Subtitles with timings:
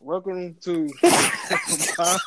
[0.00, 0.88] Welcome to.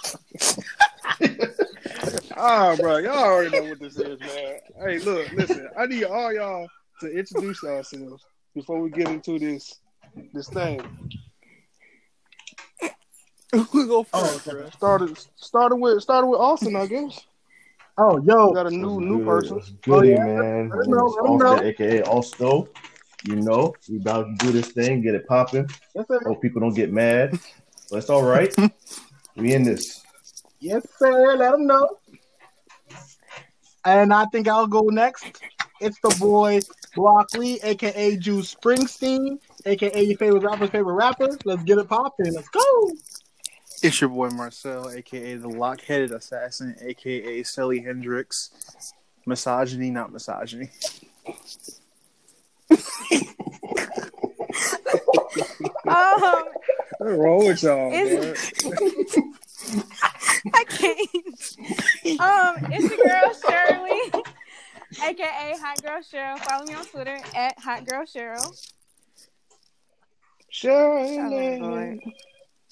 [2.43, 4.57] Ah, bro, y'all already know what this is, man.
[4.83, 5.69] Hey, look, listen.
[5.77, 6.67] I need all y'all
[7.01, 8.23] to introduce ourselves
[8.55, 9.79] before we get into this
[10.33, 10.81] this thing.
[13.53, 14.69] we go Oh, okay.
[14.71, 17.19] Started started with started with Austin, I guess.
[17.97, 19.55] Oh, We yo, got a new What's new person.
[19.57, 20.23] What's Goody, Oh, yeah.
[20.23, 20.69] man.
[20.69, 21.45] Let him know, name is let him know.
[21.53, 22.67] Austin, aka Alsto.
[23.27, 25.69] You know, we about to do this thing, get it popping.
[25.93, 26.19] yes, sir.
[26.25, 27.37] Hope people don't get mad,
[27.91, 28.53] but it's all right.
[29.35, 30.03] we in this.
[30.59, 31.35] Yes, sir.
[31.35, 31.97] Let them know.
[33.83, 35.41] And I think I'll go next.
[35.81, 36.61] It's the boy
[36.95, 41.37] Broccoli, aka Juice Springsteen, aka your favorite rapper's favorite rapper.
[41.43, 42.33] Let's get it popping.
[42.33, 42.91] Let's go.
[43.83, 48.93] It's your boy Marcel, aka the lock-headed assassin, aka Sally Hendrix.
[49.25, 50.69] Misogyny, not misogyny.
[55.87, 56.45] Um,
[57.01, 57.91] What's wrong with y'all,
[60.53, 61.17] I can't.
[62.21, 64.11] Um, it's your girl Shirley,
[65.01, 66.37] aka Hot Girl Cheryl.
[66.45, 68.45] Follow me on Twitter at Hot Girl Cheryl.
[68.45, 68.53] Oh,
[70.51, 71.99] Shirley.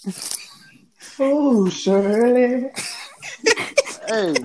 [1.20, 2.70] Oh, Shirley.
[4.08, 4.36] Hey,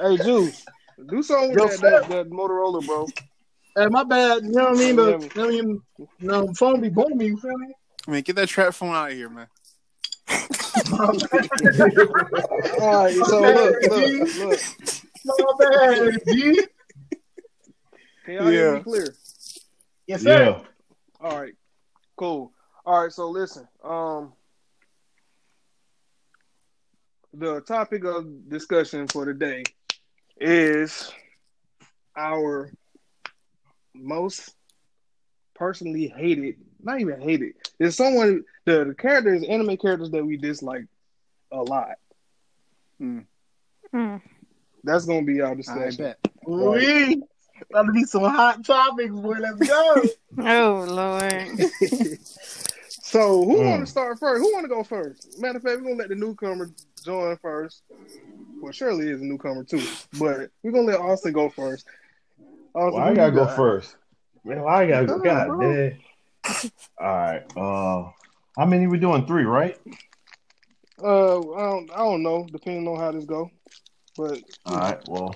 [0.00, 0.64] hey, Juice,
[1.10, 3.06] do something with Yo, that, that that Motorola, bro.
[3.76, 4.44] Hey, my bad.
[4.44, 4.96] You know what I mean?
[4.96, 5.82] But you know what I mean?
[5.98, 7.20] You know, phone be booming.
[7.20, 7.74] You feel me?
[8.06, 9.48] I mean, get that trap phone out of here, man.
[10.92, 11.08] All
[13.04, 14.60] right, so look, look, look.
[15.24, 16.66] My bad, G.
[18.24, 19.14] Can y'all hear me clear?
[20.06, 20.44] Yes, sir.
[20.44, 20.62] Yeah.
[21.20, 21.54] All right,
[22.16, 22.52] cool.
[22.84, 23.66] All right, so listen.
[23.82, 24.32] Um,
[27.34, 29.64] the topic of discussion for today
[30.40, 31.12] is
[32.16, 32.70] our
[33.94, 34.54] most
[35.54, 37.54] personally hated, not even hated.
[37.78, 40.86] It's someone the, the characters, anime characters that we dislike
[41.52, 41.96] a lot.
[42.98, 43.20] Hmm.
[44.84, 45.96] That's gonna be our I discussion.
[46.04, 46.18] bet.
[46.46, 47.22] We
[47.70, 49.36] about to be some hot topics, boy.
[49.38, 50.08] Let's go.
[50.38, 51.70] Oh Lord.
[53.02, 53.70] So who Mm.
[53.70, 54.42] want to start first?
[54.42, 55.40] Who want to go first?
[55.40, 56.70] Matter of fact, we're gonna let the newcomer
[57.04, 57.82] join first.
[58.60, 59.86] Well, Shirley is a newcomer too,
[60.18, 61.86] but we're gonna let Austin go first.
[62.74, 63.96] Austin, Well, I gotta you go first.
[64.44, 65.14] Man, why I gotta go?
[65.14, 65.98] Come God damn.
[66.98, 67.42] All right.
[67.56, 68.10] Uh,
[68.58, 69.26] how many we doing?
[69.26, 69.78] Three, right?
[71.02, 73.50] Uh, I don't, I don't know, depending on how this go.
[74.16, 75.08] But All right.
[75.08, 75.34] Well,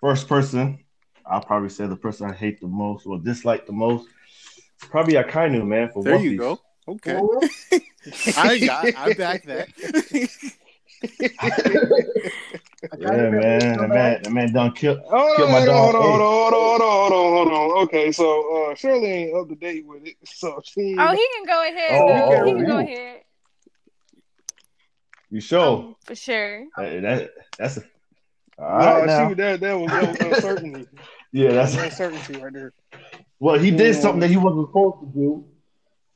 [0.00, 0.84] first person,
[1.26, 4.08] I'll probably say the person I hate the most or dislike the most.
[4.78, 5.90] Probably Akainu, man.
[5.92, 6.38] For There One you Piece.
[6.38, 6.60] go.
[6.88, 7.16] Okay.
[7.16, 7.48] Oh,
[8.36, 8.94] I got.
[8.96, 9.68] I back that.
[12.98, 13.78] Yeah, man.
[13.78, 15.00] That man, that man done killed.
[15.08, 15.94] hold Kill on, my hold on, dog.
[15.94, 17.19] hold on, hold on, hold on, hold on, hold on.
[17.82, 20.96] Okay, so uh, Shirley ain't up to date with it, so she.
[20.98, 22.00] Oh, he can go ahead.
[22.02, 22.36] Oh, though.
[22.42, 22.78] oh, he can go oh.
[22.80, 23.20] ahead.
[25.30, 25.78] You sure?
[25.78, 26.64] Um, for sure.
[26.76, 27.82] That, that- that's a.
[28.58, 29.28] All no, right now.
[29.28, 30.86] she, that, that was that was uncertainty.
[31.32, 32.72] Yeah, That's that's uncertainty right there.
[33.38, 33.58] well.
[33.58, 34.00] He did Yeah.
[34.00, 35.44] something that he wasn't supposed to do,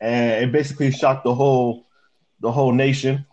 [0.01, 1.87] and it basically shocked the whole,
[2.41, 3.25] the whole nation.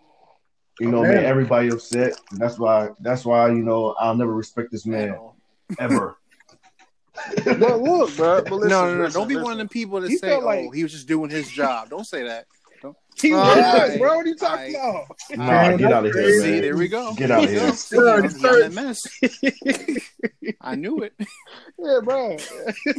[0.80, 1.16] You know, Okay.
[1.16, 2.13] made everybody upset.
[2.31, 2.92] And that's why.
[3.02, 5.18] That's why you know I'll never respect this man
[5.78, 6.18] ever.
[7.45, 8.41] But look, bro.
[8.43, 9.03] But listen, no, no, no!
[9.03, 9.43] listen, Don't be listen.
[9.43, 11.49] one of them people that He say, felt "Oh, like- he was just doing his
[11.49, 12.45] job." Don't say that.
[13.21, 14.15] He Oh, was, alright, bro.
[14.15, 15.05] What are you talking alright.
[15.05, 15.37] about?
[15.37, 16.61] Nah, Man, get out of here, See, man.
[16.61, 17.13] there we go.
[17.13, 17.71] Get out of here.
[17.73, 20.01] See, I'm Sir, beyond that mess.
[20.61, 21.13] I knew it.
[21.77, 22.37] yeah, bro.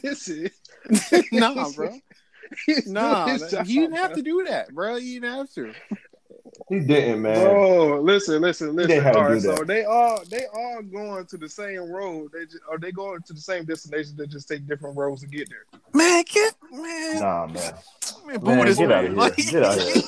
[0.05, 0.51] Listen.
[1.33, 1.99] nah, bro.
[2.67, 4.97] He's Nah, doing his that- job, he didn't have to do that, bro.
[4.97, 5.73] He didn't have to.
[6.69, 7.43] He didn't, man.
[7.45, 8.89] Bro, listen, listen, listen.
[8.89, 12.31] didn't have to All right, so they all they all going to the same road.
[12.33, 14.15] They just, are they going to the same destination?
[14.17, 15.65] They just take different roads to get there.
[15.95, 17.75] Man, get man, Nah, man.
[18.27, 19.19] man, boo Man, this get out of here.
[19.19, 20.03] Like- Get out of here.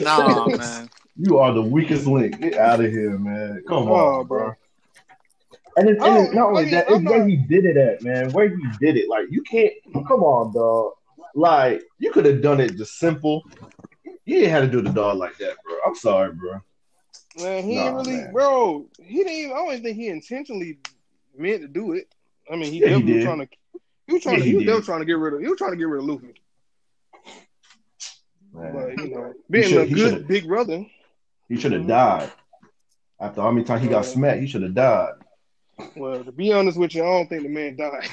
[0.02, 0.90] nah, man.
[1.16, 2.40] You are the weakest link.
[2.40, 3.62] Get out of here, man.
[3.68, 4.38] Come Oh, on, bro.
[4.46, 4.52] bro.
[5.76, 7.36] And it's, and it's Oh, not only I mean, that, I'm it's where not- he
[7.36, 8.32] did it at, man.
[8.32, 9.08] Where he did it.
[9.08, 10.92] Like, you can't, come on, dog.
[11.36, 13.42] Like, you could have done it just simple.
[14.24, 15.74] You didn't have to do the dog like that, bro.
[15.86, 16.60] I'm sorry, bro.
[17.36, 18.32] Man, he Nah, ain't really, man.
[18.32, 18.88] bro.
[18.98, 19.32] He didn't.
[19.32, 20.78] Even, I don't even think he intentionally
[21.36, 22.08] meant to do it.
[22.50, 23.48] I mean, he Yeah, he was trying to.
[24.06, 24.44] He was trying Yeah, to.
[24.44, 25.40] he He was definitely trying to get rid of.
[25.40, 26.34] He was trying to get rid of Luffy.
[28.52, 28.72] Man.
[28.72, 30.84] But you know, being a good big brother.
[31.48, 32.30] He should have died.
[33.20, 35.12] After how many times he got smacked, he should have died.
[35.96, 38.08] Well, to be honest with you, I don't think the man died.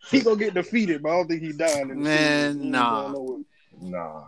[0.10, 1.82] he gonna get defeated, but I don't think he died.
[1.82, 2.56] In the Man, series.
[2.56, 3.14] He ain't nah.
[3.80, 4.24] nah,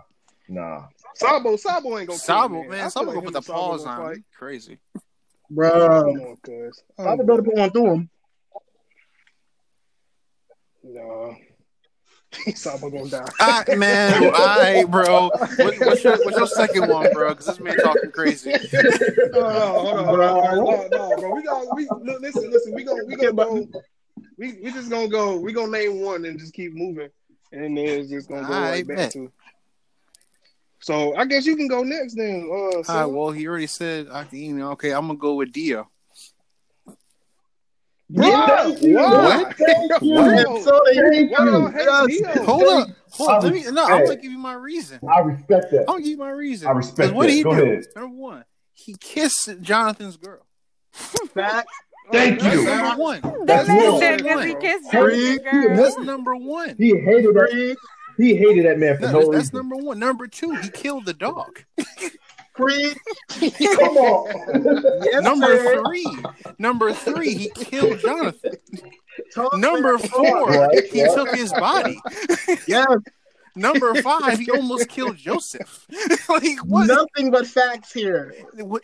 [0.54, 0.86] nah.
[1.14, 2.18] Sabo, Sabo ain't gonna.
[2.18, 4.16] kill Sabo, him, man, Sabo like gonna put the and paws on fight.
[4.16, 4.24] him.
[4.36, 4.78] Crazy.
[5.50, 5.70] bro.
[5.70, 6.82] Come on, cuz.
[6.98, 8.10] I better put one through him.
[10.84, 11.36] No.
[12.54, 13.28] Sabo gonna die.
[13.40, 15.30] Ah, man, all right, bro.
[15.30, 17.30] What, what's, your, what's your second one, bro?
[17.30, 18.50] Because this man talking crazy.
[18.50, 18.58] no,
[19.32, 21.34] no, hold on, hold hold on, no, no, bro.
[21.34, 22.74] We got we look, listen, listen.
[22.74, 23.66] We gonna we gonna go.
[24.36, 25.38] We we just gonna go.
[25.38, 27.08] We gonna name one and just keep moving,
[27.52, 29.12] and then it's just gonna go I right back bet.
[29.12, 29.30] to.
[30.84, 32.46] So I guess you can go next then.
[32.46, 35.20] Uh, All right, well, he already said, I can, you know, okay, I'm going to
[35.20, 35.88] go with Dio.
[38.10, 38.98] Bro, Thank you.
[38.98, 39.44] why?
[39.56, 40.10] Thank you.
[40.10, 40.62] Whoa.
[40.62, 41.72] So Thank y'all you.
[41.74, 42.06] Yes.
[42.06, 42.44] Dio?
[42.44, 42.88] Hold up.
[43.12, 43.42] Hold I up.
[43.44, 45.00] Let me, no, I'm going to give you my reason.
[45.10, 45.80] I respect that.
[45.80, 46.68] I'm going to give you my reason.
[46.68, 47.28] I respect 'Cause what that.
[47.28, 47.62] did he Go do?
[47.62, 47.84] ahead.
[47.96, 48.44] Number one,
[48.74, 50.44] he kissed Jonathan's girl.
[50.92, 51.66] Fact.
[52.12, 52.64] Thank that's you.
[52.66, 53.22] That's number one.
[53.22, 54.00] That That's man wrong.
[54.00, 55.38] said That's because he kissed Three.
[55.38, 55.76] Girl.
[55.76, 56.74] That's number one.
[56.76, 57.76] He hated that.
[58.16, 58.28] Free.
[58.28, 59.56] He hated that man for No, no that's, that's reason.
[59.56, 59.98] number one.
[59.98, 61.62] Number two, he killed the dog.
[62.56, 62.94] Free.
[63.28, 65.02] Come on.
[65.04, 65.82] Yes, Number sir.
[65.84, 66.16] three,
[66.58, 68.52] number three, he killed Jonathan.
[69.34, 71.14] Talk Number four, Right, he right.
[71.14, 72.00] took his body.
[72.68, 72.84] Yeah.
[73.56, 75.86] Number five, he almost killed Joseph.
[76.28, 76.86] like what?
[76.86, 78.34] Nothing but facts here.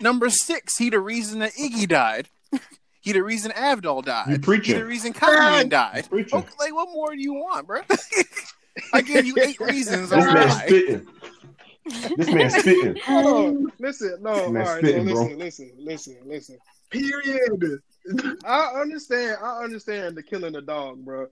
[0.00, 2.28] Number six, he the reason that Iggy died.
[3.00, 4.28] He the reason Avdol died.
[4.30, 4.74] You preaching.
[4.74, 6.06] He the reason Cotton died.
[6.10, 6.38] Preaching.
[6.40, 7.80] Okay, like what more do you want, bro?
[8.92, 11.06] I gave you eight reasons This on man spitting.
[12.16, 12.96] This man spitting.
[13.04, 13.72] Hold on.
[13.78, 14.78] Listen, no, all Man, right.
[14.78, 15.22] spitting, bro.
[15.24, 16.58] listen, listen, listen, listen.
[16.90, 17.80] Period.
[18.44, 19.38] I understand.
[19.42, 21.26] I understand the killing the dog, bro.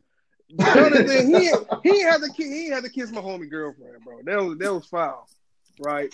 [0.59, 1.51] Jonathan, he
[1.83, 4.21] he had to ki- he had to kiss my homie girlfriend, bro.
[4.25, 5.29] That was that was foul,
[5.81, 6.13] right?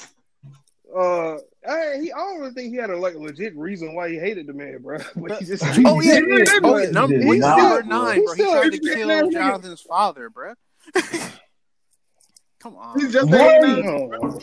[0.94, 1.34] Uh,
[1.68, 4.46] I, he I don't really think he had a like legit reason why he hated
[4.46, 4.98] the man, bro.
[5.16, 6.20] But he just Oh yeah, He
[6.62, 6.86] oh yeah.
[6.86, 8.34] he Number, did number nine, He bro?
[8.34, 10.54] He still- tried to he kill still- Jonathan's father, bro.
[12.60, 13.62] Come on, He's just What?
[13.62, 14.40] saying Oh.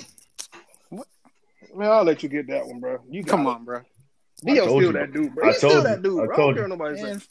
[1.74, 3.00] Man, I'll let you get that one, bro.
[3.10, 3.50] You come it.
[3.50, 3.82] on, bro.
[4.44, 4.92] Dio I told still you.
[4.94, 5.44] that dude, bro.
[5.44, 6.34] I He's still told that dude, I bro.
[6.34, 6.70] I told don't care you.
[6.70, 7.22] what nobody Man.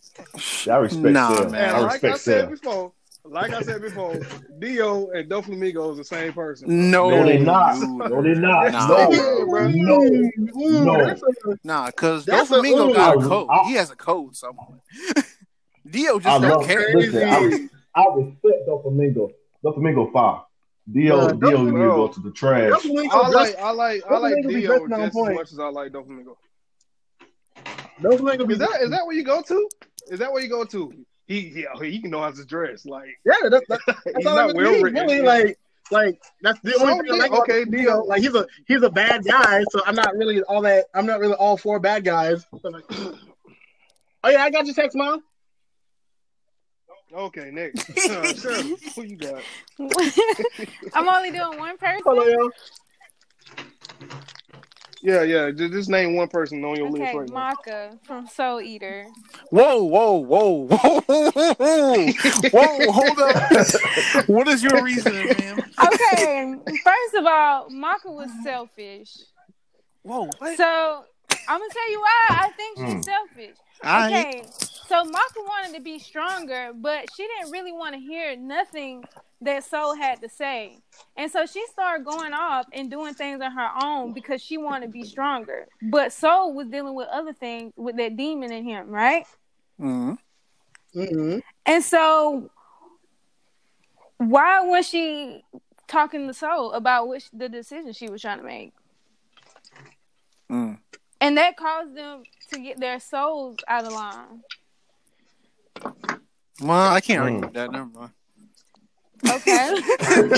[0.70, 1.50] I respect Nah, Sam.
[1.50, 1.68] man.
[1.68, 2.50] And I like I said Sam.
[2.50, 2.92] before,
[3.24, 4.18] like I said before,
[4.58, 6.90] Dio and Doflamingo is the same person.
[6.90, 7.74] No, No, they not.
[7.80, 7.98] dude.
[7.98, 8.72] No, they not.
[8.72, 8.86] Nah.
[8.86, 9.68] No, Yeah, bro.
[9.68, 10.02] no.
[10.02, 11.04] Ooh, No.
[11.04, 12.94] that's a- Nah, because That's a- Doflamingo ooh.
[12.94, 13.48] got a I- code.
[13.50, 14.78] I- he has a code somewhere.
[15.90, 16.66] Dio I just don't love.
[16.66, 16.94] care.
[16.94, 19.30] Listen, I, I respect Doflamingo.
[19.64, 20.42] Doflamingo five.
[20.90, 22.72] Dio, Nah, Dio, you need to go to the trash.
[22.72, 25.30] Doflamingo I like I like I like Doflamingo be Dio best on just point.
[25.32, 26.36] as much as I like Doflamingo.
[28.02, 29.68] Doflamingo be- Is that is that where you go to?
[30.08, 30.92] Is that where you go to?
[31.26, 32.84] He he, oh, he can know how to dress.
[32.86, 34.82] Like Yeah, that, that, that's he's all not I well mean.
[34.82, 35.06] written.
[35.06, 35.58] Really, like,
[35.92, 37.32] like that's the So, only thing I like.
[37.42, 37.78] okay, Dio.
[37.82, 37.98] Dio.
[38.04, 40.86] Like he's a he's a bad guy, so I'm not really all that.
[40.94, 42.44] I'm not really all for bad guys.
[42.62, 45.22] So, like, oh yeah, I got your text, mom.
[47.12, 47.90] Okay, next.
[48.10, 49.44] Uh, Shirley, who you got?
[50.94, 52.02] I'm only doing one person.
[52.04, 52.50] Hello.
[55.02, 55.50] Yeah, yeah.
[55.50, 57.34] Just, just name one person on your list Okay, right now.
[57.34, 59.06] Maka from Soul Eater.
[59.50, 62.12] Whoa, whoa, whoa, whoa, whoa,
[62.50, 63.66] whoa, hold up.
[64.26, 65.58] what is your reasoning, man?
[65.80, 69.16] Okay, first of all, Maka was selfish.
[70.02, 70.56] Whoa, what?
[70.56, 71.04] So
[71.48, 73.04] I'm gonna tell you why I think she's Mm.
[73.04, 73.56] selfish.
[73.82, 74.42] I Okay,
[74.90, 79.04] so Maka wanted to be stronger, but she didn't really want to hear nothing
[79.40, 80.78] that Soul had to say.
[81.16, 84.86] And so she started going off and doing things on her own because she wanted
[84.86, 85.68] to be stronger.
[85.80, 89.24] But Soul was dealing with other things with that demon in him, right?
[89.80, 90.18] Mhm.
[90.96, 91.38] Mm-hmm.
[91.66, 92.50] And so
[94.18, 95.44] why was she
[95.86, 98.72] talking to Soul about which the decision she was trying to make?
[100.50, 100.78] Mm.
[101.20, 104.42] And that caused them to get their souls out of line.
[106.62, 107.42] Well, I can't argue Mm.
[107.42, 107.72] with that.
[107.72, 108.10] Never mind.
[109.28, 109.50] Okay.
[110.00, 110.32] I mean,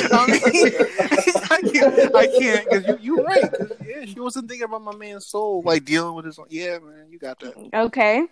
[1.51, 3.43] I can't, I can't, because you, you're right.
[3.43, 6.39] 'cause, yeah, she wasn't thinking about my man's soul, like dealing with his.
[6.49, 7.55] Yeah, man, you got that.
[7.73, 8.27] okay.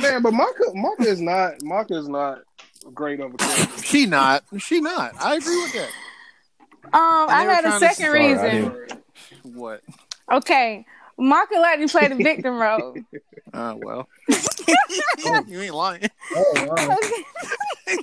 [0.00, 2.38] Man, but Marka Marka is not Marka is not
[2.94, 3.82] great of a character.
[3.82, 4.44] She not.
[4.58, 5.12] She not.
[5.20, 5.90] I agree with that.
[6.94, 8.88] Um, I they were had a trying to- second Sorry, I reason.
[9.54, 9.82] What?
[10.32, 10.86] Okay.
[11.20, 12.94] Maka let me play the victim role.
[13.52, 14.08] Uh, well,
[15.48, 16.08] you ain't lying.
[16.34, 16.96] Oh wow.
[17.02, 17.24] Okay.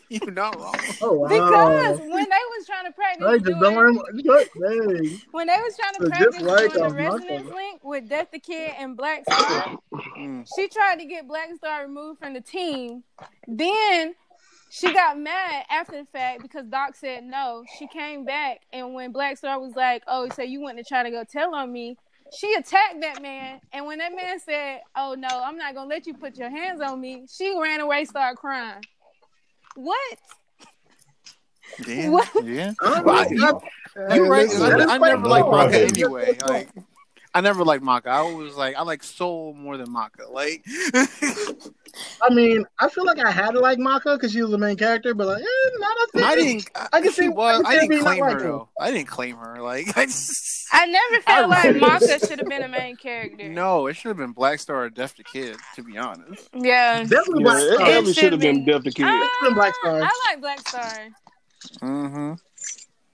[0.09, 0.75] You're not wrong.
[1.01, 1.27] Oh wow.
[1.27, 4.23] Because when they was trying to practice I just don't doing, worry.
[4.23, 5.21] Dang.
[5.31, 7.55] when they was trying to It's practice like doing the resonance Maka.
[7.55, 9.77] link with Death the Kid and Black Star,
[10.17, 10.45] Mm.
[10.55, 13.03] she tried to get Black Star removed from the team.
[13.47, 14.13] Then
[14.69, 17.63] she got mad after the fact because Doc said no.
[17.79, 21.03] She came back, and when Black Star was like, "Oh, so you went to try
[21.03, 21.97] to go tell on me,"
[22.35, 23.59] she attacked that man.
[23.73, 26.81] And when that man said, "Oh no, I'm not gonna let you put your hands
[26.81, 28.81] on me," she ran away, started crying.
[29.75, 30.17] What?
[31.83, 32.11] Damn.
[32.13, 32.29] What?
[32.43, 32.73] Yeah.
[32.81, 33.61] I don't Well,
[33.99, 34.47] I- You're right.
[34.47, 35.51] 'cause That is I, I never liked cool.
[35.57, 36.37] Maka anyway.
[36.47, 36.69] Like,
[37.33, 38.09] I never liked Maka.
[38.09, 40.23] I always like I like Soul more than Maka.
[40.31, 40.65] Like
[42.21, 44.75] I mean, I feel like I had to like Maka because she was the main
[44.75, 46.23] character, but like, eh, not a thing.
[46.23, 46.69] I didn't.
[46.93, 47.63] I can see- was.
[47.65, 48.69] I I didn't see me not claim her liking though.
[48.79, 49.61] I didn't claim her.
[49.61, 52.95] Like I just, I never felt I like really- Maka should have been a main
[52.97, 53.49] character.
[53.49, 55.57] no, it should have been Black Star or Death the Kid.
[55.75, 56.49] To be honest.
[56.53, 57.03] Yeah.
[57.03, 57.89] Definitely Yeah, Black Star.
[57.89, 59.05] It should have been should've Death the Kid.
[59.07, 60.01] Ah, been Black Star.
[60.01, 61.07] I like Black Star.
[61.81, 62.33] Mm-hmm.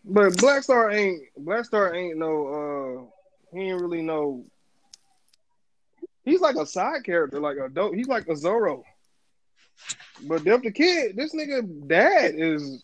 [0.06, 3.13] But Black Star ain't Black Star ain't no uh
[3.54, 4.46] he ain't really no
[6.24, 8.84] he's like a side character, like a dope he's like a Zoro.
[10.24, 12.84] But Def the Kid, this nigga dad is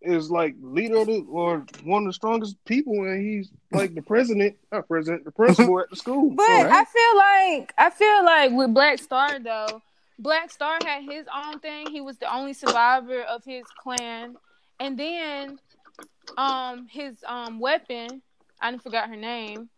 [0.00, 4.02] is like leader of the or one of the strongest people and he's like the
[4.02, 6.30] president, not president, the principal at the school.
[6.36, 9.82] But So, I feel like I feel like with Black Star though,
[10.18, 11.88] Black Star had his own thing.
[11.90, 14.36] He was the only survivor of his clan,
[14.78, 15.58] and then
[16.36, 18.22] um his um weapon,
[18.60, 19.68] I didn't forgot her name,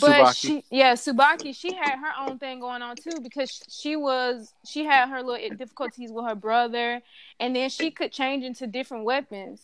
[0.00, 0.36] but Tsubaki.
[0.36, 4.84] she yeah Tsubaki she had her own thing going on too because she was she
[4.84, 7.00] had her little difficulties with her brother,
[7.40, 9.62] and then she could change into different weapons.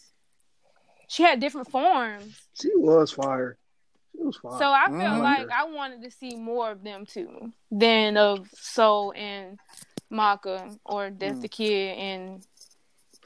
[1.08, 2.40] She had different forms.
[2.54, 3.58] she was fire.
[4.16, 4.58] She was fire.
[4.58, 5.22] So I feel Mhm.
[5.22, 9.58] like I wanted to see more of them too than of Soul and
[10.08, 11.40] Maka or Death Mm.
[11.42, 12.46] the Kid and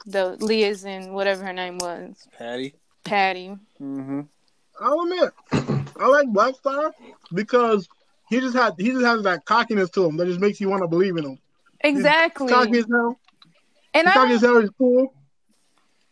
[0.05, 2.73] the Liz and whatever her name was, Patty.
[3.03, 3.49] Patty.
[3.81, 4.21] Mm-hmm.
[4.79, 5.31] I'll admit,
[5.99, 6.91] I like Black Star
[7.33, 7.87] because
[8.29, 10.83] he just had he just has that cockiness to him that just makes you want
[10.83, 11.39] to believe in him.
[11.81, 12.49] Exactly.
[12.49, 13.19] Cocky as hell.
[13.93, 14.61] And He's cocky I as don't, hell.
[14.61, 15.13] He's cool.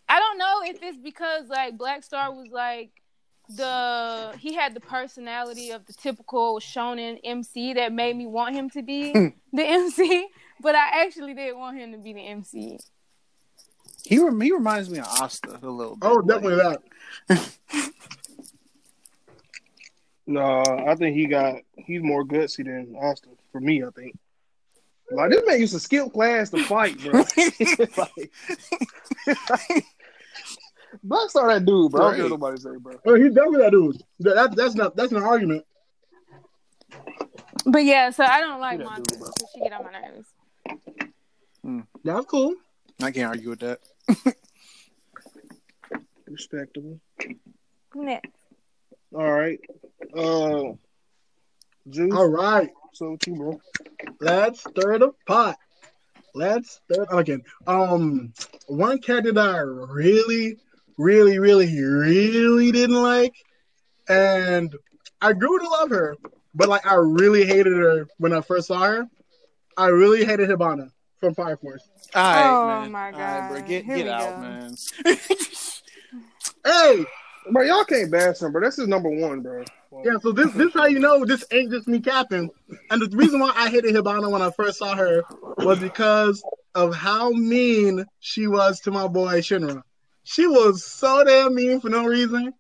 [0.08, 2.92] I don't know if it's because like Black Star was like
[3.50, 8.70] the he had the personality of the typical shonen MC that made me want him
[8.72, 9.12] to be
[9.54, 10.28] the MC,
[10.62, 12.80] but I actually did want him to be the MC.
[14.04, 16.08] He rem- he reminds me of Asta a little bit.
[16.08, 16.78] Oh, Like, definitely
[17.28, 17.58] that.
[20.28, 23.84] No, I think he got he's more gutsy than Asta for me.
[23.84, 24.18] I think.
[25.12, 27.12] Like this man used to skip class to fight, bro.
[29.50, 29.86] like,
[31.04, 32.02] Black Star that dude, bro.
[32.02, 33.00] I don't care what nobody say, bro.
[33.06, 34.04] Oh, he's definitely that dude.
[34.20, 35.66] That, that, that's not that's not an argument.
[37.66, 39.30] But yeah, so I don't like that dude, bro.
[39.36, 40.28] because she get on my nerves.
[42.04, 42.30] That's hmm.
[42.30, 42.56] cool.
[43.02, 43.80] I can't argue with that.
[46.28, 47.00] Respectable.
[47.94, 48.35] Next.
[49.14, 49.60] All right.
[50.16, 50.74] Uh,
[51.90, 52.14] Juice.
[52.14, 53.60] All right, So what you, bro?
[54.20, 55.58] let's stir the pot.
[56.34, 57.44] Let's stir again.
[57.68, 58.34] Um,
[58.68, 60.58] one character that I really,
[60.98, 63.36] really, really, really didn't like,
[64.10, 64.76] and
[65.22, 66.18] I grew to love her,
[66.56, 69.06] but like I really hated her when I first saw her.
[69.78, 71.88] I really hated Hibana from Fire Force.
[72.16, 72.92] All right, Oh, man.
[72.92, 73.60] my All right, bro.
[73.60, 73.68] God.
[73.68, 74.42] Get Here get out, go.
[74.42, 74.76] man.
[76.66, 77.06] Hey,
[77.52, 78.62] Bro, y'all can't bash him, bro.
[78.62, 79.64] That's his number one, bro.
[80.04, 82.50] Yeah, so this this how you know this ain't just me capping.
[82.90, 85.24] And the reason why I hated Hibana when I first saw her
[85.58, 89.82] was because of how mean she was to my boy Shinra.
[90.24, 92.52] She was so damn mean for no reason.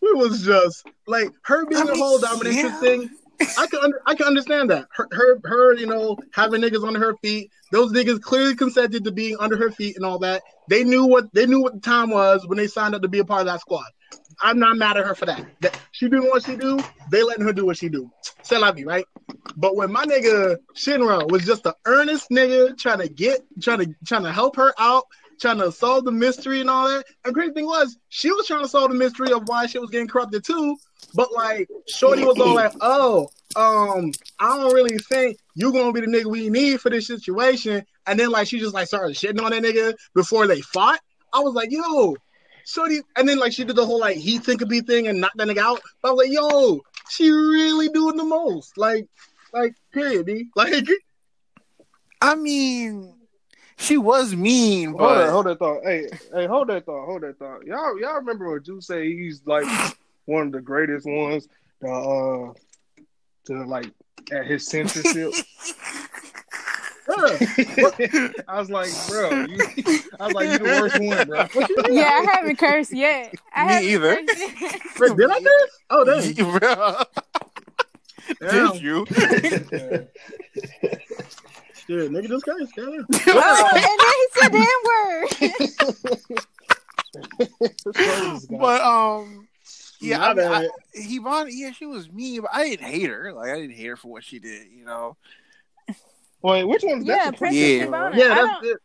[0.00, 2.80] She was just like her being I a mean, whole domination yeah.
[2.80, 3.10] thing.
[3.58, 4.86] I can under, I can understand that.
[4.92, 7.50] Her, her her you know having niggas under her feet.
[7.70, 10.42] Those niggas clearly consented to being under her feet and all that.
[10.68, 13.20] They knew what they knew what the time was when they signed up to be
[13.20, 13.86] a part of that squad.
[14.42, 15.46] I'm not mad at her for that.
[15.60, 16.80] that she doing what she do.
[17.10, 18.10] They letting her do what she do.
[18.42, 19.04] C'est la vie, right?
[19.56, 23.94] But when my nigga Shinra was just an earnest nigga trying to get, trying to
[24.04, 25.04] trying to help her out,
[25.40, 27.04] trying to solve the mystery and all that.
[27.24, 29.90] And crazy thing was, she was trying to solve the mystery of why she was
[29.90, 30.76] getting corrupted too.
[31.14, 36.00] But like, Shorty was all like, "Oh, um, I don't really think you're gonna be
[36.00, 39.42] the nigga we need for this situation." And then like she just like started shitting
[39.42, 41.00] on that nigga before they fought.
[41.32, 42.16] I was like, "Yo,
[42.66, 45.20] Shorty," and then like she did the whole like he think of be thing and
[45.20, 45.80] knock that nigga out.
[46.04, 49.06] I was like, "Yo, she really doing the most." Like,
[49.52, 50.48] like period, B.
[50.56, 50.86] Like,
[52.20, 53.14] I mean,
[53.76, 55.82] she was mean, Hold but that, hold that thought.
[55.82, 57.06] Hey, hey, hold that thought.
[57.06, 57.66] Hold that thought.
[57.66, 59.66] Y'all, y'all remember when Juice say he's like
[60.26, 61.48] one of the greatest ones
[61.80, 62.52] to uh
[63.46, 63.90] to like
[64.32, 65.32] at his censorship.
[67.18, 68.28] yeah.
[68.48, 69.58] I was like, bro, you,
[70.20, 71.46] I was like, you're the worst one, bro.
[71.90, 73.34] Yeah, I haven't cursed yet.
[73.54, 74.16] I Me haven't either.
[74.16, 74.80] cursed yet.
[75.00, 75.70] Wait, did I curse?
[75.90, 76.20] Oh, damn.
[78.72, 79.06] Did you?
[81.86, 82.74] Shit, nigga just cursed.
[82.76, 83.06] Damn.
[83.28, 84.80] oh, and then he said the N
[88.50, 88.60] word.
[88.60, 89.48] but um,
[90.00, 90.70] yeah, My I mean, I, bad.
[90.96, 93.32] Hibana, yeah, she was mean, but I didn't hate her.
[93.32, 94.68] Like I didn't hate her for what she did.
[94.72, 95.16] You know,
[96.42, 97.38] Wait, which one's Yeah, that?
[97.38, 97.86] Princess Yeah.
[97.86, 98.16] Hibana.
[98.16, 98.78] Yeah, that's it.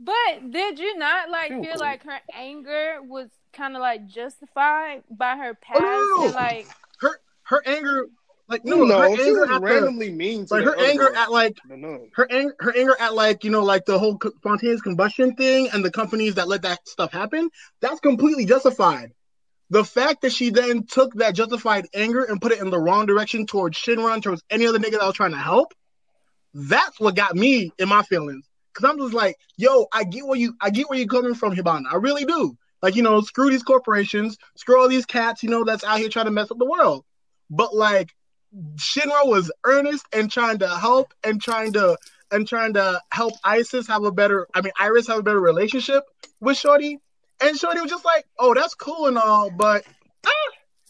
[0.00, 1.80] But did you not like feel cool.
[1.80, 6.24] like her anger was kind of like justified by her oh, past no, no.
[6.26, 6.66] and like
[7.00, 8.06] her her anger,
[8.48, 11.08] like No, no, no, her she anger was at the, randomly mean like her anger
[11.10, 12.10] girl, at like the nun.
[12.14, 15.68] her anger, her anger at like you know like the whole co- spontaneous combustion thing
[15.72, 17.48] and the companies that let that stuff happen.
[17.80, 19.12] That's completely justified.
[19.70, 23.06] The fact that she then took that justified anger and put it in the wrong
[23.06, 25.72] direction towards Shinra towards any other nigga that was trying to help,
[26.54, 28.48] that's what got me in my feelings.
[28.72, 31.54] Cause I'm just like, yo, I get where you, I get where you're coming from,
[31.54, 31.84] Hibana.
[31.92, 32.56] I really do.
[32.82, 36.08] Like, you know, screw these corporations, screw all these cats, you know, that's out here
[36.08, 37.04] trying to mess up the world.
[37.50, 38.14] But like,
[38.76, 41.96] Shinra was earnest and trying to help and trying to
[42.30, 46.02] and trying to help Isis have a better, I mean, Iris have a better relationship
[46.40, 46.98] with Shorty.
[47.40, 49.84] And Shorty was just like, oh, that's cool and all, but
[50.26, 50.30] ah,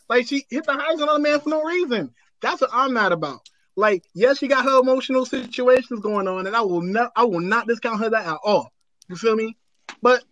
[0.09, 2.12] like she hit the highs on other man for no reason.
[2.40, 3.40] That's what I'm mad about.
[3.76, 7.40] Like, yes, she got her emotional situations going on, and I will not, I will
[7.40, 8.73] not discount her that at all.
[9.09, 9.57] You feel me?
[10.00, 10.23] But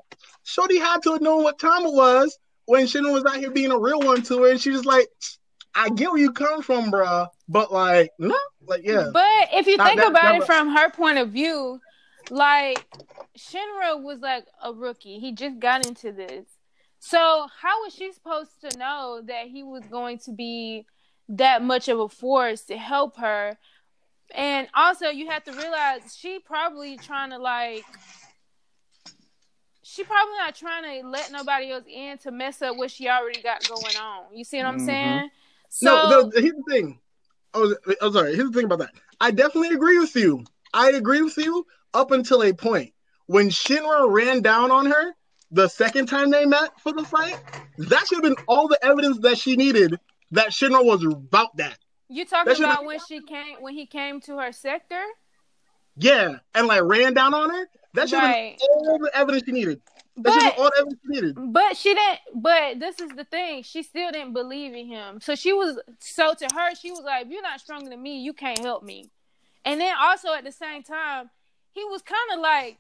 [0.45, 3.73] Shorty had to have known what time it was when Shinra was out here being
[3.73, 5.09] a real one to her, and she was like,
[5.75, 9.11] I get where you come from, bruh, but like, no, like, yeah.
[9.13, 11.81] But if you Now, think that- about that it from her point of view,
[12.31, 12.85] like
[13.37, 15.19] Shinra was like a rookie.
[15.19, 16.47] He just got into this.
[16.99, 20.87] So how was she supposed to know that he was going to be
[21.29, 23.59] that much of a force to help her?
[24.35, 27.85] And also you have to realize she probably trying to like
[29.83, 33.43] she probably not trying to let nobody else in to mess up what she already
[33.43, 34.35] got going on.
[34.35, 34.87] You see what I'm Mhm.
[34.87, 35.31] saying?
[35.69, 37.00] So no, the, here's the thing.
[37.55, 38.35] Oh, oh, sorry.
[38.35, 38.95] Here's the thing about that.
[39.21, 40.45] I definitely agree with you.
[40.73, 42.95] I agree with you up until a point.
[43.26, 45.14] When Shinra ran down on her
[45.50, 47.37] the second time they met for the fight,
[47.76, 49.99] that should have been all the evidence that she needed
[50.33, 51.79] that Shinra was about that.
[52.09, 55.03] you talking that about when she came when he came to her sector?
[55.97, 57.69] Yeah, and like ran down on her.
[57.95, 58.59] That should have Right.
[58.59, 59.83] been all the evidence she needed.
[60.17, 61.53] That should have But been all the evidence she needed.
[61.53, 62.21] But she didn't.
[62.35, 63.62] But this is the thing.
[63.62, 65.21] She still didn't believe in him.
[65.21, 65.79] So she was.
[66.01, 68.83] So to her, she was like, "If you're not stronger than me, you can't help
[68.83, 69.11] me."
[69.65, 71.31] And then also at the same time,
[71.73, 72.79] he was kind of like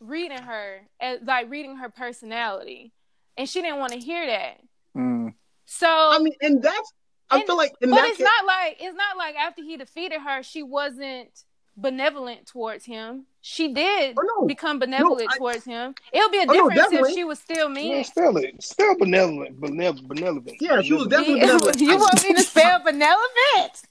[0.00, 2.92] reading her, as, like reading her personality,
[3.36, 4.60] and she didn't want to hear that.
[4.96, 5.34] Mm.
[5.66, 6.92] So I mean, and that's.
[7.30, 9.62] I And- feel like in but that it's case, not like it's not like after
[9.62, 11.30] he defeated her, she wasn't
[11.76, 13.24] benevolent towards him.
[13.40, 14.46] She did Oh, no.
[14.46, 15.94] become benevolent I- towards him.
[16.12, 17.96] It'll be a Oh, no, difference if she was still mean.
[17.96, 18.62] Yeah, spell it.
[18.62, 20.56] Still benevolent, benevolent, benevolent.
[20.60, 21.80] Yeah, she was definitely You- benevolent.
[21.80, 23.82] you want me to spell benevolent?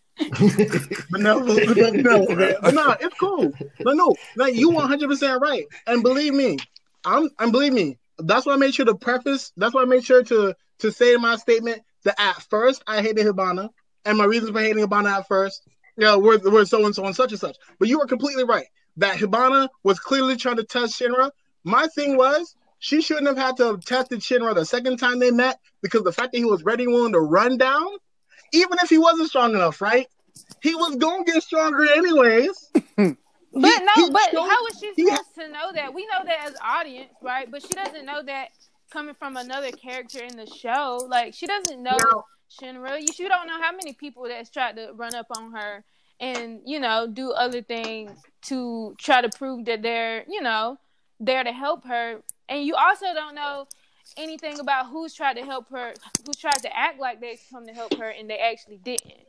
[1.11, 2.57] benevolent, benevolent.
[2.61, 3.51] But no, it's cool.
[3.83, 5.65] But no, like you 100 percent right.
[5.87, 6.57] And believe me,
[7.05, 9.51] I'm and believe me, that's why I made sure to preface.
[9.57, 13.01] That's why I made sure to to say in my statement that at first I
[13.01, 13.69] hated Hibana,
[14.05, 15.63] and my reasons for hating Hibana at first,
[15.97, 17.57] you know, were were so and so and such and such.
[17.79, 18.65] But you were completely right
[18.97, 21.31] that Hibana was clearly trying to test Shinra.
[21.63, 22.55] My thing was.
[22.79, 26.11] She shouldn't have had to have tested Shinra the second time they met because the
[26.11, 27.87] fact that he was ready and willing to run down,
[28.51, 30.05] even if he wasn't strong enough, right?
[30.61, 32.71] He was gonna get stronger anyways.
[33.55, 35.93] But He- no, he but showed- how is she he- supposed to know that?
[35.93, 37.49] We know that as audience, right?
[37.49, 38.49] But she doesn't know that
[38.93, 41.05] coming from another character in the show.
[41.09, 43.01] Like she doesn't know Now- Shinra.
[43.01, 45.83] You, you don't know how many people that's tried to run up on her
[46.19, 48.11] and you know do other things
[48.43, 50.77] to try to prove that they're you know
[51.19, 52.21] there to help her.
[52.47, 53.67] And you also don't know
[54.17, 55.93] anything about who's tried to help her,
[56.25, 59.25] who tried to act like they come to help her and they actually didn't.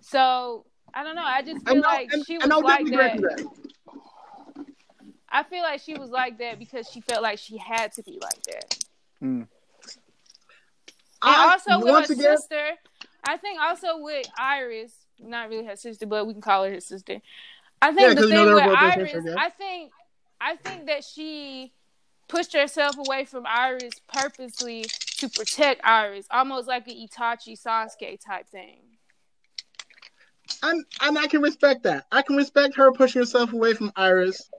[0.00, 1.24] So I don't know.
[1.24, 3.16] I just feel like she was like that.
[3.20, 3.46] that.
[5.28, 8.18] I feel like she was like that because she felt like she had to be
[8.22, 8.84] like that.
[9.24, 9.46] Mm.
[9.46, 9.48] And
[11.22, 12.70] I- also with once her again, sister,
[13.26, 16.86] I think also with Iris, not really her sister, but we can call her his
[16.86, 17.20] sister.
[17.80, 19.34] I think Yeah, the 'cause, you know, thing with Iris, sister.
[19.38, 19.92] I think,
[20.40, 21.72] I think that she
[22.28, 24.84] pushed herself away from Iris purposely
[25.18, 28.80] to protect Iris, almost like an Itachi Sasuke type thing.
[30.62, 32.06] and and I can respect that.
[32.12, 34.50] I can respect her pushing herself away from Iris,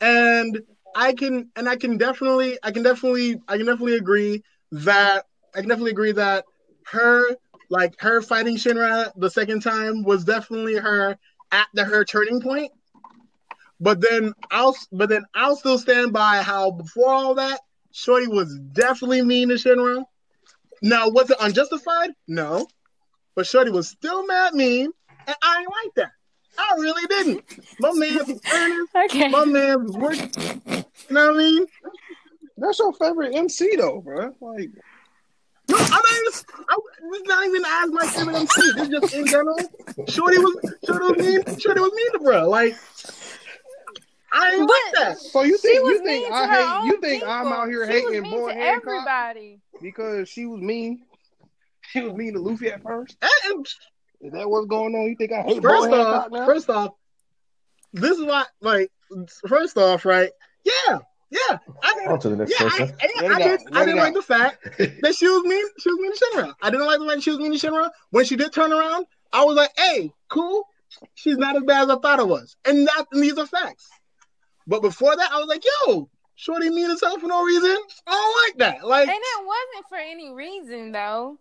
[0.00, 0.62] and
[0.96, 5.60] I can and I can definitely I can definitely I can definitely agree that I
[5.60, 6.46] can definitely agree that
[6.86, 7.36] her
[7.68, 11.18] like her fighting Shinra the second time was definitely her
[11.52, 12.72] at the her turning point.
[13.78, 17.60] But then I'll but then I'll still stand by how before all that,
[17.92, 20.02] Shorty was definitely mean to Shinra.
[20.80, 22.12] Now was it unjustified?
[22.26, 22.66] No.
[23.34, 24.90] But Shorty was still mad mean,
[25.26, 26.12] and I ain't like that.
[26.58, 27.58] I really didn't.
[27.80, 29.28] My man's earnest, Okay.
[29.28, 30.30] my man's working.
[30.66, 31.66] You know what I mean?
[32.56, 34.34] That's your favorite MC though, bro.
[34.40, 34.70] Like
[35.68, 36.32] No, I'm not even.
[36.68, 36.76] I,
[37.10, 38.72] this is not even as my favorite MC.
[38.72, 39.58] This is just in general.
[40.08, 41.58] Shorty was, Shorty was mean.
[41.58, 42.48] Shorty was mean to bro.
[42.48, 42.76] Like,
[44.32, 45.18] I ain't like that.
[45.18, 46.46] So you think you think I
[46.82, 49.60] hate you think I'm out here She hating mean Boy to everybody.
[49.82, 51.02] because she was mean?
[51.90, 53.16] She was mean to Luffy at first.
[53.22, 53.66] And, and
[54.20, 55.02] Is that what's going on?
[55.08, 56.46] You think I hate First off, now?
[56.46, 56.94] first off,
[57.92, 58.44] this is why.
[58.60, 58.90] Like,
[59.46, 60.30] first off, right?
[60.64, 60.98] Yeah,
[61.30, 61.58] yeah.
[61.82, 62.96] I On to the next yeah, person.
[63.00, 65.64] I, Let I, it did, I didn't like the fact that she was mean.
[65.78, 66.54] She was mean to Shinra.
[66.62, 67.90] I didn't like the fact she was mean to Shinra.
[68.10, 70.64] When she did turn around, I was like, "Hey, cool.
[71.14, 73.88] She's not as bad as I thought it was." And that and these are facts.
[74.66, 77.76] But before that, I was like, "Yo, Shorty mean herself for no reason.
[78.06, 81.38] I don't like that." Like, And it wasn't for any reason though.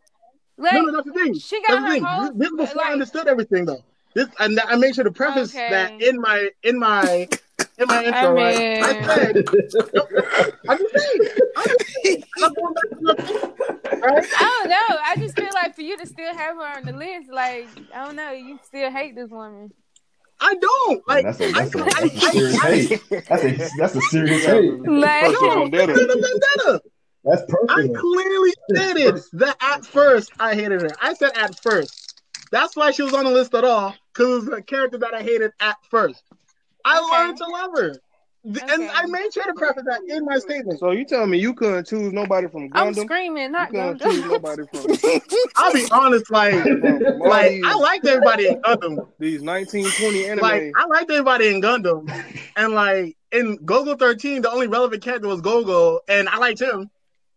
[0.58, 1.34] Like no, no, that's the thing.
[1.34, 2.04] she That's got the her thing.
[2.04, 3.84] whole This, this is before I understood everything, though.
[4.14, 5.70] This and I made sure to preface Okay.
[5.70, 7.28] that in my in my
[7.78, 8.20] in my intro.
[8.22, 8.82] I right?
[8.84, 9.38] I said,
[10.70, 11.30] I'm just saying.
[11.58, 12.24] I'm just saying.
[12.42, 13.36] I'm going back to nothing,
[14.02, 14.26] right?
[14.40, 14.98] I don't know.
[15.06, 18.06] I just feel like for you to still have her on the list, like I
[18.06, 19.74] don't know, you still hate this woman.
[20.40, 21.26] I don't like.
[21.26, 23.02] that's a, that's a, I- that's a I- serious I- hate.
[23.28, 24.80] That's a that's a serious hate.
[24.88, 25.92] Like, Personal No, vendetta.
[25.94, 26.82] it's not a vendetta.
[27.26, 27.96] That's I personal.
[27.96, 30.96] clearly stated that at first I hated her.
[31.02, 32.24] I said at first.
[32.52, 35.14] That's why she was on the list at all, because it was a character that
[35.14, 36.24] I hated at first.
[36.86, 37.12] I Okay.
[37.12, 38.00] learned to love her.
[38.46, 40.80] Th- And I made sure to preface that in my statement.
[40.80, 42.76] So you telling me you couldn't choose nobody from Gundam?
[42.76, 43.02] I'm Gundam?
[43.06, 44.12] screaming, You not couldn't Gundam.
[44.14, 45.22] choose nobody from,
[45.56, 49.08] I'll be honest, like, from, from all like these, I liked everybody in Gundam.
[49.18, 50.42] these 1920 anime.
[50.44, 52.08] Like I liked everybody in Gundam,
[52.56, 56.92] and like in Golgo 13, the only relevant character was Golgo, and I liked him.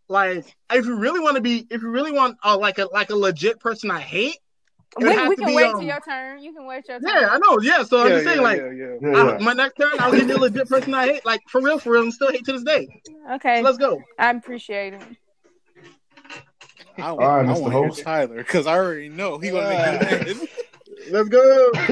[0.09, 3.11] Like, if you really want to be, if you really want, uh, like a like
[3.11, 4.39] a legit person I hate,
[4.99, 6.43] We, we can be, wait um, till your turn.
[6.43, 7.09] You can wait your turn.
[7.15, 7.61] Yeah, I know.
[7.61, 8.95] Yeah, so I'm yeah, just saying, yeah, like, yeah, yeah.
[9.01, 11.25] Yeah, I- my next turn, I'll give you a legit person I hate.
[11.27, 12.89] Like for real, for real, and still hate to this day.
[13.33, 14.03] Okay, So let's go.
[14.19, 15.03] I appreciate it.
[16.97, 17.61] I, All right, I Mr.
[17.61, 18.03] want to Host.
[18.03, 20.49] Tyler because I already know he gonna make you mad.
[21.11, 21.71] Let's go.
[21.77, 21.89] I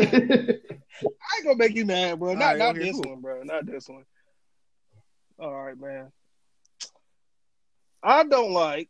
[1.36, 2.34] ain't gonna make you mad, bro.
[2.34, 3.10] Not All right, not this cool.
[3.10, 3.42] one, bro.
[3.44, 4.04] Not this one.
[5.38, 6.10] All right, man.
[8.06, 8.88] I don't like.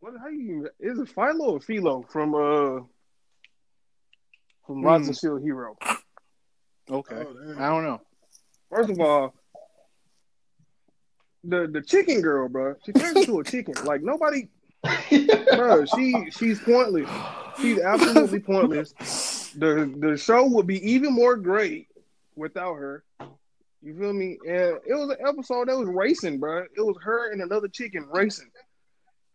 [0.00, 0.14] What?
[0.18, 0.68] How you?
[0.80, 2.80] Is it Filo or Filo from uh
[4.66, 4.84] from Hmm.
[4.86, 5.76] Rise of Shield Hero?
[6.90, 7.54] Okay, Oh.
[7.58, 8.00] I don't know.
[8.70, 9.34] First of all,
[11.44, 12.74] the the chicken girl, bro.
[12.86, 13.74] She turns into a chicken.
[13.84, 14.48] Like nobody,
[15.54, 15.84] bro.
[15.84, 17.08] She she's pointless.
[17.60, 18.92] She's absolutely pointless.
[19.58, 21.88] The the show would be even more great
[22.34, 23.04] without her.
[23.82, 24.38] You feel me?
[24.46, 26.62] And it was an episode that was racing, bro.
[26.76, 28.50] It was her and another chicken racing.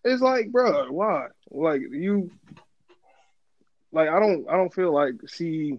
[0.03, 1.27] It's like, bro, why?
[1.51, 2.31] Like you,
[3.91, 5.77] like I don't, I don't feel like she,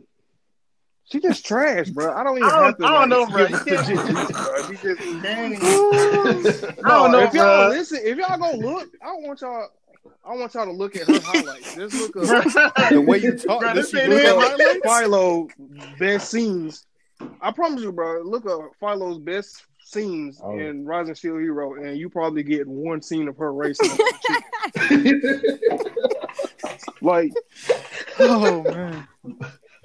[1.04, 2.12] she just trash, bro.
[2.12, 2.86] I don't even I don't- to.
[2.86, 3.46] I don't know, bro.
[3.48, 4.62] give You her can't- legit juice, bro.
[4.68, 5.52] She just, Dang.
[5.52, 5.90] no,
[6.84, 7.68] I don't know, if y'all bro.
[7.70, 9.68] listen, if y'all go look, I want y'all.
[10.24, 11.74] I want y'all to look at her highlights.
[11.74, 12.44] Just look up
[12.90, 15.48] The way you talk, Bro, this this shit look it, like- Filo
[15.98, 16.84] best scenes.
[17.40, 18.22] I promise you, bro.
[18.22, 20.58] Look up Filo's best scenes Oh.
[20.58, 23.90] in Rising Shield Hero, and you probably get one scene of her racing.
[27.00, 27.32] like
[28.18, 29.06] Oh man,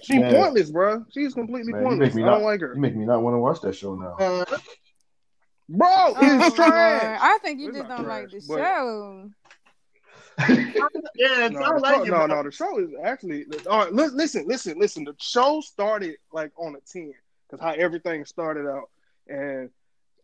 [0.02, 0.34] she Man.
[0.34, 1.06] pointless, bro.
[1.12, 2.14] She's completely Man, pointless.
[2.14, 3.96] make me I don't like her, You make me not want to watch that show
[3.96, 4.16] now.
[4.20, 4.46] Uh,
[5.70, 5.88] bro.
[5.90, 6.70] Oh, It's Lord.
[6.72, 7.20] trash.
[7.22, 9.30] I think you It's just don't like the but- show.
[10.50, 12.08] yeah, No, I don't the like show, it.
[12.10, 12.42] no, no.
[12.44, 13.46] The show is actually.
[13.70, 15.04] All right, listen, listen, listen.
[15.04, 17.14] The show started like on a ten
[17.54, 18.90] because how everything started out,
[19.28, 19.70] and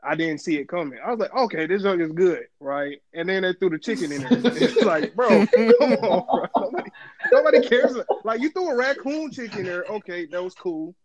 [0.03, 0.99] I didn't see it coming.
[1.03, 2.99] I was like, okay, this joke is good, right?
[3.13, 4.53] And then they threw the chicken in there.
[4.55, 6.47] It's like, bro, come on, bro.
[6.55, 6.91] Nobody,
[7.31, 7.97] nobody cares.
[8.23, 9.83] Like you threw a raccoon chicken there.
[9.89, 10.95] Okay, that was cool.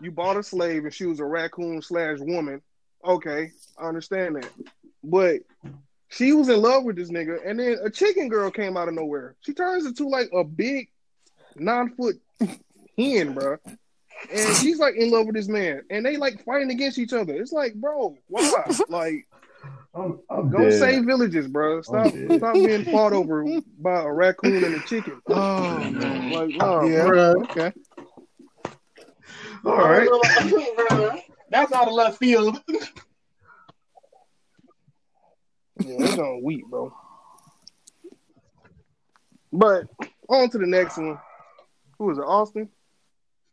[0.00, 2.62] You bought a slave and she was a raccoon slash woman.
[3.04, 4.50] Okay, I understand that,
[5.02, 5.40] but
[6.08, 8.94] she was in love with this nigga, and then a chicken girl came out of
[8.94, 9.34] nowhere.
[9.40, 10.88] She turns into like a big
[11.56, 12.16] nine foot
[12.96, 13.58] hen, bro.
[14.32, 17.34] And she's like in love with this man, and they like fighting against each other.
[17.34, 18.64] It's like, bro, why?
[18.88, 19.26] like,
[19.94, 20.78] I'm, I'm go dead.
[20.78, 21.82] save villages, bro.
[21.82, 23.44] Stop, stop being fought over
[23.78, 25.20] by a raccoon and a chicken.
[25.28, 26.30] oh man.
[26.32, 27.04] Like, no, Yeah.
[27.04, 27.42] Bruh.
[27.50, 27.72] Okay.
[29.64, 30.08] All right.
[31.50, 32.60] That's out of left field.
[35.78, 36.92] Yeah, it's on wheat, bro.
[39.52, 39.86] But
[40.28, 41.18] on to the next one.
[41.98, 42.22] Who is it?
[42.22, 42.68] Austin?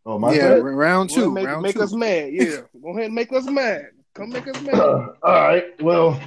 [0.06, 0.64] Oh, my yeah, turn?
[0.64, 1.22] round Go two.
[1.24, 1.82] ahead, make, round make two.
[1.84, 2.34] us mad.
[2.34, 3.90] Yeah, go ahead and make us mad.
[4.16, 4.74] Come make us mad.
[4.76, 5.82] Uh, all right.
[5.82, 6.20] Well,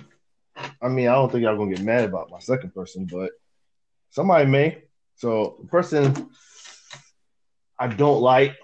[0.81, 3.33] I mean, I don't think y'all gonna get mad about my second person, but
[4.11, 4.83] somebody may.
[5.17, 6.29] So, the person
[7.79, 8.57] I don't like.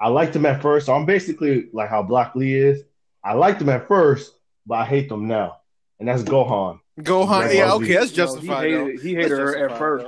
[0.00, 0.86] I liked him at first.
[0.86, 2.82] So I'm basically like how Block Lee is.
[3.24, 4.32] I liked him at first,
[4.64, 5.56] but I hate them now.
[5.98, 6.78] And that's Gohan.
[7.00, 7.52] Gohan.
[7.52, 8.66] Yeah, okay, that's No, justified.
[8.68, 10.06] he hated, he hated That's her at first.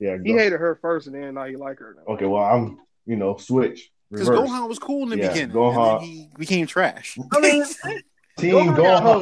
[0.00, 0.16] Yeah.
[0.24, 1.96] He Go- hated her first, and then now he like her.
[1.98, 2.14] Now.
[2.14, 2.26] okay.
[2.26, 4.28] Well, I'm you know switch Because.
[4.28, 5.54] Gohan was cool in the Yeah, beginning.
[5.54, 7.16] Gohan- And then he became trash.
[7.32, 7.64] I mean,
[8.38, 8.76] Team Gohan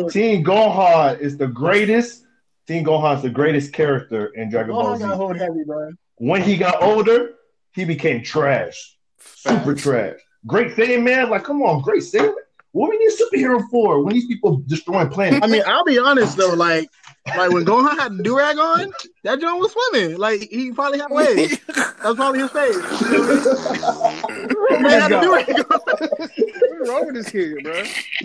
[0.05, 0.13] Gohan.
[0.13, 2.25] Team Gohan is the greatest
[2.67, 5.05] Teen Gohan's the greatest character in Dragon Ball Z.
[5.05, 5.91] got heavy, bro.
[6.17, 7.31] When he got older,
[7.73, 8.97] he became trash.
[9.19, 10.19] Super trash.
[10.47, 11.31] Great thing, man.
[11.31, 12.35] Like, come on, great thing.
[12.73, 15.45] What we need a superhero for when these people destroying planets?
[15.45, 16.89] I mean, I'll be honest though, like,
[17.37, 18.93] like when Gohan had the durag on,
[19.25, 20.17] that joint was swimming.
[20.19, 21.59] Like he probably had waves.
[21.67, 22.75] That was probably his face.
[22.75, 24.83] You know what I mean?
[24.83, 26.79] Man had the durag on.
[26.79, 27.83] What's wrong with this kid, bro?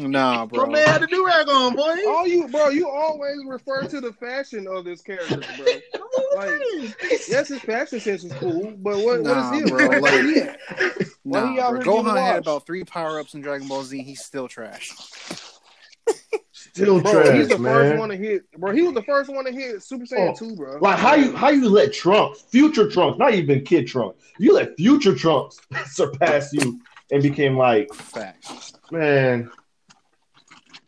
[0.07, 0.71] Nah, Bro, bro.
[0.71, 1.95] man had the durag on, boy.
[2.07, 5.65] All you, bro, you always refer to the fashion of this character, bro.
[6.35, 6.59] Like,
[7.27, 9.99] yes, his fashion sense is cool, but what, Nah, what is he, bro, bro?
[9.99, 10.59] like- he at?
[11.25, 11.79] Nah, he bro.
[11.81, 14.01] Gohan had about three power ups in Dragon Ball Z.
[14.03, 14.91] He's still trash.
[16.73, 17.73] Still Bro, trash, he's the man.
[17.73, 18.51] first one to hit.
[18.57, 20.77] Bro, he was the first one to hit Super Saiyan Oh, 2, bro.
[20.81, 24.75] Like how you how you let Trunks, future Trunks, not even kid Trunks, you let
[24.75, 25.59] future Trunks
[25.91, 26.79] surpass you
[27.11, 28.73] and became like, Facts.
[28.91, 29.51] man,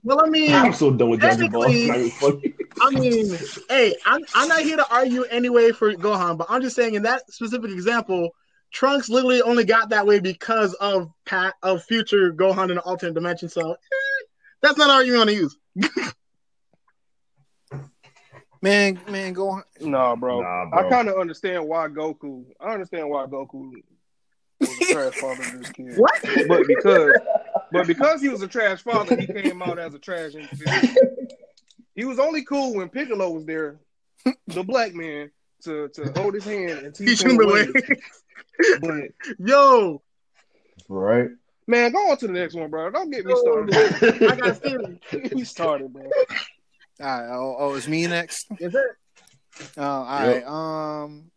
[0.04, 1.65] Well, I mean, I'm so done with Dragon Ball.
[1.69, 2.56] It's not even funny.
[2.82, 3.38] I mean,
[3.69, 7.04] hey, I'm, I'm not here to argue anyway for Gohan, but I'm just saying in
[7.04, 8.32] that specific example,
[8.71, 13.13] Trunks literally only got that way because of Pat of future Gohan in an alternate
[13.13, 13.50] dimension.
[13.50, 13.76] So eh,
[14.62, 15.56] that's not an argument I'm gonna use.
[18.62, 19.62] Man, man, go.
[19.80, 20.42] Nah, bro.
[20.42, 20.88] Nah, bro.
[20.88, 22.46] I kind of understand why Goku.
[22.60, 23.72] I understand why Goku
[24.60, 25.98] was a trash father to this kid.
[25.98, 26.20] What?
[26.48, 27.14] But because,
[27.72, 30.96] but because he was a trash father, he came out as a trash individual.
[31.94, 33.80] He was only cool when Piccolo was there,
[34.48, 35.30] the black man,
[35.64, 37.54] to, to hold his hand and teach Teach him him the the
[38.82, 38.90] way.
[38.90, 39.10] way.
[39.38, 40.02] But Yo,
[40.90, 41.30] Right?
[41.67, 42.89] Man, go on to the next one, bro.
[42.91, 43.75] Don't get me started.
[44.32, 44.99] I got theory.
[45.12, 46.04] Get me started, bro.
[46.04, 46.10] All
[46.99, 48.47] right, oh, oh, it's me next.
[48.60, 48.82] Is it?
[49.78, 51.32] Uh, all right, um,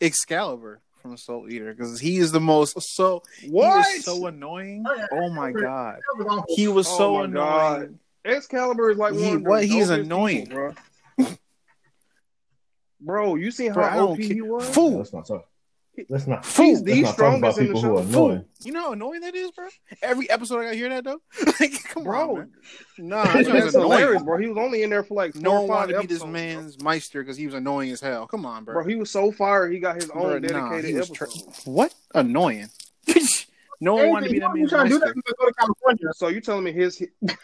[0.00, 3.84] Excalibur from Soul Eater because he is the most so What?
[3.86, 4.84] he is so annoying.
[4.86, 5.06] Oh, yeah.
[5.12, 6.54] Oh my god, That was awful.
[6.56, 7.32] he was Oh so my annoying.
[7.34, 7.98] God.
[8.24, 9.64] Excalibur is like He- one of what?
[9.64, 10.46] He's annoying.
[10.48, 10.74] people,
[11.18, 11.26] bro.
[13.00, 14.68] bro, you seen I how don't OP he was?
[14.70, 15.04] Fool,
[16.08, 16.46] Let's not talk.
[16.46, 16.46] Let's not.
[16.46, 16.66] Fool.
[16.66, 18.08] He's Let's the not talk about strongest in the people who are show.
[18.28, 18.44] annoying.
[18.64, 19.68] You know how annoying that is, bro.
[20.02, 21.20] Every episode I gotta hear that though.
[21.60, 22.50] like, come Bro, on, man.
[22.98, 24.24] Nah, that That's was hilarious, annoying.
[24.24, 24.38] bro.
[24.38, 26.06] He was only in there for like four No or one five wanted to be
[26.06, 28.26] this episodes, man's Meister because he was annoying as hell.
[28.26, 28.74] Come on, bro.
[28.74, 28.82] Bro.
[28.84, 29.72] bro, he was so fired.
[29.72, 31.52] He got his Bro, own nah, dedicated he was episode.
[31.64, 32.68] tra- what annoying?
[33.80, 35.14] no one wanted to be that You man's trying to do that?
[35.14, 35.34] Meister.
[35.38, 36.12] Go to California.
[36.14, 37.02] so you telling me his?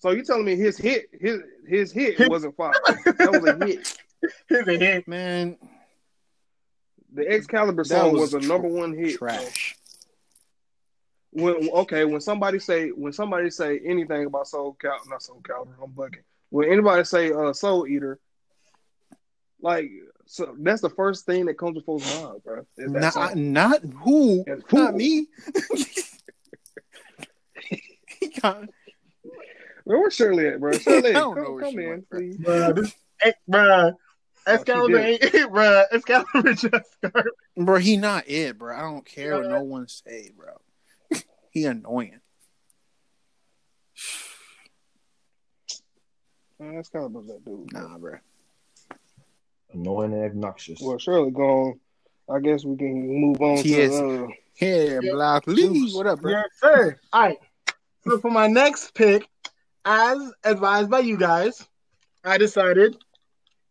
[0.00, 2.74] so you telling me his hit, his his hit wasn't fired?
[3.06, 3.98] That was a hit.
[4.48, 5.08] His hit.
[5.08, 5.56] Man,
[7.14, 9.16] The Excalibur song was was, a number one hit.
[9.18, 9.76] trash.
[11.30, 15.74] When okay, when somebody say when somebody say anything about Soul Cal, not Soul Calibur,
[15.82, 16.22] I'm bugging.
[16.50, 18.18] When anybody say uh, Soul Eater,
[19.60, 19.90] like
[20.26, 22.66] so that's the first thing that comes before his mind, bro.
[22.78, 23.52] Not, song.
[23.52, 24.44] not who?
[24.46, 24.76] And who?
[24.76, 25.26] Not me.
[28.20, 28.68] He got-
[29.84, 30.72] Where where's Shirley at, bro?
[30.78, 32.18] Shirley, I don't come, know where come she in, went, bro.
[32.20, 32.36] please.
[32.38, 33.94] Bruh, this, hey, bruh.
[34.46, 35.06] Excalibur did.
[35.22, 35.84] ain't it, bruh.
[35.92, 37.32] Excalibur just started.
[37.56, 38.76] bro, he not it, bro.
[38.76, 40.54] I don't care what no one say, bro.
[41.50, 42.20] he annoying.
[46.58, 47.66] Man, Excalibur's that dude.
[47.68, 47.80] bro.
[47.88, 48.14] Nah, bro.
[49.72, 50.80] Annoying and obnoxious.
[50.80, 51.80] Well, Shirley gone.
[52.32, 53.90] I guess we can move on Yes.
[53.92, 54.28] to uh,
[54.60, 55.12] Yeah, Yeah.
[55.12, 55.92] Black Lee.
[55.94, 56.30] What up, bro?
[56.32, 56.98] Yes, sir.
[57.12, 57.38] All right.
[58.06, 59.26] So for my next pick,
[59.84, 61.66] as advised by you guys,
[62.24, 62.96] I decided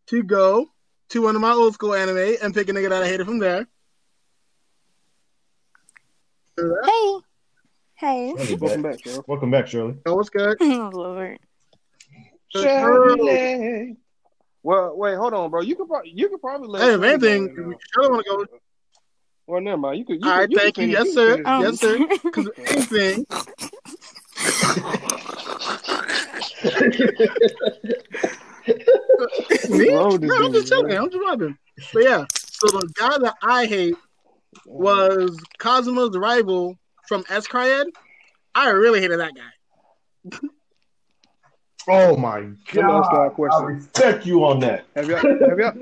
[0.08, 0.66] to go
[1.10, 3.38] to one of my old school anime and pick a nigga that I hated from
[3.38, 3.66] there.
[6.56, 7.14] Hey.
[7.96, 8.32] Hey.
[8.34, 8.82] Welcome back.
[8.82, 9.22] back, Shirley.
[9.26, 9.94] Welcome back, Shirley.
[10.06, 10.56] Oh, what's good?
[10.60, 11.38] Oh, Lord.
[12.48, 13.96] Shirley.
[14.62, 15.60] Well, wait, hold on, bro.
[15.60, 16.82] You could probably you could probably let.
[16.82, 17.76] Hey, if anything, go in now.
[17.92, 18.58] Shirley want to go.
[19.46, 19.98] Well, never mind.
[19.98, 20.24] You could.
[20.24, 20.86] You All could, you thank you.
[20.86, 21.42] Yes, sir.
[21.46, 21.98] Um, Yes, sir.
[22.22, 23.26] Because if anything,
[28.66, 29.90] me?
[29.90, 30.88] Roll this No, I'm just chilling.
[30.88, 30.98] man.
[30.98, 31.56] I'm just vibing.
[31.92, 33.96] But yeah, so the guy that I hate
[34.66, 37.86] was Kazuma's rival from s-CRY-ed.
[38.54, 40.38] I really hated that guy.
[41.86, 43.26] Oh my Let me ask y'all a god!
[43.26, 43.64] I question.
[43.66, 44.86] respect you on that.
[44.96, 45.72] Have y'all have y'all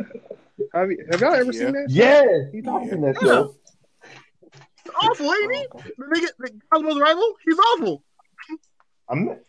[0.75, 1.59] have, you, have y'all ever Yeah.
[1.61, 1.87] seen that?
[1.89, 3.01] Yes, He I've seen talking.
[3.03, 3.55] that show.
[5.01, 5.67] Awful, ain't he?
[5.97, 8.03] The nigga, the Kazuma's rival, he's awful.
[9.09, 9.41] I'm mad.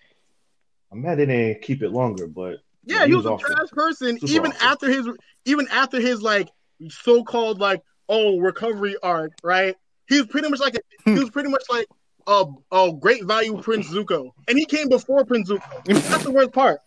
[0.91, 3.45] I'm mad they didn't keep it longer, but Yeah, he was, awful.
[3.45, 4.19] a trash person.
[4.19, 4.67] Super even awful.
[4.67, 5.07] after his,
[5.45, 6.49] even after his like
[6.89, 9.75] so-called like oh recovery arc, right?
[10.07, 11.15] He was pretty much like a, hmm.
[11.15, 11.87] he was pretty much like
[12.27, 15.83] a, a great value Prince Zuko, and he came before Prince Zuko.
[15.85, 16.79] That's the worst part.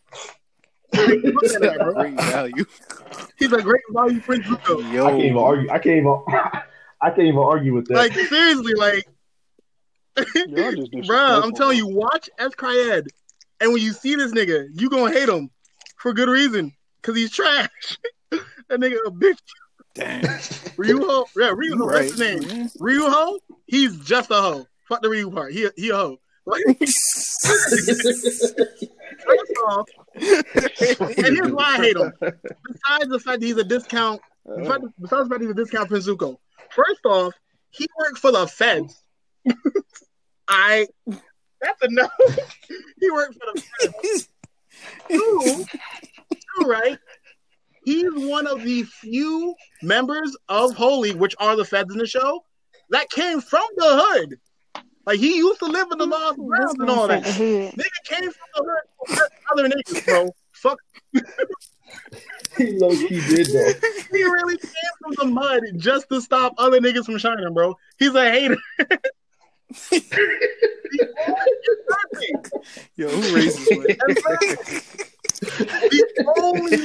[0.92, 1.92] Like, look that.
[1.94, 2.64] Great value.
[3.38, 4.92] He's a great value Prince Zuko.
[4.92, 5.70] Yo, I can't even argue.
[5.70, 6.22] I can't even.
[6.98, 7.94] I can't even argue with that.
[7.94, 9.06] Like seriously, like,
[10.16, 10.24] Y'all
[11.04, 13.06] bruh, I'm telling you, watch s-CRY-ed,
[13.60, 15.50] and when you see this nigga, you gonna hate him.
[15.96, 16.72] For good reason.
[17.02, 17.98] Cause he's trash.
[18.30, 19.38] that nigga a bitch.
[19.94, 20.22] Damn.
[20.76, 22.40] Ryuho, yeah, Ryuho, You what's his right.
[22.40, 22.68] name?
[22.80, 24.66] Ryuho, he's just a hoe.
[24.88, 25.52] Fuck the Ryu part.
[25.52, 26.18] He he a hoe.
[26.44, 26.90] Like, first
[29.66, 32.12] off, and here's why I hate him.
[32.20, 35.88] Besides the fact that he's a discount, besides besides the fact that he's a discount
[35.88, 36.36] Prince Zuko.
[36.70, 37.34] First off,
[37.70, 39.02] he worked for the feds.
[40.48, 40.86] I
[41.60, 42.12] that's enough.
[43.00, 44.28] he worked for the feds.
[45.08, 45.66] Two,
[46.30, 46.98] two, right?
[47.84, 52.44] He's one of the few members of Holy, which are the feds in the show,
[52.90, 54.40] that came from the hood.
[55.06, 57.22] Like he used to live in the Lost Grounds and all that.
[57.22, 59.28] Nigga came from the hood.
[59.52, 60.30] Other niggas, bro.
[60.52, 60.80] Fuck.
[62.58, 63.72] He low key did though.
[64.10, 64.72] He really came
[65.02, 67.76] from the mud just to stop other niggas from shining, bro.
[67.98, 68.56] He's a hater.
[72.96, 73.86] Yo, who raises man?
[75.46, 76.76] the only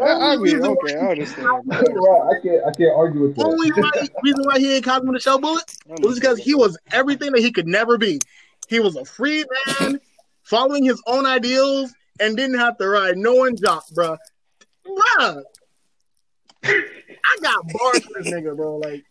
[0.00, 1.46] I mean, okay, I understand.
[1.70, 3.44] I can't I can't argue with that.
[3.44, 3.90] only why,
[4.22, 5.64] reason why he ain't Kazuma the Shell Bullet
[6.02, 8.20] was because he was everything that he could never be.
[8.68, 9.44] He was a free
[9.80, 10.00] man,
[10.42, 14.18] following his own ideals, and didn't have to ride no one job, bruh.
[14.86, 15.42] Bruh.
[16.64, 18.78] I got bars for this nigga, bro.
[18.78, 19.04] Like,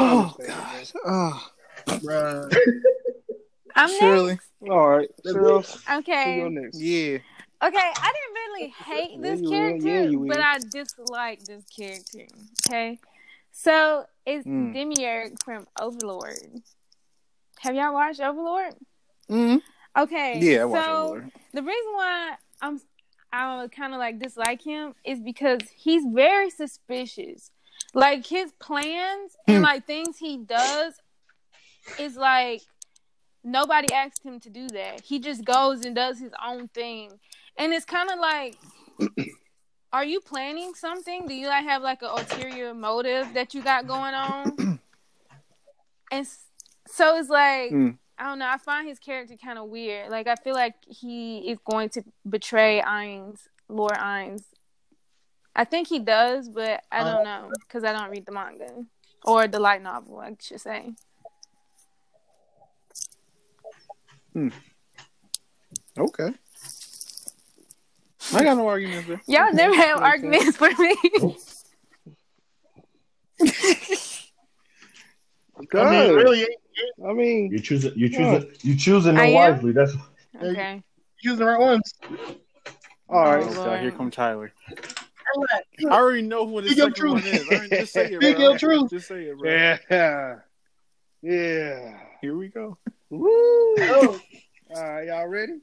[0.00, 0.92] Oh gosh.
[1.04, 1.50] Oh,
[1.88, 2.56] bruh.
[3.74, 4.38] I'm Shirley.
[4.68, 5.78] All right, Cheryl, next.
[5.88, 6.48] who Okay.
[6.50, 6.80] next?
[6.80, 7.18] Yeah.
[7.60, 9.58] Okay, I didn't really hate this you will.
[9.60, 12.26] character, Yeah, but I dislike this character.
[12.66, 12.98] Okay,
[13.52, 14.72] so it's Mm.
[14.72, 16.62] Demiurge from Overlord.
[17.60, 18.74] Have y'all watched Overlord?
[19.30, 19.60] Mm.
[19.98, 21.30] Okay, Yeah, I so Overlord.
[21.52, 22.80] the reason why I'm
[23.32, 27.50] I kind of like dislike him is because he's very suspicious.
[27.94, 30.94] Like his plans and like things he does
[31.98, 32.62] is like
[33.42, 35.00] nobody asked him to do that.
[35.00, 37.12] He just goes and does his own thing.
[37.56, 38.56] And it's kind of like
[39.92, 41.26] are you planning something?
[41.26, 44.80] Do you like have like an ulterior motive that you got going on?
[46.12, 46.26] and
[46.86, 47.90] so it's like Hmm.
[48.20, 48.48] I don't know.
[48.48, 50.10] I find his character kind of weird.
[50.10, 54.42] Like I feel like he is going to betray Ainz, Lord Ainz.
[55.54, 58.84] I think he does, but I don't know because I don't read the manga
[59.24, 60.18] or the light novel.
[60.18, 60.92] I should say.
[64.32, 64.48] Hmm.
[65.98, 66.32] Okay.
[68.34, 69.22] I got no arguments there.
[69.26, 70.96] Y'all never have arguments for me.
[75.74, 76.14] I mean, Good.
[76.14, 76.52] really, ain't
[77.04, 79.72] I mean, You choosing you choosing you choosing I them wisely.
[79.72, 79.94] That's
[80.40, 80.82] okay.
[81.20, 81.92] using the right ones.
[83.08, 83.44] all right.
[83.44, 84.52] Oh, So here come Tyler.
[85.36, 85.66] Relax.
[85.84, 87.42] I already know who the Speak your second one is.
[87.50, 88.48] I already- just say it, Speak bro.
[88.50, 88.90] your truth.
[88.90, 89.50] Just say it, bro.
[89.50, 90.36] Yeah.
[91.22, 91.98] Yeah.
[92.20, 92.78] Here we go.
[93.10, 93.28] Woo.
[93.30, 94.20] Oh,
[94.74, 95.60] All right, y'all ready?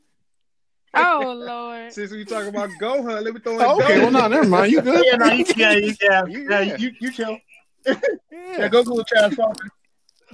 [0.97, 1.91] Oh Lord.
[1.91, 4.13] Since we talking about Gohan, let me throw in Oh, okay, well, Gohan.
[4.13, 4.71] no, never mind.
[4.71, 5.05] You good?
[5.11, 6.77] yeah, no, you, yeah, you, yeah, You- yeah, yeah.
[6.77, 7.37] you, you chill.
[7.85, 7.99] Yeah,
[8.31, 9.69] Yeah, Goku was trash talking.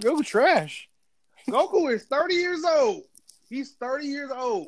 [0.01, 0.87] go trash.
[1.49, 3.01] Goku is 30 years old.
[3.49, 4.67] He's 30 years old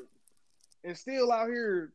[0.83, 1.93] and still out here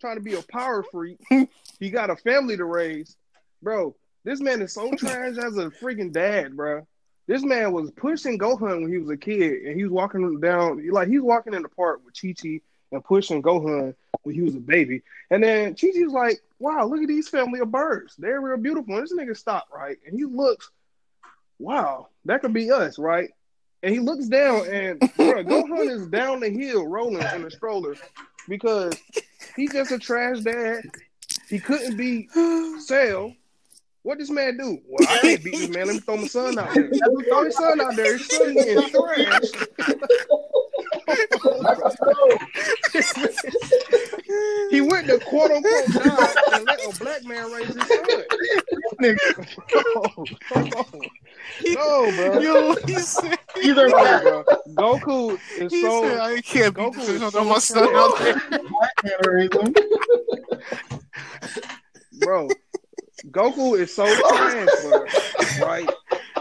[0.00, 1.18] trying to be a power freak.
[1.80, 3.16] he got a family to raise.
[3.62, 6.86] Bro, this man is so trash as a freaking dad, bro.
[7.26, 10.86] This man was pushing Gohan when he was a kid, and he was walking down,
[10.90, 14.54] like, he's walking in the park with Chi Chi and pushing Gohan when he was
[14.54, 15.02] a baby.
[15.30, 18.14] And then Chi Chi was like, wow, look at these family of birds.
[18.16, 18.94] They're real beautiful.
[18.94, 19.98] And this nigga stopped, right?
[20.06, 20.70] And he looks,
[21.58, 23.30] wow, that could be us, right?
[23.82, 27.94] And he looks down, and bro, Gohan is down the hill rolling in a stroller
[28.48, 28.94] because
[29.54, 30.82] he's just a trash dad.
[31.48, 32.28] He couldn't be
[32.80, 33.34] Cell.
[34.02, 34.78] What this man do?
[34.88, 35.86] Well, I can't beat this man.
[35.86, 36.90] Let me throw my son out there.
[37.28, 38.16] Throw his son out there.
[38.16, 39.50] His son is trash.
[44.70, 48.24] He went to quote unquote die and let a black man raise his son.
[51.64, 52.40] no, bro.
[52.40, 54.44] Yo, he said, Either way, bro.
[54.74, 57.88] Goku is he so said I can't beat Goku this is on so my son
[57.96, 58.34] out there.
[59.02, 59.74] can't raise him.
[62.20, 62.48] bro.
[63.30, 65.04] Goku is so trash, bro.
[65.66, 65.88] Right?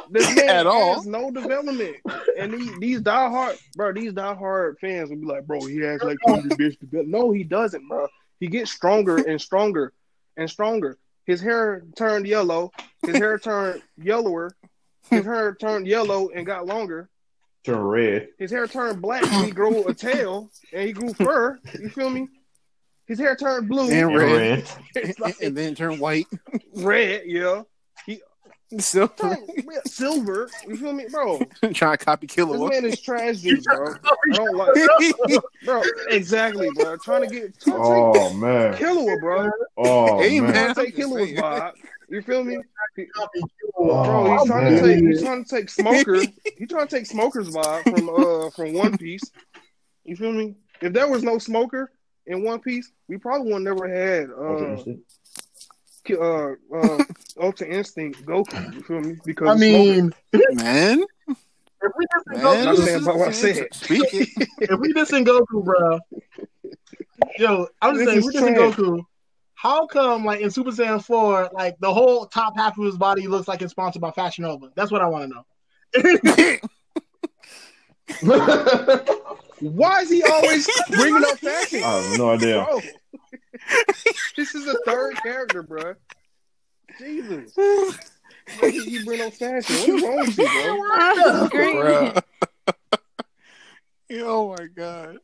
[0.10, 0.96] This man At all.
[0.96, 1.98] has no development,
[2.38, 3.94] and these, these diehard, bro.
[3.94, 6.80] These diehard fans will be like, bro, he acts like he's the bitch.
[6.80, 8.08] develop-" No, he doesn't, bro.
[8.40, 9.94] He gets stronger and stronger
[10.38, 10.98] and stronger.
[11.26, 12.72] His hair turned yellow.
[13.06, 14.56] His hair turned yellower.
[15.10, 17.10] His hair turned yellow and got longer.
[17.66, 18.30] turn red.
[18.38, 21.60] His hair turned black and he grew a tail and he grew fur.
[21.80, 22.28] You feel me?
[23.08, 23.90] His hair turned blue.
[23.90, 24.66] And And red.
[24.96, 25.16] red.
[25.20, 26.28] Like and then turned white.
[26.76, 27.64] red, yeah.
[28.06, 28.22] He
[28.80, 29.36] So Yeah,
[29.86, 30.50] silver.
[30.68, 31.40] You feel me, bro?
[31.74, 32.52] trying to copy Killua.
[32.52, 32.70] This Killua.
[32.70, 33.94] man is trash juice, bro.
[34.04, 34.76] I don't like,
[35.66, 35.82] bro.
[36.10, 36.98] Exactly, bro.
[36.98, 38.74] Trying to get trying to Oh man.
[38.74, 39.52] take Killua, bro.
[39.78, 40.52] Oh Hey, man.
[40.52, 40.76] Man.
[40.76, 41.72] take I'm Killua's vibe.
[42.10, 42.58] You feel me?
[43.78, 44.76] Oh, Bro, he's trying man.
[44.76, 46.22] to take he's trying to take Smoker.
[46.58, 49.32] He's trying to take Smoker's vibe from uh from One Piece.
[50.04, 50.56] You feel me?
[50.82, 51.92] If there was no Smoker
[52.26, 55.00] in One Piece, we probably would never had uh ki-
[56.12, 57.04] uh uh
[57.42, 58.74] Ultra Instinct Goku.
[58.74, 59.18] You feel me?
[59.26, 60.14] Because I mean,
[60.52, 61.04] Man,
[61.82, 62.42] if we just man.
[62.42, 63.68] go, Not saying about what I said.
[63.72, 66.00] If we just Goku, bro.
[67.38, 68.76] Yo, I'm just This saying, is we just in trash.
[68.76, 69.04] Goku.
[69.56, 73.28] How come, like in Super Saiyan 4, like the whole top half of his body
[73.28, 74.70] looks like it's sponsored by Fashion Nova?
[74.76, 76.58] That's what I want to know.
[79.60, 81.82] Why is he always bringing up fashion?
[81.84, 82.64] I have no idea.
[82.64, 82.82] Bro,
[84.36, 85.96] this is the third character, bro.
[86.98, 87.54] Jesus.
[87.56, 89.76] Why did you bring up fashion?
[89.76, 90.80] What's wrong with you, bro?
[90.94, 91.84] I'm screaming.
[91.84, 92.24] Bruh.
[94.22, 95.18] oh my god.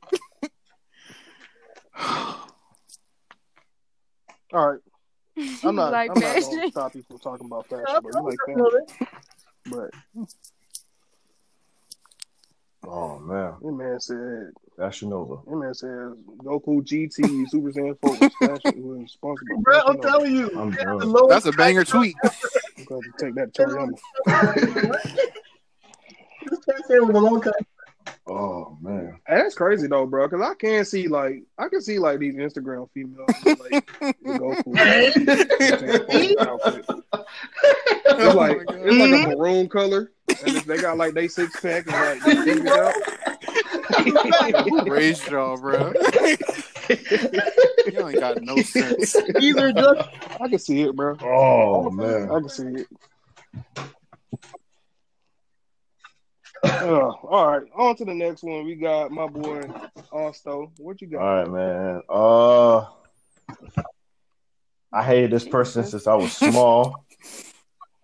[4.53, 4.79] All right.
[5.63, 5.91] I'm not.
[5.91, 8.11] like I'm not gonna stop you from talking about fashion, bro.
[8.11, 8.86] You like fashion,
[9.65, 10.27] but
[12.86, 13.53] Oh man.
[13.61, 14.51] that man said.
[14.77, 15.36] Fashion Nova.
[15.47, 16.13] That man said
[16.43, 20.49] Goku GT Super Saiyan 4 was fashion was sponsored by Bro, I'm telling you.
[20.59, 22.15] I'm the lowest That's a banger tweet.
[22.23, 24.99] I'm going to take that to Toriyama.
[26.49, 27.55] This cat said with a low cut.
[28.27, 29.19] Oh man.
[29.27, 30.27] That's crazy though, bro.
[30.27, 34.75] Because I can see like I can see like these Instagram females like the Goku
[36.39, 36.86] outfit.
[38.05, 40.22] It's like Oh it's like a oh maroon color, and if
[40.65, 42.93] they got like they six pack and like they figured out.
[44.67, 45.93] Who raised y'all, bro?
[46.89, 49.15] you ain't got no sense.
[49.39, 50.09] Either just
[50.41, 51.17] I can see it, bro.
[51.21, 52.31] Oh man.
[52.31, 52.88] I can see it.
[56.63, 58.65] Uh, all right, on to the next one.
[58.65, 59.63] We got my boy
[60.11, 60.71] Austo.
[60.77, 61.21] What you got?
[61.21, 62.01] All right, man.
[62.09, 62.86] Uh,
[64.93, 67.03] I hated this person since I was small.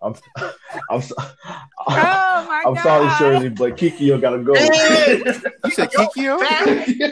[0.02, 0.14] I'm,
[0.90, 2.82] I'm, so- Oh my I'm god.
[2.82, 4.54] sorry, Shirley, but Kikyo gotta go.
[5.64, 6.38] You said Kikyo?
[6.40, 7.10] Kikyo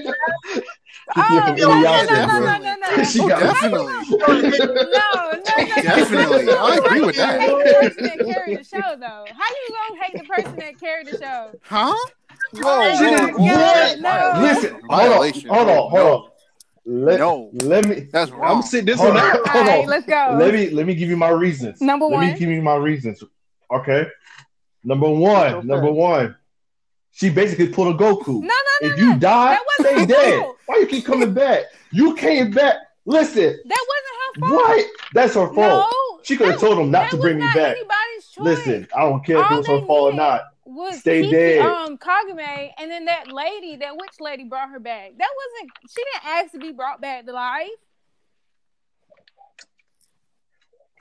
[1.16, 3.03] Oh, from no, no, no, no, no, no, no.
[3.05, 3.95] She Oh, definitely.
[4.18, 5.82] No, no, no.
[5.82, 6.49] Definitely.
[6.49, 7.41] I agree with that.
[7.41, 9.26] hate the person that carried the show, though.
[9.32, 11.53] How you gonna hate the person that carried the show?
[11.62, 11.95] Huh?
[12.53, 13.55] Whoa, Oh whoa, whoa.
[13.55, 14.41] God, no.
[14.41, 16.30] Listen, hold on, hold on, hold on.
[16.91, 17.51] Let, No.
[17.53, 18.57] let me That's wrong.
[18.57, 19.47] I'm sitting this hold one on, out.
[19.49, 19.86] Hold right, on.
[19.86, 20.36] let's go.
[20.41, 21.82] Let me let me give you my reasons.
[21.82, 22.26] Number Let one.
[22.28, 23.22] me give you my reasons.
[23.70, 24.07] Okay.
[24.84, 25.55] Number one.
[25.55, 25.66] Okay.
[25.66, 26.34] Number one.
[27.12, 28.26] She basically pulled a Goku.
[28.28, 29.18] No, no, no, if you no.
[29.18, 30.41] die, stay dead.
[30.43, 30.57] fault.
[30.66, 31.64] Why you keep coming back?
[31.91, 32.76] You came back.
[33.05, 34.53] Listen, That wasn't her fault.
[34.68, 34.86] what?
[35.14, 35.57] That's her fault.
[35.91, 37.76] No, She could have told him not to was bring me not back.
[37.76, 38.45] Anybody's choice.
[38.45, 40.43] Listen, I don't care if it was her they fault or needed not.
[40.70, 41.60] Was Stay Kiki, dead.
[41.60, 45.12] um Kagome, and then that lady, that witch lady, brought her back.
[45.16, 45.72] That wasn't.
[45.88, 47.70] She didn't ask to be brought back to life.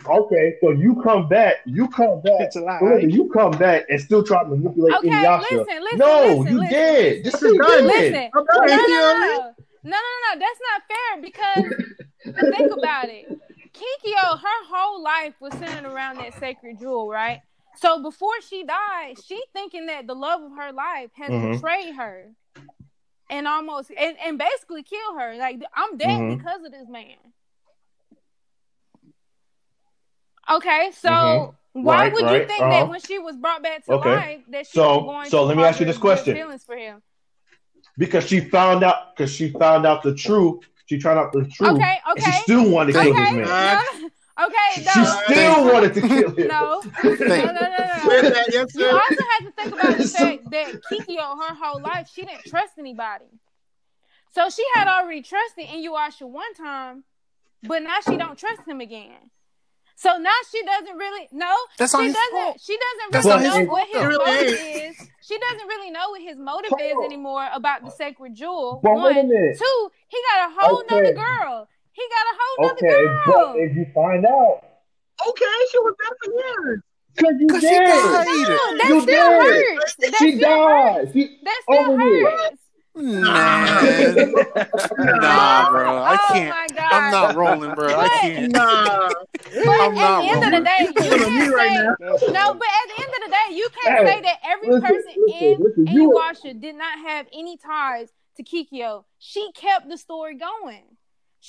[0.05, 1.57] Okay, so you come back.
[1.65, 2.39] You come back.
[2.39, 2.79] It's a lie.
[2.81, 5.41] Listen, you come back and still try to manipulate Okay, Inuyasha.
[5.41, 7.23] listen, listen, no, listen, you listen, did.
[7.25, 7.85] This is listen, you did.
[7.85, 9.53] Listen, I'm no, not no, no, no,
[9.83, 10.39] no, no, no.
[10.39, 13.25] That's not fair because think about it.
[13.73, 17.41] Kikyo, her whole life was centered around that sacred jewel, right?
[17.79, 21.53] So before she died, she thinking that the love of her life has Mhm.
[21.53, 22.31] betrayed her
[23.29, 25.35] and almost and, and basically killed her.
[25.35, 26.37] Like I'm dead Mhm.
[26.37, 27.17] because of this man.
[30.49, 31.55] Okay, so Mhm.
[31.73, 32.69] why Right, would you think uh-huh.
[32.71, 34.15] that when she was brought back to Okay.
[34.15, 36.35] life that she So- was going so to let me ask you this question.
[36.35, 37.03] feelings for him?
[37.97, 39.15] Because she found out.
[39.15, 40.63] Because she found out the truth.
[40.85, 41.73] She found out the truth.
[41.75, 43.47] Okay, And she still wanted to kill Okay, this
[44.01, 44.45] no, man.
[44.45, 46.47] no, okay, She no, still wanted to kill him.
[46.47, 48.29] no, no, Thank no, no, no, no.
[48.29, 52.09] That, yes, You also have to think about the fact that Kikyo, her whole life,
[52.13, 53.25] she didn't trust anybody.
[54.33, 57.03] So she had already trusted Inuyasha one time,
[57.63, 59.31] but now she don't trust him again.
[59.95, 61.55] So now she doesn't really no.
[61.79, 62.31] That's she not his doesn't.
[62.31, 62.61] fault.
[62.61, 64.91] She doesn't really not know his what his really motive ain't.
[64.99, 65.09] is.
[65.21, 67.03] She doesn't really know what his motive is on.
[67.05, 68.79] anymore about the sacred jewel.
[68.83, 69.89] But One, two.
[70.07, 70.95] He got a whole Okay.
[71.01, 71.67] nother girl.
[71.97, 73.53] He got a whole nother Okay, girl.
[73.53, 74.61] but if you find out,
[75.29, 76.81] Okay, she was there for years.
[77.15, 77.87] because you Because she did.
[77.87, 78.21] died.
[78.21, 79.65] No, that You still did.
[79.77, 79.95] hurts.
[79.97, 81.05] That She still hurts.
[81.05, 81.13] died.
[81.13, 82.33] She, That still Over with.
[82.33, 82.61] hurts.
[82.95, 84.33] Man.
[85.19, 85.97] Nah, bro.
[86.03, 86.49] I oh can't.
[86.49, 86.91] my god.
[86.91, 87.95] I'm not rolling, bro.
[87.99, 88.51] I can't.
[88.51, 89.09] Nah.
[89.65, 91.95] But I'm at not the end of the day, you can't me right say now.
[91.99, 92.53] no.
[92.53, 95.11] But at the end of the day, you can't Hey, say that every listen, person
[95.27, 99.03] listen, in listen, you- Inuyasha did not have any ties to Kikyo.
[99.19, 100.96] She kept the story going.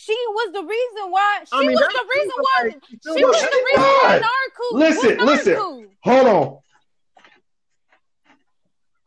[0.01, 1.41] She was the reason why.
[1.45, 2.63] She I mean, was the reason why.
[2.63, 2.83] like,
[3.19, 4.79] She was the reason why God.
[4.79, 5.91] Listen, listen.
[6.05, 6.59] Hold on.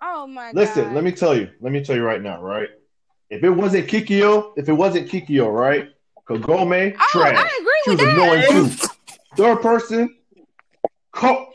[0.01, 0.93] Oh my Listen, god.
[0.95, 1.49] let me tell you.
[1.61, 2.67] Let me tell you right now, right?
[3.29, 5.87] If it wasn't Kikyo, if it wasn't Kikyo, right?
[6.27, 7.37] Kagome, Oh, trash.
[7.37, 8.17] I agree She with that.
[8.17, 8.87] annoying too.
[9.37, 10.17] Third person,
[11.13, 11.47] Ko-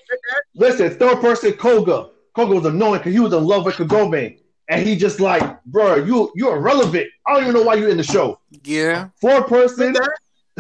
[0.54, 2.10] listen, third person, Koga.
[2.34, 4.38] Koga was annoying because he was in love with Kagome.
[4.68, 7.06] And he just like, bro, you you're irrelevant.
[7.26, 8.40] I don't even know why you're in the show.
[8.64, 9.08] Yeah.
[9.20, 9.94] Fourth person,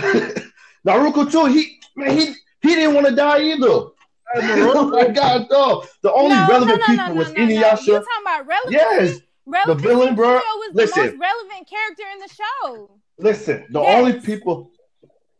[0.86, 1.46] Naraku too.
[1.46, 3.66] He man, he he didn't want to die either.
[4.36, 5.84] oh my god, no.
[6.02, 7.52] The only no, relevant no, no, people no, was no, no, no.
[7.52, 7.86] You Inuyasha.
[7.86, 8.72] talking about relevant?
[8.72, 9.82] Yes, relevant.
[9.82, 10.34] the villain, bro.
[10.34, 11.06] Was Listen.
[11.06, 12.90] the most relevant character in the show.
[13.18, 13.96] Listen, the Yes.
[13.98, 14.70] only people,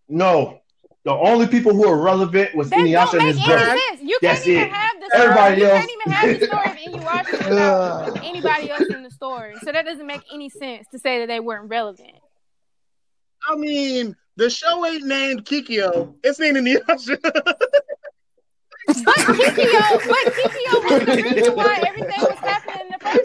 [0.08, 0.60] no,
[1.06, 4.00] the only people who are relevant was That Inuyasha don't and make his any sense.
[4.02, 4.72] You That's can't even it.
[4.72, 5.22] have the story.
[5.22, 9.10] Everybody you else- can't even have the story of Inuyasha without anybody else in the
[9.12, 9.54] story.
[9.62, 12.16] So that doesn't make any sense to say that they weren't relevant.
[13.48, 16.12] I mean, the show ain't named Kikyo.
[16.24, 17.18] It's named Inuyasha.
[19.04, 23.24] But Kikyo, but Kikyo was the reason why everything was happening in the first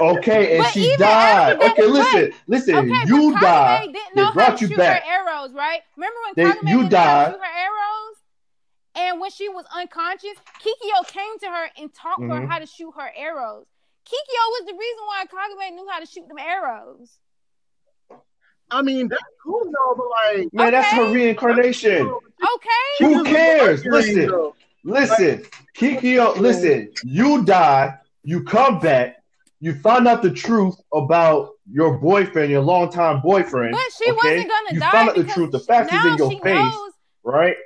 [0.00, 1.52] Okay, and But she died.
[1.52, 2.74] after that- Okay, listen, listen.
[2.76, 3.92] Okay, you but Kagome died.
[3.92, 5.02] didn't They know how brought you shoot back.
[5.04, 5.80] her arrows, right?
[5.96, 7.26] Remember when They- Kagome you how died.
[7.26, 8.16] to shoot her arrows?
[8.96, 12.48] And when she was unconscious, Kikyo came to her and taught her Mhm.
[12.48, 13.66] how to shoot her arrows.
[14.06, 17.18] Kikyo was the reason why Kagome knew how to shoot them arrows.
[18.70, 22.06] I mean, that's cool, though, but like, Man, that's her reincarnation.
[22.08, 22.70] Okay.
[23.00, 23.84] Who cares?
[23.84, 24.26] a Listen.
[24.28, 24.56] though.
[24.84, 25.44] Listen,
[25.76, 29.22] Kikyo, listen, you die, you come back,
[29.64, 33.72] you find out the truth about your boyfriend, your longtime boyfriend.
[33.72, 34.36] But she okay?
[34.36, 35.52] wasn't gonna you die found out the truth.
[35.52, 36.92] The facts is now in your she face, knows
[37.22, 37.56] right?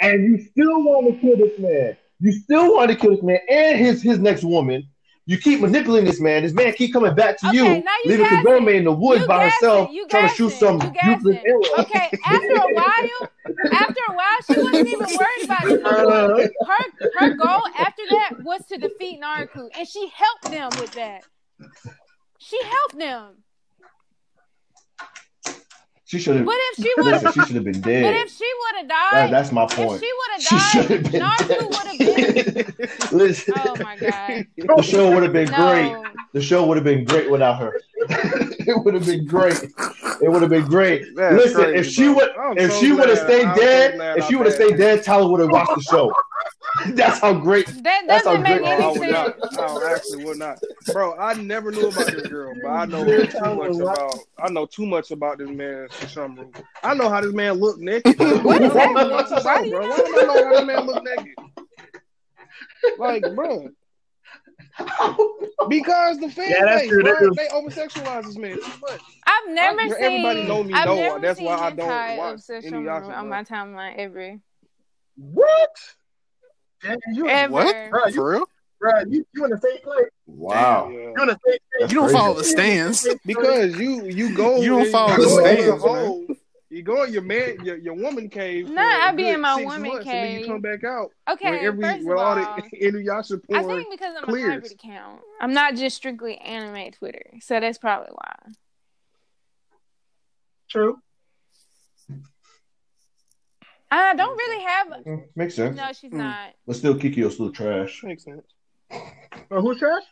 [0.00, 1.96] And you still want to kill this man.
[2.20, 4.86] You still want to kill this man and his his next woman.
[5.26, 6.42] You keep manipulating this man.
[6.42, 8.26] This man keep coming back to Okay, you, you leaving.
[8.26, 11.12] Kagome in the woods You by herself, trying to shoot gassing, some you gassing.
[11.32, 11.60] useless arrow.
[11.78, 13.30] Okay, after a while,
[13.72, 15.82] after a while, she wasn't even worried about it.
[15.86, 16.48] Uh-huh.
[16.66, 21.24] Her her goal after that was to defeat Naraku, and she helped them with that.
[22.38, 23.43] She helped them.
[26.14, 26.46] She should have.
[26.46, 28.14] But if she would Listen, have, she should have been but dead.
[28.26, 30.00] if she would have died, That, that's my if point.
[30.00, 32.54] she would She have should died, have been Naraku would have been.
[32.54, 33.12] dead.
[33.12, 34.46] Listen, Oh my god!
[34.76, 35.92] the show would have been great.
[36.32, 37.72] The show would have been great without her.
[37.96, 39.60] it would have been great.
[40.22, 41.04] It would have been great.
[41.16, 42.14] That's Listen, crazy, if she bro.
[42.14, 44.54] would, I'm if so she would have stayed I'm dead, glad if she would have
[44.54, 46.12] stayed dead, Tyler would have watched the show.
[46.94, 47.66] That's how great.
[47.66, 49.34] that That's doesn't how make great- I any would not.
[49.40, 49.58] sense.
[49.58, 50.58] I actually would not,
[50.92, 51.16] bro.
[51.16, 54.18] I never knew about this girl, but I know too much about.
[54.38, 56.54] I know too much about this man, Sesshomaru.
[56.82, 58.18] I know how this man look naked.
[58.44, 59.10] What is Why happening?
[59.12, 59.86] watch the show, Why do you bro?
[59.86, 61.34] know Why do I know how this man look naked?
[62.98, 63.68] Like, bro,
[65.68, 69.00] because the fan Yeah, base, true, bro, they over sexualize this man too much.
[69.26, 69.96] I've never I- seen.
[70.00, 73.16] everybody know me I've know, never that's seen why I don't watch of sexual Inuyasha,
[73.16, 74.36] on my timeline ever.
[75.16, 75.70] What?
[76.84, 77.52] Damn, you, Ever.
[77.52, 77.90] What?
[77.90, 78.48] bro, you, For real?
[78.78, 80.08] bro, you, you in the same place.
[80.26, 80.90] Wow.
[80.90, 80.96] Yeah.
[80.98, 81.90] You in the same place.
[81.90, 82.12] You don't crazy.
[82.18, 83.08] follow the stands.
[83.24, 86.26] Because you you go You don't follow the go stands, hole,
[86.68, 88.68] You go in your man your, your woman cave.
[88.68, 90.40] Nah, for a I be in my woman months, and then cave.
[90.40, 93.62] you come back out Okay, when every first when of all all, the Inuyasha I
[93.62, 94.44] think because I'm clears.
[94.44, 98.52] a private account, I'm not just strictly anime Twitter, so that's probably why.
[100.68, 100.98] True.
[103.96, 104.88] I don't really have.
[105.04, 105.76] Mm, Makes sense.
[105.76, 106.18] No, she's Mm.
[106.18, 106.50] not.
[106.66, 108.02] But still, Kikyo's still trash.
[108.04, 108.42] Makes sense.
[108.90, 110.02] Uh, who's trash?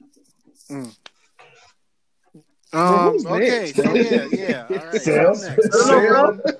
[2.74, 3.76] Um, who's okay, next?
[3.76, 4.66] so yeah, yeah.
[4.70, 5.00] All right.
[5.02, 5.26] Sam?
[5.28, 5.76] who's next?
[5.76, 6.52] I don't know, bro.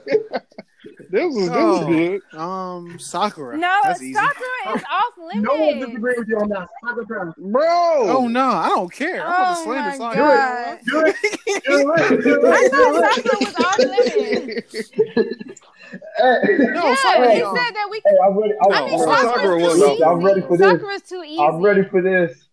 [1.10, 1.86] This was this Oh.
[1.86, 2.38] was good.
[2.38, 3.56] Um, Sakura.
[3.58, 4.14] No, That's easy.
[4.14, 5.42] Sakura is off limits.
[5.42, 5.86] No one limits.
[5.86, 6.68] disagrees with you on that.
[6.84, 7.34] Sakura trash.
[7.38, 8.08] Bro.
[8.18, 9.20] Oh no, I don't care.
[9.22, 10.36] I'm about to slam slander my Sakura.
[10.36, 10.78] god!
[10.86, 12.24] Do it.
[12.24, 12.44] Do it.
[12.44, 13.24] I thought it.
[13.24, 13.78] Sakura was off
[15.18, 15.71] limits.
[15.92, 17.28] Hey, No, Yeah, Sakura.
[17.28, 17.54] they no.
[17.54, 18.00] said that we.
[18.04, 18.54] hey, I'm ready.
[18.64, 20.04] I'm, I think Oh, I'm- Sakura's was easy.
[20.04, 20.70] I'm ready for this.
[20.70, 21.40] Sakura's too easy.
[21.40, 22.48] I'm ready for this.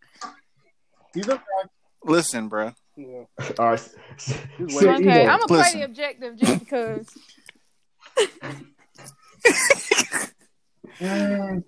[1.13, 1.41] He's a trash.
[2.03, 2.73] Listen, bro.
[2.95, 3.23] Yeah.
[3.57, 3.73] All right.
[3.73, 5.07] s- s- He's sit waiting.
[5.09, 5.31] Okay, Eno.
[5.33, 7.07] I'm gonna play the objective just because.
[10.99, 11.63] Can,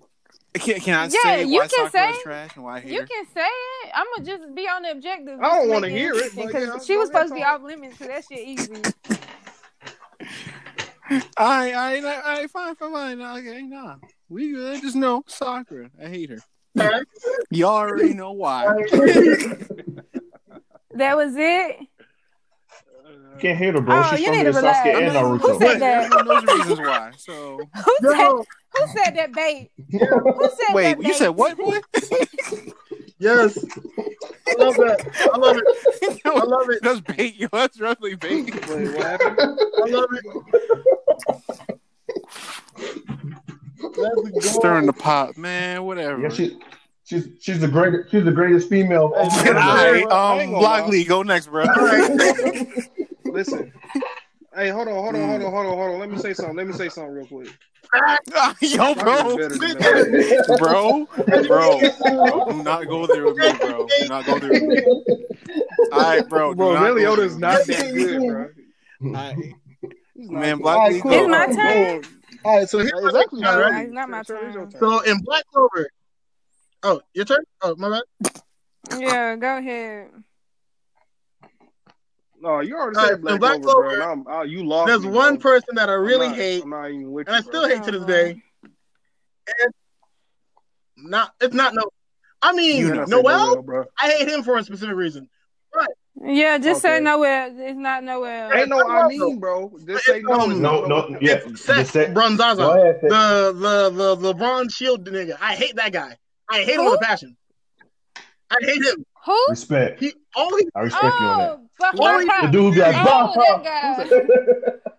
[0.80, 3.06] can I Yeah, say you why can Sakura is say- trash and why I You
[3.06, 3.90] can say it.
[3.94, 5.40] I'm gonna just be on the objective.
[5.40, 8.06] I don't wanna hear it, because yeah, she was supposed to be off limits, so
[8.06, 8.82] that shit easy.
[11.36, 13.20] I, I, I, I, fine, fine, fine.
[13.20, 13.96] Okay, nah,
[14.28, 14.80] we good.
[14.80, 15.90] Just know Sakura.
[16.02, 16.38] I hate her.
[17.50, 18.74] Y'all already know why.
[20.94, 21.76] That was it.
[23.40, 23.98] Can't hate her, bro.
[23.98, 24.86] Oh, She's you need to relax.
[24.86, 26.04] Sasuke and Who Who said that?
[26.04, 27.12] Everyone knows the reasons why.
[27.16, 28.28] So Who said?
[28.28, 29.70] Who said that bait?
[29.90, 31.36] Who said wait, that you said bait?
[31.36, 31.56] what?
[31.56, 31.78] Boy?
[33.22, 33.64] yes.
[34.48, 35.30] I love that.
[35.32, 35.64] I love it.
[36.24, 36.82] I love it.
[36.82, 37.48] That's bait, yo.
[37.52, 38.52] That's roughly bait.
[38.68, 39.38] Wait, what happened?
[39.40, 40.24] I love it.
[44.42, 45.84] Stirring the pot, man.
[45.84, 46.20] Whatever.
[46.22, 46.58] Yeah, she,
[47.04, 48.10] she's she's the greatest.
[48.10, 49.12] She's the greatest female.
[49.14, 50.88] Hey, All man, I um, gonna Block.
[50.88, 51.64] Lee, go next, bro.
[51.64, 52.90] All right.
[53.24, 53.72] Listen.
[54.54, 55.50] Hey, hold on, hold on, hold on, mm.
[55.50, 56.00] hold on, hold on.
[56.00, 56.56] Let me say something.
[56.56, 57.48] Let me say something real quick.
[58.60, 59.56] Yo, bro, Better
[60.58, 61.06] bro,
[61.48, 61.80] bro.
[62.50, 63.86] Do not go there with me, bro.
[63.86, 64.84] Do not go there with me.
[65.90, 66.54] All right, bro.
[66.54, 68.40] Bro, not go Meliodas there not that good, bro.
[69.04, 69.54] All right.
[70.16, 70.62] Man, good.
[70.62, 71.12] Block All right, cool.
[71.12, 72.04] It's my turn.
[72.44, 72.68] All right.
[72.68, 73.72] So here's It's my turn, not right?
[73.72, 73.84] right.
[73.84, 74.70] It's not my Sure, turn.
[74.70, 75.90] So in Black Clover.
[76.82, 77.44] Oh, your turn.
[77.62, 78.02] Oh, my bad.
[78.98, 80.10] Yeah, go ahead.
[82.42, 83.90] No, you already said right, Black Black Clover, bro.
[83.90, 85.52] Clover, and I'm, I, you lost There's me, one bro.
[85.52, 87.84] person that I really I'm not, hate, I'm not even with and I still hate
[87.84, 88.42] to this day.
[89.46, 89.72] And
[90.96, 91.82] not it's not no.
[92.42, 93.04] I mean, You You know.
[93.04, 93.20] know.
[93.20, 93.62] Noel.
[93.62, 93.84] bro.
[94.00, 95.28] I hate him for a specific reason.
[96.20, 97.04] Yeah, just say Okay.
[97.04, 97.48] nowhere.
[97.56, 98.52] It's not nowhere.
[98.56, 99.72] Ain't no I I mean, bro.
[99.86, 100.46] Just say no.
[100.46, 101.18] No, no, no.
[101.22, 101.38] yeah.
[101.54, 105.36] Seth just say- Bronzazza, ahead, the the the LeBron Shield nigga.
[105.40, 106.16] I hate that guy.
[106.50, 106.90] I hate him Who?
[106.90, 107.36] with a passion.
[108.50, 109.04] I hate him.
[109.24, 109.46] Who?
[109.50, 110.00] Respect.
[110.00, 111.50] He all he I respect you on that.
[111.50, 114.90] Oh, but Well, The dude would be like, Oh, bah, that bah.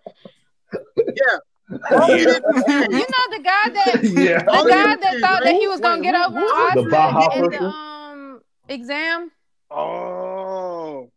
[1.98, 2.18] all Yeah.
[2.18, 4.42] you know the guy that yeah.
[4.42, 6.84] the All guy that did, thought that he was gonna Wait, get over who?
[6.84, 9.30] The Baja in the um exam.
[9.70, 11.10] Oh.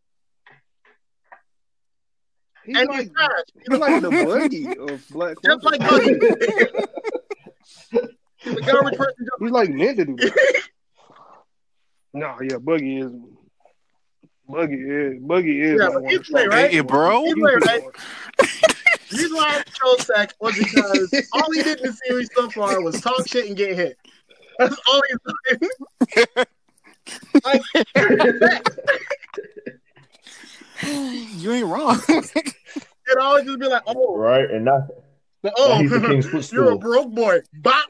[2.66, 3.80] He's and like, he's trash.
[3.80, 6.20] like the buggy of Black Just like Buggy.
[8.39, 9.28] He's a garbage person.
[9.39, 10.62] He's like meant to do that.
[12.18, 13.11] No, yeah, Buggy is.
[14.49, 15.22] Buggy is.
[15.22, 15.80] Buggy is.
[15.80, 16.72] Yeah, like one of he's the right?
[16.72, 17.24] Hey, bro.
[17.26, 17.84] He's right, right?
[19.09, 22.49] The reason why I chose Sack was because all he did in the series so
[22.49, 23.97] far was talk shit and get hit.
[24.57, 25.18] That's all he's
[25.55, 26.30] doing.
[27.45, 27.61] like,
[31.38, 31.99] You ain't wrong.
[32.09, 34.88] it always just be like, oh, Right, and not
[35.43, 37.41] the, oh, he's the king's you're a broke boy.
[37.53, 37.89] Bop.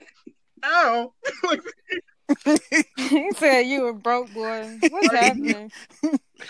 [0.64, 1.14] Ow.
[2.46, 4.78] Like, he said you were broke boy.
[4.90, 5.72] What's happening?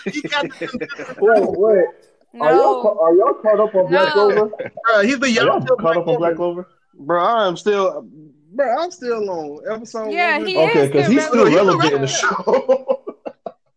[0.04, 2.40] he got the, Wait, wait.
[2.42, 2.98] Are y'all, No.
[3.00, 4.30] are y'all caught up on Black No.
[4.32, 4.50] Clover?
[4.92, 6.68] uh, he's the Are y'all young caught up on Black Clover?
[6.94, 8.06] Bro, I am still.
[8.52, 10.10] Bro, I'm still on episode.
[10.10, 11.82] Yeah, one he with- Okay, because he's still relevant.
[11.82, 13.04] relevant in the show.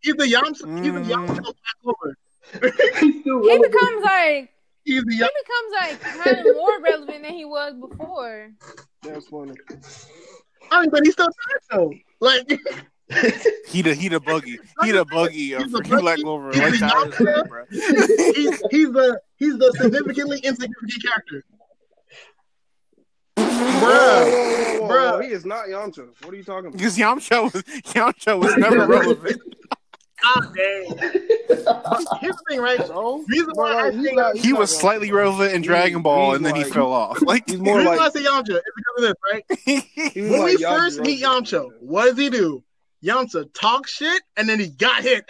[0.03, 0.83] He's the Yamcha.
[0.83, 1.05] He's the Mm.
[1.27, 2.17] Yamcha Black Clover.
[2.99, 4.49] He becomes like
[4.83, 8.49] He's the he becomes like kind of more relevant than he was before.
[9.03, 9.53] That's funny.
[10.69, 11.93] I mean, but he's still trash though.
[12.19, 12.47] Like,
[13.67, 14.57] he the he the buggy.
[14.83, 16.23] He the buggy of He's the freaking Black buggy.
[16.23, 16.51] Clover.
[16.53, 17.15] He's Like the Tyler Yamcha.
[17.17, 17.65] said, bro.
[17.69, 21.43] he's he's the he's the significantly insignificant character.
[23.37, 24.87] Whoa, Bruh.
[24.89, 25.23] Bruh.
[25.25, 26.07] He is not Yamcha.
[26.23, 26.77] What are you talking about?
[26.77, 29.41] Because Yamcha was Yamcha was never relevant.
[30.21, 30.97] God dang.
[32.19, 32.85] Here's the thing, right?
[32.85, 35.19] So, Reason why like, he's think not- He was slightly bro.
[35.23, 37.21] relevant in Dragon Ball, he's and then he fell off.
[37.25, 39.43] Like He's more reason like why I say Yamcha is because of this, right?
[40.31, 41.63] When like we Yamcha first meet Yamcha.
[41.63, 42.63] Yamcha, what does he do?
[43.03, 45.25] Yamcha talk shit and then he got hit.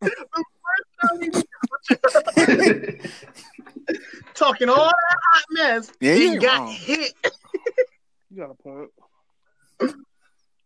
[0.00, 1.46] the first time he meet
[1.90, 3.10] Yamcha,
[4.34, 4.94] talking all that
[5.32, 6.72] hot mess, Yeah, he got wrong.
[6.72, 7.12] hit.
[8.30, 8.90] You got a point.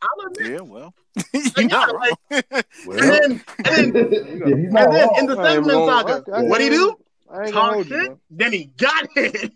[0.03, 0.51] I'll admit.
[0.53, 0.95] Yeah, well,
[1.57, 2.17] you're not wrong.
[2.31, 2.45] And
[2.87, 6.25] Well, then, and then, yeah, and not then in the I ain't Seven gonna- Saga,
[6.33, 6.89] I- I what he do?
[6.91, 6.99] ain't-
[7.33, 9.53] I Talk hold you, shit, then he got hit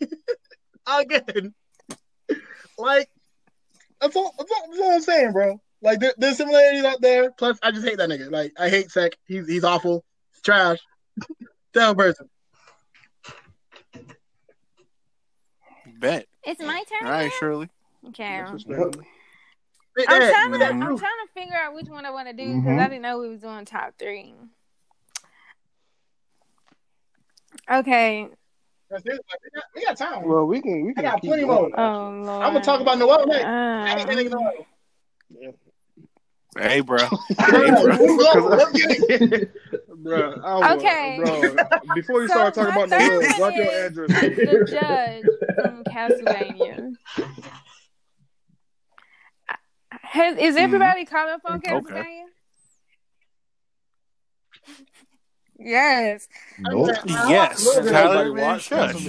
[0.86, 1.54] again.
[2.78, 3.08] Like
[4.00, 4.68] that's all, that's all.
[4.70, 5.60] That's all I'm saying, bro.
[5.82, 7.30] Like there, there's similarities out there.
[7.32, 8.30] Plus, I just hate that nigga.
[8.30, 9.12] Like I hate Sek.
[9.26, 10.04] He's he's awful.
[10.32, 10.78] He's trash.
[11.72, 12.28] Terrible person.
[15.98, 16.26] Bet.
[16.44, 17.06] It's my turn.
[17.06, 17.32] All right, now?
[17.40, 17.68] Shirley.
[18.08, 18.44] Okay.
[19.96, 20.16] Disrespectful.
[20.18, 22.34] Hey, I'm trying to hey, I'm trying to figure out which one I want to
[22.34, 22.80] do because Mhm.
[22.80, 24.34] I didn't know we was doing top three.
[27.70, 28.28] Okay.
[28.90, 29.12] that's it.
[29.12, 30.28] Like, we, got, time.
[30.28, 30.84] Well, we can.
[30.84, 31.70] We I can got plenty more.
[31.80, 32.44] Oh lord.
[32.44, 33.44] I'm gonna talk about Noel next.
[33.44, 34.34] I hate that nigga
[35.48, 35.52] Uh,
[36.56, 36.98] Hey, bro.
[37.48, 38.50] Bro, move on.
[38.50, 39.50] Let's get it.
[40.04, 41.20] bro, I was, Okay.
[41.24, 41.40] bro.
[41.96, 44.10] Before you So start talking about the third love, drop your is- address.
[44.20, 45.24] the judge
[45.64, 46.94] from Castlevania.
[50.14, 51.72] Has, is everybody caught up on Okay.
[51.72, 52.22] Castlevania?
[55.58, 56.28] Yes.
[56.60, 56.90] Nope.
[57.04, 59.02] Yes, Tyler, watch Okay.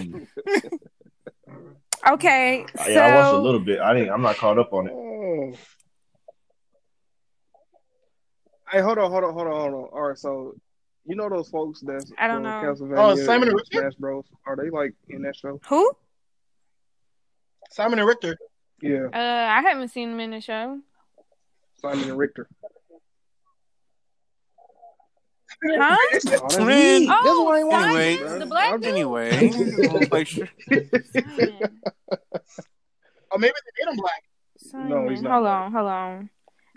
[2.75, 3.79] So yeah, I watched a little bit.
[3.79, 4.11] I didn't.
[4.11, 5.59] I'm not caught up on it.
[8.71, 9.89] Hey, hold on, hold on, hold on, hold on.
[9.93, 10.55] All right, so
[11.05, 12.49] you know those folks that's I don't know.
[12.49, 13.79] Castlevania Oh, Simon and Richard?
[13.79, 14.25] Smash Bros.
[14.47, 15.61] Are they like in that show?
[15.69, 15.91] who?
[17.69, 18.35] Simon and Richter.
[18.81, 20.79] Yeah, Uh, I haven't seen him in the show.
[21.91, 22.47] Simon and Richter.
[25.67, 25.95] Huh?
[25.97, 27.07] Oh, that's Man.
[27.09, 28.17] Oh, why I ain't watching, Anyway.
[28.17, 28.39] bro.
[28.39, 28.89] the black I'm- dude?
[28.91, 30.47] Anyway, like, sure.
[30.69, 30.89] Simon.
[33.31, 34.23] Or oh, maybe they made him black.
[34.59, 34.89] Simon.
[34.89, 35.61] No, he's not Hold black.
[35.65, 36.29] on, hold on.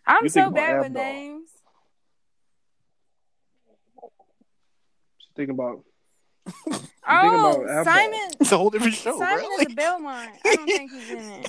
[0.06, 1.02] I'm You so bad with Abdul.
[1.02, 1.50] names.
[5.36, 5.84] Thinking about
[7.06, 8.18] Oh, about Simon.
[8.40, 9.56] it's a whole different show, Simon bro.
[9.60, 10.30] is a Belmont.
[10.44, 11.44] I don't think he's in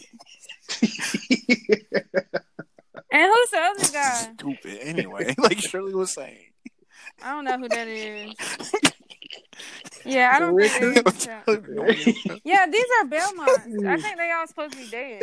[0.81, 2.05] it.
[3.11, 4.13] And who's the other guy?
[4.33, 4.77] Stupid.
[4.81, 6.45] Anyway, like Shirley was saying.
[7.23, 8.33] I don't know who that is.
[10.05, 10.71] Yeah, I don't think
[11.53, 12.39] they're in.
[12.45, 13.85] Yeah, these are Belmonts.
[13.85, 15.19] I think they all supposed to be dead.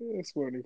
[0.00, 0.62] That's funny.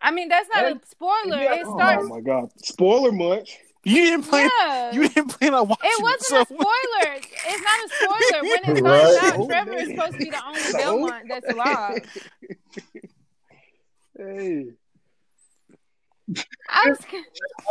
[0.00, 1.36] I mean, that's not a spoiler.
[1.42, 1.54] Yeah.
[1.54, 2.50] It Oh my god!
[2.62, 3.58] Spoiler much?
[3.82, 4.48] You didn't plan.
[4.60, 4.92] Yeah.
[4.92, 7.16] You didn't plan on watching It wasn't a so- spoiler.
[7.16, 8.42] It's not a spoiler.
[8.42, 9.10] When it Right.
[9.12, 10.78] starts out, Trevor is supposed to be the only So?
[10.78, 12.06] Belmont that's alive.
[14.16, 14.66] Hey,
[16.70, 16.98] I was,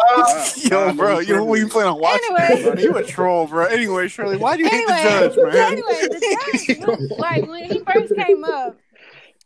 [0.09, 2.71] Uh, Yo, Nah, bro, man, you when you plan on watching Anyway.
[2.71, 3.65] it, you a troll, bro.
[3.65, 5.55] Anyway, Shirley, why do you anyway, hate the judge, man?
[5.55, 8.77] anyway, the judge, was- like when he first came up,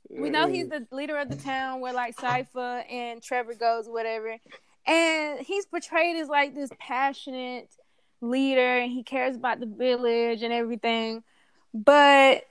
[0.09, 4.37] we know he's the leader of the town where like Sypha and Trevor goes, whatever.
[4.85, 7.69] And he's portrayed as like this passionate
[8.21, 11.23] leader and he cares about the village and everything.
[11.73, 12.43] But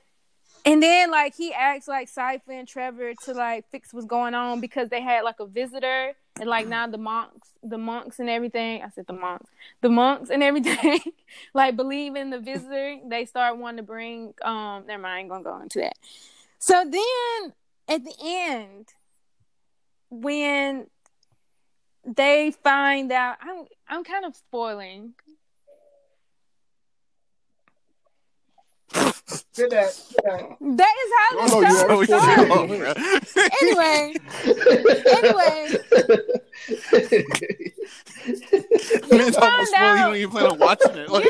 [0.67, 4.61] and then like he acts like Sypha and Trevor to like fix what's going on
[4.61, 8.83] because they had like a visitor and like now the monks the monks and everything.
[8.83, 9.51] I said the monks.
[9.81, 11.01] The monks and everything
[11.55, 12.97] like believe in the visitor.
[13.09, 15.97] They start wanting to bring um never mind, I ain't gonna go into that.
[16.59, 17.53] So then
[17.89, 18.89] at the end,
[20.11, 20.87] when
[22.05, 25.14] they find out, I'm I'm kind of spoiling.
[29.55, 29.91] Did that.
[30.24, 30.57] That.
[30.61, 33.37] That is how the no, you show are starts.
[33.62, 34.14] Anyway,
[39.11, 39.68] Man's almost find spoiled.
[39.70, 41.09] You out- don't even plan on watching it.
[41.11, 41.27] Like,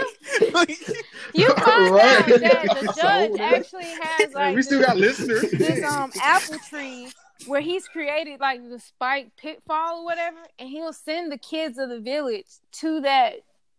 [0.53, 0.69] like
[1.35, 2.05] you find Right.
[2.05, 5.51] out that the judge actually has like we still this, got listeners.
[5.53, 7.09] this um apple tree
[7.47, 11.89] where he's created like the spike pitfall or whatever, and he'll send the kids of
[11.89, 13.37] the village to that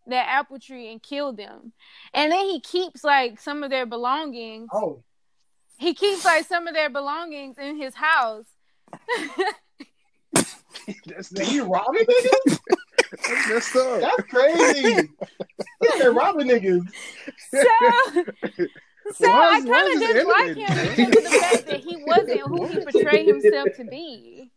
[0.07, 1.73] that apple tree and kill them.
[2.13, 4.69] And then he keeps like some of their belongings.
[4.73, 5.03] Oh.
[5.77, 8.45] He keeps like some of their belongings in his house.
[11.05, 12.59] That's, he robbing niggas?
[13.11, 14.01] that's messed up.
[14.01, 15.09] That's crazy.
[15.83, 16.87] yeah, they're robbing niggas.
[17.51, 17.63] So,
[19.13, 21.97] so Why I kind of this didn't like him because of the fact that he
[22.05, 24.51] wasn't who he portrayed himself to be.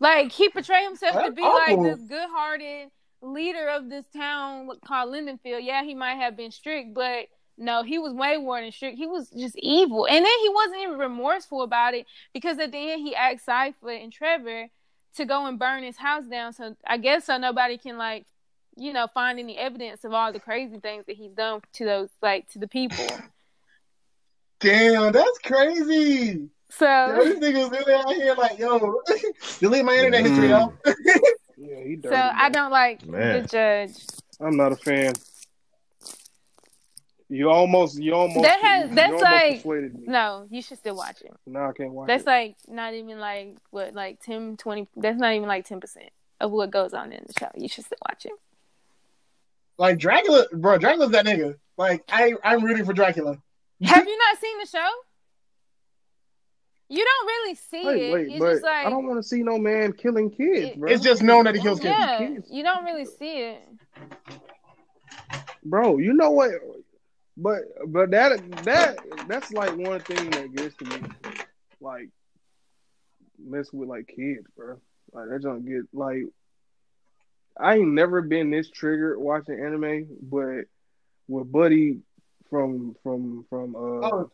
[0.00, 1.82] Like he portrayed himself to That's be like awful.
[1.84, 2.90] this good-hearted
[3.24, 5.64] leader of this town called Lindenfeld.
[5.64, 8.98] Yeah, he might have been strict, but no, he was way more than strict.
[8.98, 12.92] He was just evil, and then he wasn't even remorseful about it because at the
[12.92, 14.68] end he asked Sypha and Trevor
[15.16, 16.52] to go and burn his house down.
[16.52, 18.26] So I guess so nobody can like,
[18.76, 22.08] you know, find any evidence of all the crazy things that he's done to those
[22.20, 23.06] like to the people.
[24.60, 26.48] Damn, that's crazy.
[26.70, 29.00] So Yo, these niggas really out here like, yo,
[29.60, 30.72] delete my internet history, yo.
[31.56, 32.14] Yeah, he dirty.
[32.14, 33.42] so I don't like Man.
[33.42, 33.92] the judge.
[34.40, 35.12] I'm not a fan.
[37.28, 40.04] You almost, you almost, That has- you that's almost like- persuaded me.
[40.06, 41.32] No, you should still watch it.
[41.46, 42.26] No, I can't watch That's it.
[42.26, 46.50] like not even like what like 10, 20 that's not even like ten percent of
[46.50, 47.48] what goes on in the show.
[47.56, 48.32] You should still watch it.
[49.78, 51.56] Like Dracula, bro, Dracula's that nigga.
[51.78, 53.38] Like I, I'm rooting for Dracula.
[53.82, 54.88] Have you not seen the show?
[56.88, 58.12] You don't really see wait, it.
[58.12, 60.78] wait, it's but just like I don't want to see no man killing kids, It-
[60.80, 60.90] bro.
[60.90, 61.94] It's just known that he kills kids.
[61.98, 62.48] yeah, kids.
[62.50, 63.62] you don't really see it.
[65.64, 65.98] bro.
[65.98, 66.50] You know what?
[67.36, 70.96] But but that that that's like one thing that gets to me,
[71.80, 72.10] like
[73.42, 74.78] mess with like kids, bro.
[75.12, 76.22] Like that don't get like.
[77.58, 80.64] I ain't never been this triggered watching anime, but
[81.28, 82.00] with Buddy
[82.50, 83.78] from from from uh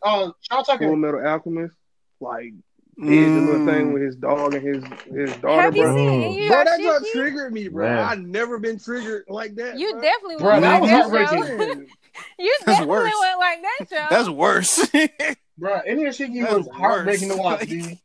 [0.03, 0.95] Oh, Shou Full Tucker.
[0.95, 1.75] Metal Alchemist,
[2.21, 2.53] like
[2.97, 5.95] he did the little thing with his dog and his his daughter, Have you bro.
[5.95, 6.47] seen Mm.
[6.49, 7.87] Bro, that just triggered me, bro.
[7.89, 7.99] Man.
[7.99, 9.79] I never been triggered like that.
[9.79, 10.01] You bro.
[10.01, 11.87] definitely Bro, went that like was that heartbreaking.
[12.39, 13.13] you That's definitely worse.
[13.19, 14.05] went like that show.
[14.09, 14.89] That's worse.
[15.57, 17.37] Bro, Inuyashiki That's was heartbreaking worse.
[17.37, 17.97] to watch, Like- dude.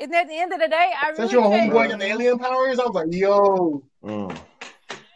[0.00, 2.78] and at the end of the day, I Since really your homeboy got alien powers,
[2.78, 3.82] I was like, yo.
[4.02, 4.36] Mm.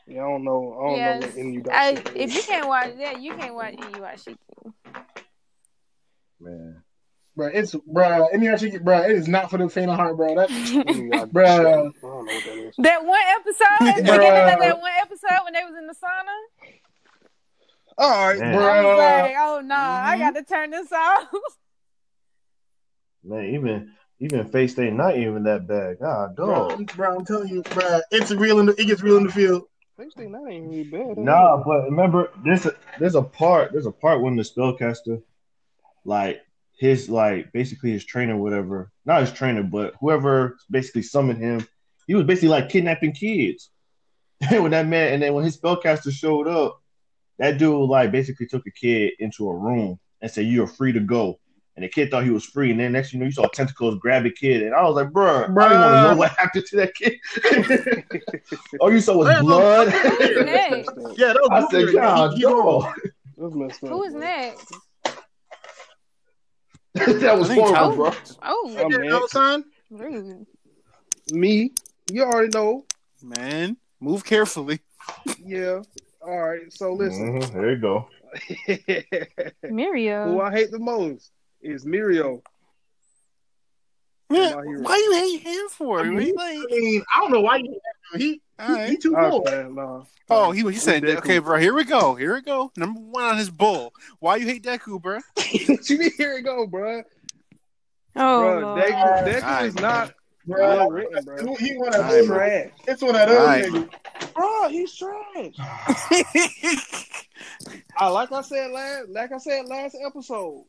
[0.06, 0.76] Yeah, I don't know.
[0.78, 1.22] I don't Yes.
[1.22, 1.74] know what in you got.
[1.74, 4.36] I, if you can't watch that, you can't watch Inuyashiki.
[6.40, 6.82] Man.
[7.36, 10.36] Bro, it's bro, Inuyashiki, bro, it is not for the faint of heart, bro.
[10.36, 11.30] That Bruh.
[11.32, 11.58] Bruh.
[11.58, 12.74] I don't know what that is.
[12.78, 14.18] That one episode, at the Bruh.
[14.18, 16.74] beginning of that one episode when they was in the sauna,
[17.98, 18.54] All right, Man.
[18.54, 18.64] bro.
[18.64, 20.20] I was like, "Oh no, I mm-hmm.
[20.20, 21.28] got to turn this off."
[23.24, 25.98] Man, even Even Face Day not even that bad.
[25.98, 26.72] God, Bro, dog.
[26.72, 28.60] I'm, bro, I'm telling you, bro, it's real.
[28.60, 29.64] In the, it gets real in the field.
[29.98, 31.18] Next thing that ain't really bad.
[31.18, 31.64] Nah, it?
[31.66, 35.20] but remember, there's a there's a part there's a part when the spellcaster,
[36.04, 36.42] like
[36.76, 41.66] his like basically his trainer, whatever, not his trainer, but whoever basically summoned him,
[42.06, 43.70] he was basically like kidnapping kids.
[44.50, 46.78] And when that man, and then when his spellcaster showed up,
[47.38, 51.00] that dude like basically took a kid into a room and said, "You're free to
[51.00, 51.38] go."
[51.76, 53.46] And the kid thought he was free, and then next thing you know, you saw
[53.48, 56.30] tentacles grab the kid, and I was like, "Bruh, I didn't want to know what
[56.32, 57.14] happened to that kid."
[58.80, 59.88] All you saw was Yeah, blood.
[59.88, 60.92] Who's next?
[61.16, 61.92] Yeah, that was I said, Booker.
[61.92, 62.80] God, He- he wrong.
[62.82, 62.94] dog.
[63.38, 63.90] That's messed up.
[63.90, 64.20] Who is bro.
[64.20, 64.72] next?
[67.20, 68.10] that was I think horrible, bro.
[68.10, 69.10] Tyler- Oh, I'm Yeah, next.
[69.10, 69.64] dollar sign.
[69.90, 70.46] rude.
[71.32, 71.72] Me,
[72.10, 72.84] you already know.
[73.22, 74.80] Man, move carefully.
[75.42, 75.80] Yeah.
[76.20, 76.72] All right.
[76.72, 78.08] So listen, Mhm, there you go.
[79.64, 80.24] Mirio.
[80.24, 81.30] Who I hate the most
[81.62, 82.42] is Mirio.
[84.30, 84.82] Man, My hero.
[84.82, 86.00] why you hate him for?
[86.00, 87.78] I mean, He I mean, I don't know why you.
[88.12, 89.44] He he, all he too cool.
[89.46, 90.04] Okay, nah.
[90.30, 91.16] Oh, he he said, Deku.
[91.18, 91.58] okay, bro.
[91.58, 92.14] Here we go.
[92.14, 92.70] Here we go.
[92.76, 93.92] Number one on his bull.
[94.20, 95.18] Why you hate Deku, bro?
[95.36, 96.10] what you mean?
[96.16, 97.02] Here it go, bro.
[98.16, 98.82] Oh, bro, Lord.
[98.84, 100.14] Deku, Deku Alright, is not
[100.46, 101.54] Bro, well written, bro.
[101.56, 102.26] he one of Alright, those.
[102.28, 102.36] bro.
[102.36, 103.64] Trash, It's one of those Alright.
[103.64, 104.34] niggas.
[104.34, 104.68] bro.
[104.68, 105.54] He's trash.
[107.96, 110.64] I like I said last, like I said last episode.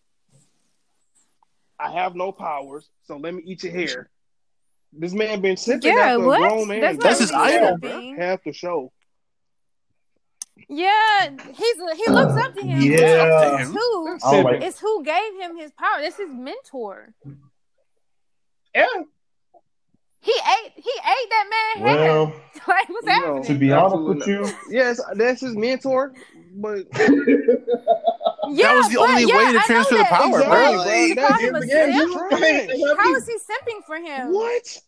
[1.80, 4.10] I have no powers, so let me eat your hair.
[4.98, 6.38] This man been sipping Yeah, after what?
[6.38, 6.82] a grown man.
[6.82, 6.98] That's.
[7.04, 8.16] That's his idol, something.
[8.18, 8.92] Half the show.
[10.68, 11.76] Yeah, he's
[12.06, 12.82] he looks up to him.
[12.82, 13.28] Yeah.
[13.52, 14.06] but It's who?
[14.10, 14.44] That's I oh, don't sipping.
[14.46, 16.02] like- It's who gave him his power.
[16.02, 17.14] That's his mentor.
[18.74, 18.86] Yeah,
[20.22, 20.72] He ate.
[20.76, 21.46] He ate that
[21.78, 21.98] man hair.
[22.10, 22.26] Well,
[22.68, 23.12] like what's No.
[23.14, 23.44] happening?
[23.44, 26.14] to be honest with you, Yes, that's his mentor,
[26.56, 30.46] but yeah, that was the but- only yeah, way to know transfer the power, Exactly,
[30.46, 30.72] bro.
[30.72, 30.78] bro.
[30.78, 33.00] Like, You call That's him a simp?
[33.00, 34.34] How is he simping for him?
[34.34, 34.82] what?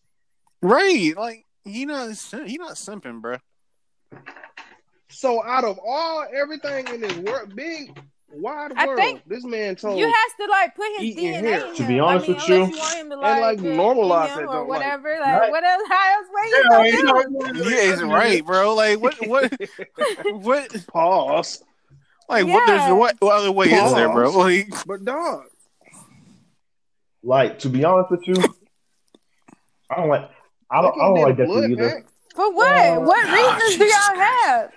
[0.67, 1.13] Right?
[1.17, 2.09] Like he not
[2.45, 3.37] he not simping, bro.
[5.09, 7.97] So out of all everything in this world, big
[8.29, 11.65] wide I world, think this man told You has to like put his DNA hair.
[11.67, 13.59] in To be honest I mean, with you, unless you want him to like, like,
[13.59, 15.17] uh, normalize it, or though, like- whatever.
[15.21, 15.51] Like, Right.
[15.51, 15.83] what else?
[15.87, 16.27] How else?
[16.29, 17.69] What Yeah, you gonna you do?
[17.69, 18.75] Yeah, it's right, bro.
[18.75, 19.53] Like what what
[20.43, 21.63] what pause.
[22.29, 24.29] like what there's what, what other way is there, bro?
[24.31, 25.45] Like But dog,
[27.23, 28.35] like to be honest with you,
[29.89, 30.29] I don't like.
[30.69, 30.93] I don't.
[30.99, 32.03] I don't like Deku either.
[32.35, 32.67] For what?
[32.71, 34.71] Uh, what reasons do y'all have?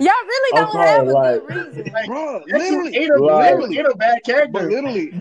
[0.00, 1.92] Y'all really don't sorry, have a like- good reason.
[1.92, 3.54] Like, bro, Deku literally, ain't a, Right.
[3.54, 4.70] literally ain't a bad but character.
[4.70, 5.12] literally,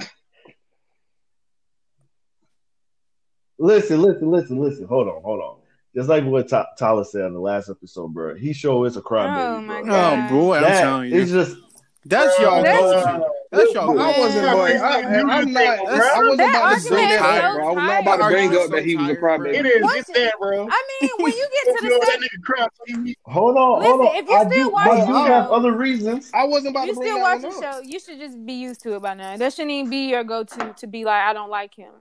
[3.59, 4.85] Listen, listen, listen, listen.
[4.87, 5.57] Hold on, hold on.
[5.95, 8.35] Just like what Ta- Tyler said in the last episode, bro.
[8.35, 9.57] He sure is a crybaby.
[9.57, 9.85] Oh, my bro.
[9.91, 10.31] God.
[10.31, 11.57] oh boy, I'm That telling you, is just
[12.05, 13.25] that's y'all That's- go to.
[13.49, 14.53] That's y'all I go wasn't Yeah.
[14.53, 14.77] going.
[14.81, 15.63] I, I'm not.
[15.63, 17.67] I wasn't That about to bring argument that is up, so bro.
[17.67, 19.53] I was not about to bring Argument up that he was a so tired, crybaby.
[19.55, 19.83] It is.
[19.83, 19.99] What?
[19.99, 20.67] It's there, bro.
[20.69, 23.13] I mean, when you get to the that stage, nigga cry.
[23.25, 24.15] hold on, hold on.
[24.17, 26.31] if you I still do, watch I the do show- have other reasons.
[26.33, 27.79] I wasn't about you to bring still watch the show.
[27.81, 29.37] You should just be used to it by now.
[29.37, 31.93] That shouldn't even be your go-to to be like, I don't like him.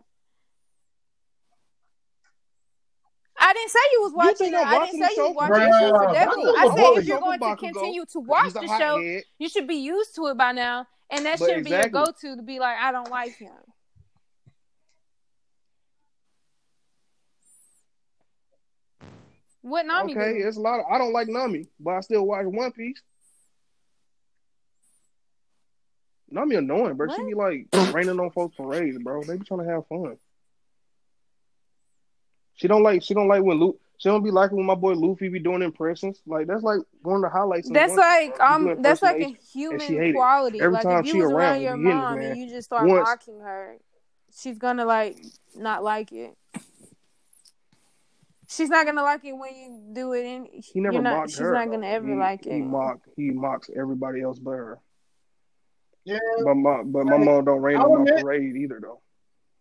[3.39, 4.59] I didn't say you was watching think it.
[4.67, 6.55] I'm I didn't say you was watching the show for Bruh, Deku.
[6.57, 9.23] I said if you're going to continue to watch the show, hothead.
[9.39, 12.37] you should be used to it by now, and that But shouldn't be your go-to
[12.37, 13.53] to be like, I don't like him.
[19.63, 20.47] What Nami Okay, do?
[20.47, 20.79] it's a lot.
[20.79, 23.03] Of, I don't like Nami, but I still watch One Piece.
[26.31, 27.09] Nami annoying, bro.
[27.09, 29.25] She be like raining on folks' parades, bro.
[29.25, 30.19] They be trying to have fun.
[32.55, 33.03] She don't like.
[33.03, 33.81] She don't like when Luke.
[33.99, 36.21] She don't be liking when my boy Luffy be doing impressions.
[36.27, 37.71] Like that's like one of the highlights.
[37.71, 38.47] That's One like bro.
[38.59, 40.61] He do um, that's like a impersonation, and she human quality.
[40.61, 42.67] Every like time if you she was around, around your mom man, and you just
[42.67, 43.77] start once- mocking her,
[44.39, 45.17] she's gonna like
[45.57, 46.37] not like it.
[48.49, 50.25] She's not gonna like it when you do it.
[50.25, 51.53] In He never not, mocked She's her.
[51.53, 52.59] not gonna ever he, like He it.
[52.65, 53.01] mock.
[53.17, 54.79] He mocks everybody else but her.
[56.05, 59.01] Yeah, But my but my mom don't rain on my parade either though.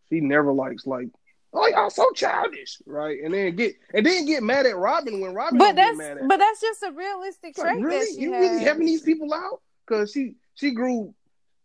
[0.09, 1.07] She never likes like,
[1.55, 3.17] oh y'all so childish, right?
[3.23, 5.97] And then get and then get mad at Robin when Robin But don't get that's
[5.97, 6.27] mad at.
[6.27, 7.63] but that's just a realistic her.
[7.63, 8.41] Like, trait really, that she you has.
[8.51, 9.61] really helping these people out?
[9.87, 11.13] Cause she she grew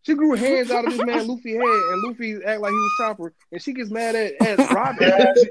[0.02, 2.92] she grew hands out of this man Luffy head, and Luffy act like he was
[3.00, 4.96] Chopper, and she gets mad at, at Robin.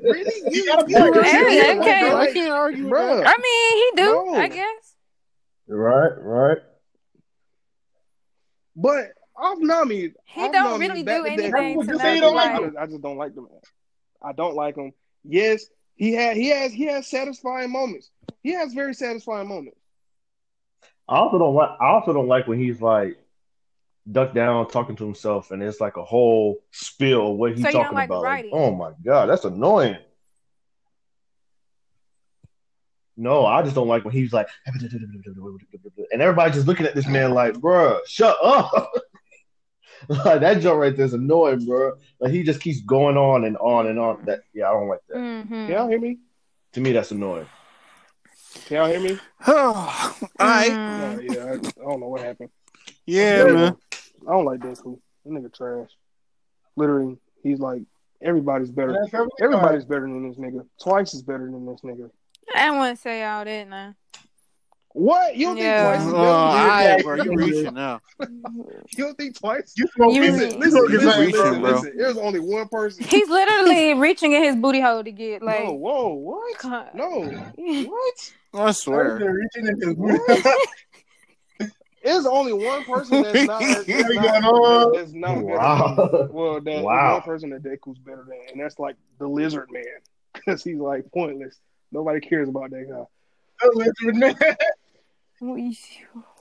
[0.03, 0.53] Really?
[0.55, 1.25] You, gotta you point.
[1.25, 2.19] Hey, did that that, can't- bro?
[2.19, 2.93] I argue with
[3.27, 4.03] I mean, he do.
[4.05, 4.35] No.
[4.35, 4.95] I guess.
[5.67, 6.57] Right, right.
[8.75, 12.19] But off Nami, He off don't Nami, really back do to anything to Back to
[12.21, 13.49] don't I just- I just don't like the man.
[14.21, 14.93] I don't like him.
[15.23, 15.65] Yes,
[15.95, 18.09] he had he has he has satisfying moments.
[18.41, 19.79] He has very satisfying moments.
[21.07, 21.71] I also don't like.
[21.79, 23.17] I also don't like when he's like
[24.09, 27.67] duck down talking to himself, and it's like a whole spill of what he's So
[27.67, 28.23] you don't talking like about.
[28.23, 29.97] Like, oh my god, that's annoying.
[33.17, 37.31] No, I just don't like when he's like, and everybody's just looking at this man
[37.31, 38.71] like, bruh, shut up.
[40.25, 41.93] like that joke right there is annoying, bro.
[42.19, 44.23] Like he just keeps going on and on and on.
[44.25, 45.17] That yeah, I don't like that.
[45.17, 45.49] Mhm.
[45.49, 46.19] Can y'all hear me?
[46.73, 47.47] To me, that's annoying.
[48.65, 49.19] Can y'all hear me?
[49.47, 50.71] All right.
[50.71, 51.17] Mhm.
[51.17, 52.49] Oh, yeah, I, I don't know what happened.
[53.05, 53.75] Yeah, man.
[54.27, 54.99] I don't like Deku.
[55.25, 55.89] That nigga trash.
[56.75, 57.81] Literally, he's like
[58.21, 58.97] everybody's better.
[59.41, 60.65] Everybody's better than this nigga.
[60.81, 62.09] Twice is better than this nigga.
[62.55, 63.95] I wouldn't say all that now.
[64.93, 65.35] What?
[65.37, 65.91] You don't Yeah.
[65.99, 66.29] think twice is Oh, better?
[66.29, 67.15] all than right, this bro.
[67.23, 68.01] You reaching now.
[68.97, 69.73] You don't think twice?
[69.77, 71.31] You smoke You- Listen, listen, listen, weed.
[71.33, 71.71] listen, bro.
[71.71, 71.93] listen.
[71.97, 73.03] There's only one person.
[73.05, 75.63] He's literally reaching in his booty hole to get like.
[75.63, 76.57] no, whoa, what?
[76.57, 77.21] con- No,
[77.55, 78.33] what?
[78.53, 79.15] I swear.
[79.17, 80.17] Reaching in his booty.
[82.03, 83.59] There's only one person that's not.
[83.59, 85.95] That's not, that's not Wow.
[85.95, 87.13] than- Well, that Wow.
[87.13, 89.83] one person that Deku's better than, and that's like the Lizard Man,
[90.33, 91.59] because he's like pointless.
[91.91, 93.03] Nobody cares about that guy.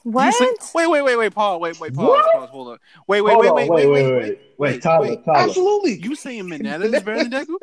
[0.04, 0.26] What?
[0.26, 1.60] You say- wait, wait, wait, wait, Paul.
[1.60, 2.32] Wait, wait, pause, What?
[2.32, 2.78] pause, hold on.
[3.06, 5.38] Wait, wait, wait, on, wait, wait, wait, wait, wait, Tyler, Tyler.
[5.38, 6.00] Absolutely.
[6.00, 7.56] You saying Mineta is better than Deku?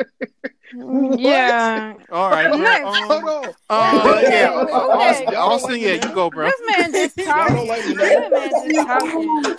[1.19, 1.93] Yeah.
[2.11, 2.47] All right.
[2.47, 2.83] all right, Next.
[2.83, 3.53] Hold um, on.
[3.69, 4.71] uh, yeah, Okay.
[4.73, 6.45] Austin, Austin, yeah, you go, bro.
[6.45, 7.67] This man just talking.
[7.67, 9.55] like This man just talking.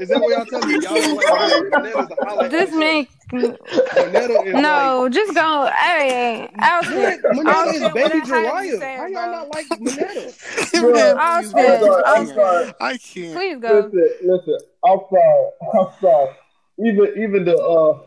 [0.00, 0.74] Is that what y'all telling me?
[0.82, 1.70] Y'all don't like Mineta?
[1.70, 2.50] Mineta's the highlight.
[2.50, 3.06] This man.
[3.32, 4.62] Mineta is like.
[4.62, 5.66] No, just go.
[5.66, 6.96] Hey, Austin.
[6.96, 7.22] What?
[7.22, 10.92] Mineta Austin, is baby the hell How y'all not like Mineta?
[10.92, 12.04] Man, Austin, please, Austin.
[12.06, 12.36] I Austin.
[12.36, 12.76] can't.
[12.80, 13.34] I can't.
[13.34, 13.90] Please go.
[13.92, 14.58] Listen, listen.
[14.84, 15.50] I'm sorry.
[15.74, 16.36] I'm sorry.
[16.78, 17.98] Even even the uh,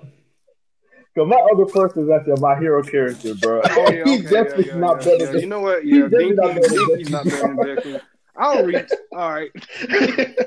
[1.15, 3.61] cause my other person is actually my hero character, bro.
[3.65, 5.32] Oh, yeah, He's okay, definitely yeah, yeah, not yeah, better yeah.
[5.32, 5.41] than.
[5.41, 5.84] You know what?
[5.84, 8.01] He's Yeah, definitely not Denki, better than Denki's not better than Deku.
[8.39, 8.89] I'll reach.
[9.11, 9.51] All right.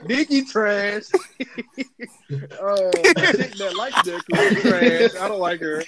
[0.09, 1.05] Denki trash.
[1.13, 5.15] uh, the chick that likes Deku trash.
[5.21, 5.85] I don't like her.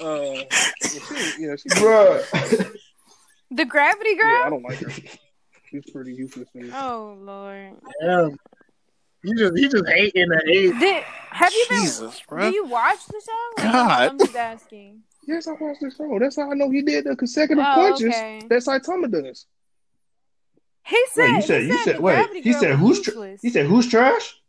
[0.00, 0.34] Uh,
[0.80, 2.22] she, yeah, she, Bro,
[3.50, 4.90] The gravity Yeah, I don't like her.
[5.70, 6.70] She's pretty useless to me.
[6.72, 7.74] Oh Lord.
[8.00, 8.38] Damn.
[9.22, 10.78] He just he just hating the hate.
[10.78, 13.62] Did have you been Jesus, do you watch the show?
[13.62, 14.10] God.
[14.10, 15.02] I'm just asking.
[15.26, 16.18] Yes, I watched the show.
[16.18, 18.40] That's how I know he did the consecutive Oh, punches okay.
[18.48, 19.46] that Saitama does.
[20.88, 22.44] He said wait, you he said you said said wait.
[22.44, 24.40] He said who's tra- he said who's trash?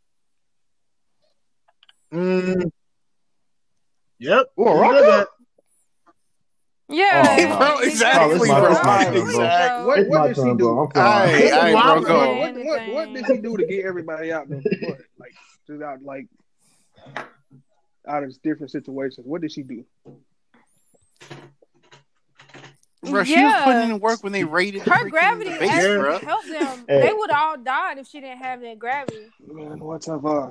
[2.12, 2.70] Mm.
[4.20, 4.46] Yep.
[4.56, 5.02] He Rocco?
[5.02, 5.28] that.
[6.90, 7.22] Yeah,
[7.52, 8.70] Oh, bro, exactly, Oh, my- bro.
[8.70, 8.80] it's
[9.10, 9.20] bro.
[9.44, 9.86] Exactly.
[9.86, 10.54] What, It's what my did she do?
[10.56, 10.70] bro.
[10.70, 11.32] I'm All sorry.
[11.50, 14.62] right, all right, bro, What, what, what did she do to get everybody out there?
[15.18, 15.34] Like,
[15.66, 16.28] just out, like,
[18.08, 19.26] out of different situations?
[19.26, 19.84] What did she do?
[23.02, 23.64] Bro, she Yeah.
[23.66, 26.18] was putting in work when they raided her freaking gravity base, actually bro.
[26.18, 26.84] helped them.
[26.88, 27.02] Hey.
[27.02, 29.26] They would all died if she didn't have that gravity.
[29.46, 30.24] Man, what's up?
[30.24, 30.48] Uh,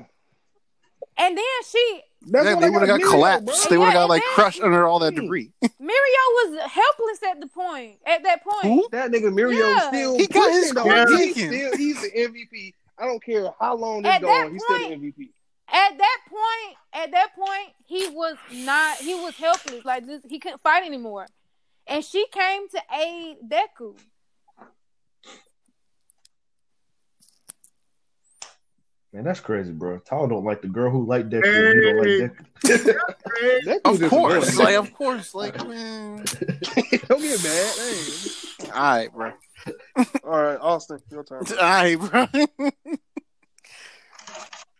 [1.17, 2.01] And then she.
[2.21, 3.45] That's yeah, they I would have got Mirio, collapsed.
[3.45, 3.69] bro.
[3.69, 5.51] They would have got like then- crushed under all that debris.
[5.63, 7.97] Mirio was helpless at the point.
[8.05, 8.63] At that point.
[8.63, 8.87] Who?
[8.91, 9.87] That nigga Mirio Yeah.
[9.89, 11.17] still He got his pushing, though.
[11.17, 12.73] He's still he's the MVP.
[12.97, 14.53] I don't care how long this At that going.
[14.53, 15.29] He's still the MVP.
[15.69, 18.97] At that point, at that point, he was not.
[18.97, 19.83] He was helpless.
[19.85, 21.27] Like this, he couldn't fight anymore.
[21.88, 23.97] And she came to aid Deku.
[29.13, 29.99] Man, that's crazy, bro.
[29.99, 31.43] Tyler don't like the girl who liked Deku.
[31.43, 33.03] and He don't like Deku.
[33.65, 36.17] That Of course, like of course, like man.
[37.07, 37.75] don't get mad.
[37.77, 38.03] Hey.
[38.65, 39.31] All right, bro.
[40.23, 41.43] All right, Austin, your turn.
[41.49, 42.27] All right, bro.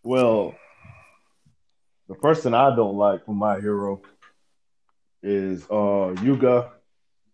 [0.04, 0.56] Well,
[2.08, 4.02] the person I don't like from my hero
[5.22, 6.72] is uh Yuga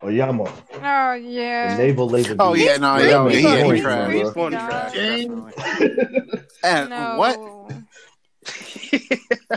[0.03, 1.77] Aoyama, Oh, oh the oh, yeah.
[1.77, 2.35] navel laser.
[2.39, 2.65] oh dude.
[2.65, 3.99] yeah, no, He's yeah, funny, yeah, he he's trash.
[4.05, 4.23] funny, bro.
[4.25, 4.55] he's funny.
[4.57, 6.23] Trash,
[6.63, 7.15] And No.
[7.17, 7.39] what?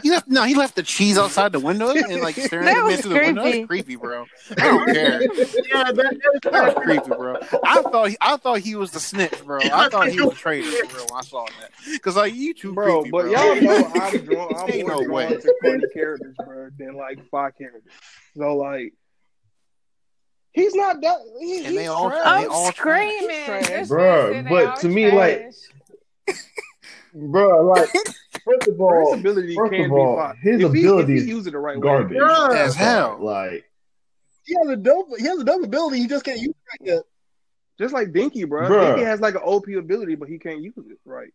[0.02, 0.28] He left.
[0.28, 3.00] No, he left the cheese outside the window and like staring That at me was
[3.00, 3.42] through the window.
[3.42, 3.66] That's creepy.
[3.66, 4.26] creepy, bro.
[4.52, 5.22] I don't care.
[5.22, 7.36] Yeah, that, That's creepy, bro.
[7.64, 9.58] I thought he, I thought he was the snitch, bro.
[9.60, 11.00] I thought he was a traitor, bro.
[11.10, 13.30] When I saw that, because like you too bro, creepy, but bro.
[13.32, 14.54] y'all know I'm drawn.
[14.56, 15.28] I'm Ain't more no drawn way.
[15.36, 17.82] to funny characters, bro, than like five characters.
[18.36, 18.92] So like,
[20.56, 21.18] he's not that.
[21.40, 22.24] He, And he's they all- trash.
[22.24, 23.44] they I'm all screaming.
[23.46, 23.66] trash.
[23.68, 25.52] This Bruh, man said they but to me, like,
[27.14, 27.64] bro.
[27.66, 27.88] Like,
[28.44, 30.36] first of all, His ability first can of be all, fine.
[30.42, 32.24] his if he, ability if is he use it the right garbage way.
[32.28, 32.48] Yeah.
[32.64, 33.18] As hell.
[33.20, 33.64] Like,
[34.44, 35.08] he has a dope.
[35.18, 35.98] He has a dope ability.
[35.98, 37.02] He just can't use it right yet.
[37.78, 38.68] Just like Denki, bro.
[38.68, 38.96] Bruh.
[38.96, 41.32] Denki has like an OP ability, but he can't use it right.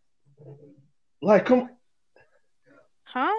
[1.22, 1.70] like, come.
[3.04, 3.30] Huh?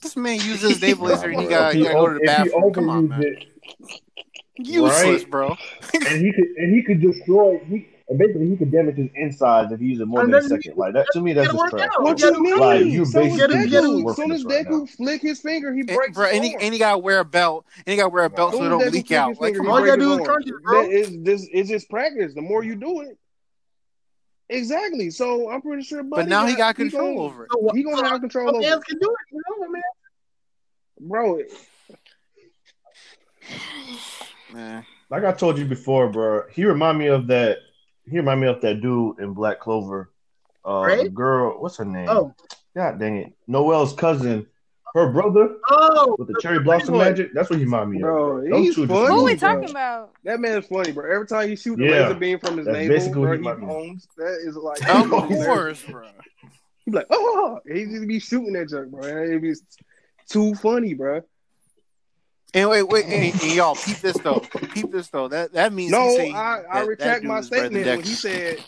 [0.00, 2.72] This man uses navel laser and he got if you gotta go to the bathroom.
[2.72, 3.22] Come on, man.
[3.22, 3.46] it,
[4.58, 5.30] Useless, Right.
[5.30, 5.56] bro.
[5.94, 7.58] and he could and he could destroy.
[7.68, 10.40] He And basically, he could damage his insides if he uses it more And than
[10.44, 10.76] a second.
[10.76, 11.88] Like that to me, that's just work trash.
[11.98, 12.58] What you mean?
[12.58, 13.70] Like, you so is basically Deku.
[13.70, 16.26] just As working soon as this right Deku flick his finger, he And, breaks bro,
[16.26, 18.52] his and he, and he gotta wear a belt, and he gotta wear a belt
[18.54, 19.40] so it don't leak out.
[19.40, 19.82] Like, come he All on.
[19.82, 20.24] you gotta do is arm.
[20.26, 20.82] crunch it, bro.
[20.82, 22.34] That is this it's just practice.
[22.34, 23.16] The more you do it,
[24.48, 25.10] exactly.
[25.10, 26.02] So I'm pretty sure.
[26.02, 27.50] But Buddy now he got he control gonna, over it.
[27.52, 28.86] So, He gonna have control over, fans it.
[28.88, 29.49] can do it, you know, man.
[31.00, 31.40] Bro.
[34.52, 34.84] Man.
[35.10, 36.44] Like I told you before, bro.
[36.52, 37.58] He remind me of that.
[38.08, 40.10] He remind me of that dude in Black Clover.
[40.64, 41.04] Uh, Ray?
[41.04, 41.60] the girl.
[41.60, 42.08] What's her name?
[42.08, 42.34] Oh,
[42.76, 43.32] God dang it.
[43.46, 44.46] Noel's cousin,
[44.94, 47.04] her brother oh, with the cherry blossom What?
[47.04, 47.32] magic.
[47.32, 48.50] That's what he remind me Bro, of.
[48.50, 48.88] Those he's funny.
[48.88, 49.48] Who move, we bro.
[49.54, 50.12] talking about?
[50.24, 51.12] That man's funny, bro.
[51.12, 51.90] Every time he shoot the Yeah.
[52.08, 54.08] laser beam from his That's navel, basically bro, he he might owns.
[54.16, 56.08] That is like, Of course, bro.
[56.84, 59.04] He be like, oh, he just be shooting that junk, bro.
[59.04, 59.54] It be
[60.30, 61.22] too funny, bro.
[62.52, 63.44] And wait, wait, and, oh.
[63.46, 64.40] and y'all peep this though.
[64.74, 65.28] Peep this though.
[65.28, 67.82] That that means No, he's saying I, I that- retract that my is better than
[67.82, 68.58] statement when he said.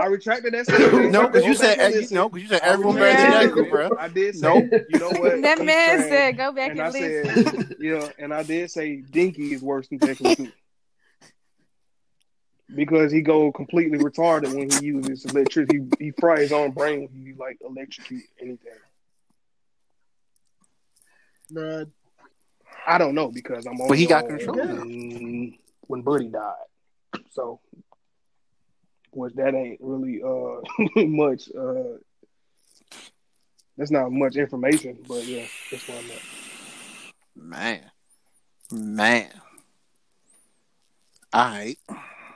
[0.00, 1.12] I retracted that statement.
[1.12, 3.50] No, because you said uh, you, no, because you said I everyone better than that
[3.52, 3.90] Deku, bro.
[3.98, 4.70] I did say, Nope.
[4.90, 5.40] you know what?
[5.40, 6.08] That He's man trash.
[6.10, 9.62] said, "Go back and and, I listen." said, yeah, and I did say Denki is
[9.62, 10.52] worse than Deku too.
[12.74, 15.80] Because he go completely retarded when he uses electricity.
[15.98, 18.72] He, he fry his own brain when he like electrocute anything.
[21.52, 21.90] Bruh.
[22.86, 23.88] I don't know because I'm on.
[23.88, 26.54] But he got control when, when Buddy died.
[27.32, 27.60] So,
[29.12, 30.60] which that ain't really uh
[31.06, 31.48] much.
[31.56, 31.98] uh
[33.76, 36.22] That's not much information, but yeah, that's what I'm at.
[37.36, 37.90] Man,
[38.70, 39.30] man.
[41.34, 41.78] All right,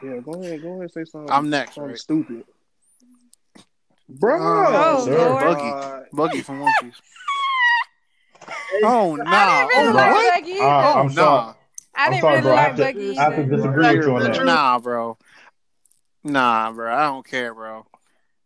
[0.03, 1.31] Yeah, go ahead, go ahead, and say something.
[1.31, 1.99] I'm next, something right?
[1.99, 2.45] stupid,
[4.09, 4.39] bro.
[4.41, 6.07] Oh, Buggy.
[6.17, 7.01] Buggy from One Piece.
[8.83, 9.67] Oh I nah!
[9.69, 10.41] didn't really Oh like what?
[10.41, 10.59] Buggy.
[10.59, 11.13] Uh, Oh I'm nah!
[11.15, 11.55] sorry.
[11.99, 12.53] I didn't sorry, really bro.
[12.53, 13.57] I like have to- Buggy I have to either.
[13.57, 14.45] disagree with you on that.
[14.45, 15.19] Nah, bro.
[16.25, 16.95] Nah, bro.
[16.95, 17.87] I don't care, bro.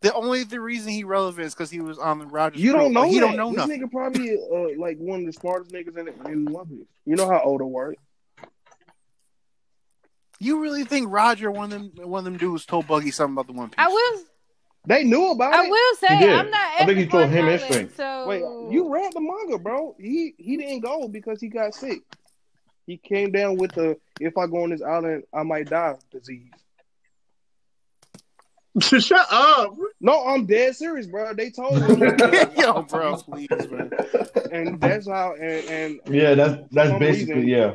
[0.02, 2.60] The only the reason he relevant is because he was on the Rogers.
[2.62, 3.26] You don't know He that.
[3.26, 3.82] don't know this nothing.
[3.82, 6.86] nigga probably uh, like one of the smartest niggas in in One Piece.
[7.04, 7.96] You know how Oda work.
[10.38, 13.46] You really think Roger one of them one of them dudes told Buggy something about
[13.46, 13.74] the One Piece?
[13.78, 14.20] I will.
[14.86, 15.66] They knew about I it.
[15.66, 16.70] I will say I'm not.
[16.80, 17.96] I think he told him his Edward strength.
[17.96, 18.40] So Wait,
[18.72, 19.94] you read the manga, bro?
[19.98, 22.02] He he didn't go because he got sick.
[22.86, 26.50] He came down with the "if I go on this island, I might die" disease.
[28.80, 29.74] Shut up.
[30.00, 31.34] No, I'm dead serious, bro.
[31.34, 31.98] They told him,
[32.56, 33.90] Yo, bro, please, man.
[34.52, 35.34] and that's how.
[35.34, 37.72] And, and Yeah, that's that's basically reason, yeah.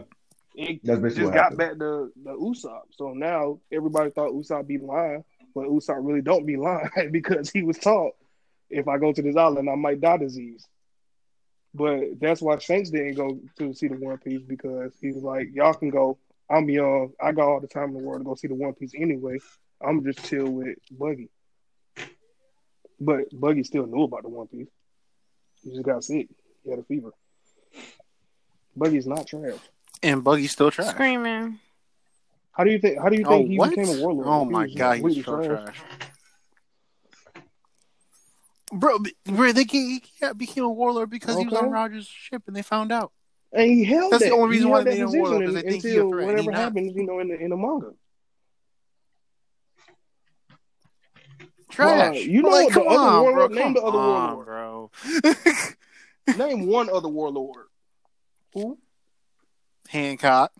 [0.55, 1.57] it That's basically just what got happened.
[1.59, 2.83] back to the Usopp.
[2.91, 5.25] So now everybody thought Usopp be lying,
[5.55, 8.13] but Usopp really don't be lying because he was taught
[8.69, 10.67] if I go to this island, I might die disease.
[11.73, 15.49] But that's why Shanks didn't go to see the One Piece because he was like,
[15.53, 16.17] "Y'all can go.
[16.49, 17.11] I'm young.
[17.21, 19.39] I got all the time in the world to go see the One Piece anyway.
[19.85, 21.29] I'm just chill with Buggy."
[22.99, 24.69] But Buggy still knew about the One Piece.
[25.63, 26.29] He just got sick.
[26.63, 27.11] He had a fever.
[28.75, 29.59] Buggy's not trash.
[30.01, 30.91] And Buggy's still trash.
[30.91, 31.59] screaming.
[32.55, 32.97] How do you think?
[32.99, 33.69] How do you Oh think he what?
[33.71, 34.27] became a warlord?
[34.27, 35.75] Oh my was god, he's so trash.
[38.71, 40.01] Bro, b- bro, they he
[40.37, 43.11] became a warlord because he was on Rogers' ship and they found out.
[43.51, 44.29] And he held That's that.
[44.29, 46.21] the only reason he why they didn't warlord, 'cause they think he a threat, and
[46.21, 46.61] he whatever not.
[46.61, 47.91] happens, you know, in the in the manga.
[51.69, 52.15] Trash.
[52.15, 53.63] Bruh, you know like, the come other on, warlord- bro.
[53.63, 54.45] name the other on, warlord.
[54.45, 54.91] bro.
[56.37, 57.67] Name one other warlord.
[58.53, 58.77] Who?
[59.89, 60.51] Hancock.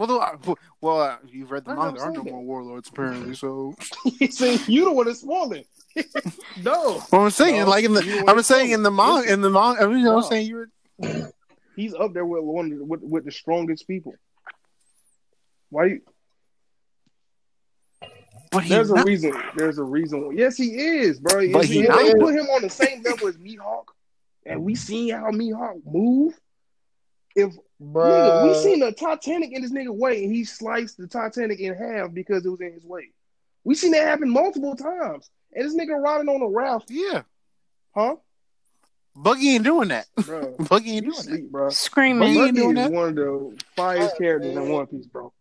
[0.00, 1.98] Well, though, I- well, uh, you've read the I manga.
[1.98, 3.34] There aren't no more warlords apparently.
[3.34, 3.74] So,
[4.30, 5.64] See, you the one that's spoiling.
[6.62, 9.50] no, well, I'm saying, No, like in the, I'm saying in the manga, in the
[9.50, 11.32] manga, I mean, I'm saying you were.
[11.76, 14.14] he's up there with one the- with, with the strongest people.
[15.68, 15.84] Why?
[15.84, 16.00] You,
[18.50, 19.06] But there's a not.
[19.06, 19.34] reason.
[19.54, 20.34] There's a reason.
[20.34, 21.52] Yes, he is, bro.
[21.52, 21.98] But If he not.
[21.98, 23.84] they put him on the same level as Mihawk,
[24.46, 26.32] and we seen how Mihawk move.
[27.36, 27.52] If
[27.82, 31.74] Nigga, we seen the Titanic in this nigga way, and he sliced the Titanic in
[31.74, 33.08] half because it was in his way.
[33.64, 37.22] We seen that happen multiple times, and this nigga riding on a raft, Yeah,
[37.94, 38.16] huh,
[39.16, 40.06] Buggy ain't doing that.
[40.24, 40.54] bro?
[40.68, 41.50] Buggy ain't You doing that.
[41.52, 41.68] bro.
[41.70, 42.20] Screaming.
[42.20, 42.92] Buggy ain't Buggy doing is that.
[42.92, 45.32] one of the finest characters in One Piece, bro.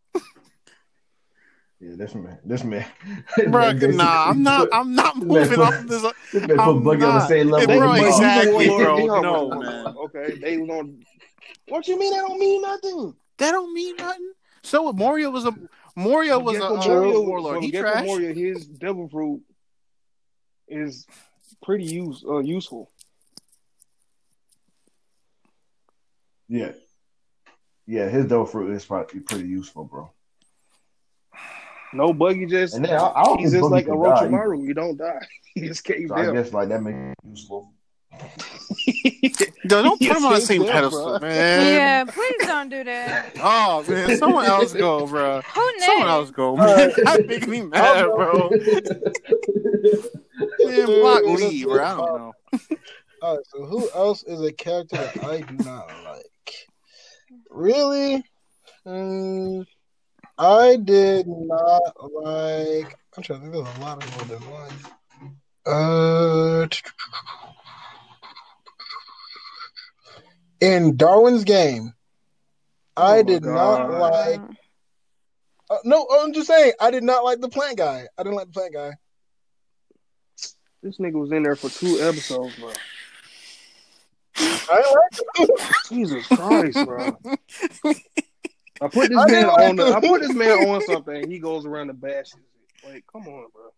[1.81, 2.85] Yeah, this man, this man,
[3.51, 4.67] Bro, man nah, I'm not.
[4.73, 6.03] I'm not moving put- off this.
[6.33, 7.77] This man put I'm on the same level.
[7.77, 9.21] Bro, exactly, bro.
[9.21, 9.87] No, man.
[9.87, 11.05] Okay, they don't.
[11.69, 12.11] What you mean?
[12.11, 13.13] That don't mean nothing.
[13.37, 14.33] That don't mean nothing.
[14.61, 15.55] So Moria was a
[15.95, 17.63] Moria was a Gecko uh, Moria- warlord.
[17.63, 18.05] He Gecko trash.
[18.05, 19.41] Moria, his devil fruit
[20.67, 21.07] is
[21.63, 22.91] pretty use uh, useful.
[26.49, 26.71] Yeah,
[27.87, 30.11] yeah, his devil fruit is probably pretty useful, bro.
[31.93, 34.29] No, Buggy just And then I, I don't he's just like can die either.
[34.29, 34.67] Orochimaru.
[34.67, 35.19] You don't die.
[35.55, 37.73] He just caved So I guess like that makes it useful.
[39.63, 41.27] Yo, don't put him on the same yeah, pedestal, bro.
[41.27, 41.73] man.
[41.73, 43.33] Yeah, please don't do that.
[43.41, 45.41] Oh man, someone else go, bro.
[45.41, 45.85] Who next?
[45.85, 46.91] Someone else go, man.
[47.03, 48.49] That make me mad, bro.
[50.59, 51.83] Man, block Dude, Lee, bro.
[51.83, 52.33] I don't know.
[53.21, 56.67] All right, so who else is a character that I do not like?
[57.49, 58.23] Really?
[58.85, 59.65] Mm,
[60.39, 61.81] I did not
[62.13, 62.97] like.
[63.17, 63.53] I'm trying to think.
[63.53, 64.71] There's a lot of more than one.
[65.65, 66.67] Uh,
[70.61, 71.93] in Darwin's game,
[72.95, 74.41] I Oh my did not like.
[75.69, 78.07] Uh, no, I'm just saying I did not like the plant guy.
[78.17, 78.91] I didn't like the plant guy.
[80.81, 82.71] This nigga was in there for two episodes, bro.
[84.37, 85.67] I didn't like him.
[85.89, 87.17] Jesus Christ, bro.
[88.81, 91.65] I put this man on the, I put this man on something and he goes
[91.65, 92.87] around and bashes it.
[92.87, 93.69] Like, come on, bro.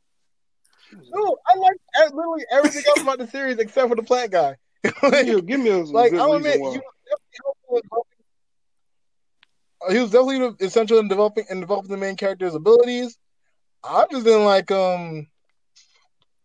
[1.13, 4.57] No, I like literally everything else about the series except for the plant guy.
[4.83, 6.71] Give like, me, give me a like I'll admit, why.
[6.71, 8.11] he was definitely helpful in developing-
[9.81, 13.17] uh, he was definitely essential in developing and developing the main character's abilities.
[13.83, 15.27] I just didn't like um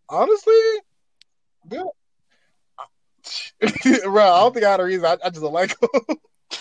[0.08, 0.54] honestly,
[1.70, 1.82] yeah.
[4.04, 4.22] bro.
[4.22, 5.04] I don't think I had a reason.
[5.04, 6.16] I, I just don't like him.
[6.52, 6.56] I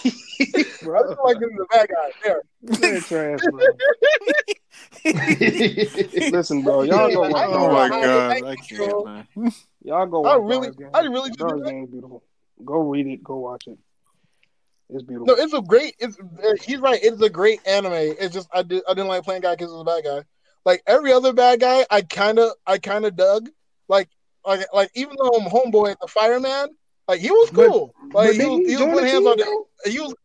[0.55, 1.03] just bro.
[1.03, 2.11] don't like him as a bad guy.
[2.23, 2.41] There.
[2.91, 3.01] Man,
[3.39, 3.63] trash, bro.
[6.31, 9.27] Listen, bro, y'all go watch Oh my god, I I can't, man.
[9.83, 12.23] Y'all go I really, I really just Dark Game's beautiful.
[12.63, 13.23] Go read it.
[13.23, 13.77] Go watch it.
[14.89, 15.35] It's beautiful.
[15.35, 15.95] No, it's a great.
[15.99, 16.99] It's uh, he's right.
[17.01, 17.93] It's a great anime.
[17.93, 20.23] It's just I did I didn't like playing guy because it was a bad guy.
[20.63, 23.49] Like every other bad guy, I kind of I kind of dug.
[23.87, 24.09] Like
[24.45, 26.69] like like even though I'm homeboy the fireman,
[27.07, 27.93] like he was cool.
[28.11, 30.15] But like he was, he he was putting hands on the, he was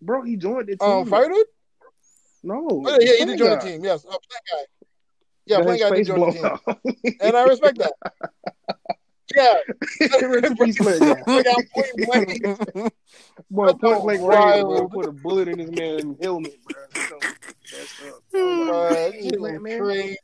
[0.00, 0.88] Bro, he joined the team.
[0.88, 1.46] um fired it.
[2.42, 2.66] No.
[2.70, 3.84] Oh, yeah, he did join the team.
[3.84, 4.58] Yes, plant guy.
[5.46, 7.94] Yeah, his guy did join the team, and I respect that.
[9.34, 9.54] Yeah,
[10.26, 11.22] Rest in peace, Plant guy.
[11.26, 12.92] like I'm point blank.
[13.50, 14.88] Boy, point blank bro.
[14.88, 16.74] Put a bullet in his man's helmet, bro.
[16.94, 17.16] That's so
[18.08, 18.22] up.
[18.32, 19.80] Bruh, that Hey, shit was Plant man.
[19.80, 20.16] crazy.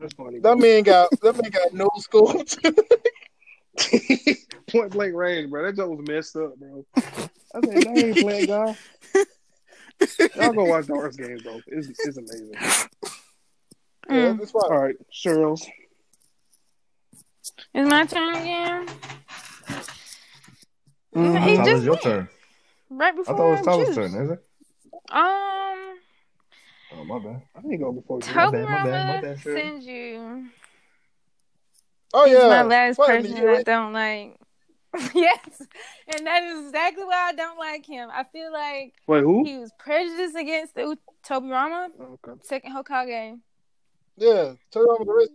[0.00, 0.38] That's funny.
[0.40, 2.46] That man got that man got no scope.
[4.70, 5.64] point blank range, bro.
[5.64, 6.84] That joke was messed up, bro.
[6.96, 7.00] I
[7.64, 8.76] said, dang, plant guy.
[10.36, 11.60] Y'all go watch Darwin's game, bro.
[11.66, 12.54] It's, it's amazing.
[12.60, 12.86] Yeah,
[14.10, 14.40] Mm.
[14.40, 14.62] it's fine.
[14.64, 15.66] All right, Cheryl's.
[17.74, 18.86] It's my turn again.
[21.12, 22.28] It I thought it just was your went turn.
[22.90, 23.96] right before I before thought it was Tyler's Juice.
[23.96, 24.44] turn, is it?
[25.10, 25.98] Um,
[26.90, 27.42] Oh my bad.
[27.54, 28.34] I didn't go before you.
[28.34, 29.60] My Toby bad, my bad, my Rama bad, Cheryl.
[29.60, 30.46] sends you.
[32.14, 34.36] Oh He's yeah, my last What, person you I don't like.
[35.14, 35.62] yes,
[36.16, 38.08] and that is exactly why I don't like him.
[38.10, 39.44] I feel like Wait, who?
[39.44, 42.40] he was prejudiced against the U- Tobirama, Okay.
[42.42, 43.38] second Hokage.
[44.16, 45.30] Yeah, turn on the wrist.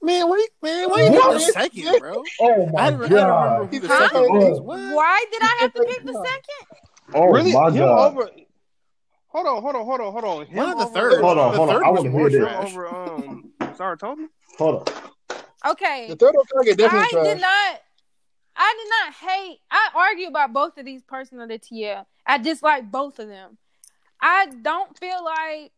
[0.00, 2.22] Man, why, man, why you got the second, bro?
[2.40, 3.98] Oh my had to, I had remember who the Huh?
[4.08, 4.58] second was.
[4.58, 4.62] Oh.
[4.62, 4.94] What?
[4.94, 7.14] Why did I have to pick the second?
[7.14, 7.52] Oh really?
[7.52, 8.12] my him god.
[8.16, 8.30] over.
[9.28, 10.46] Hold on, hold on, hold on, hold on.
[10.46, 11.22] Him Why not the over- third?
[11.22, 11.84] Hold on, hold on.
[11.84, 12.38] I was more hear this.
[12.38, 12.72] Him trash.
[12.72, 13.51] over um
[13.82, 14.26] Sarutobi?
[14.58, 15.70] Hold on.
[15.72, 17.24] Okay, The third Hokage definitely I trash.
[17.26, 17.80] did not.
[18.54, 19.58] I did not hate.
[19.70, 22.04] I argue about both of these persons on the TL.
[22.26, 23.58] I dislike both of them.
[24.20, 25.72] I don't feel like.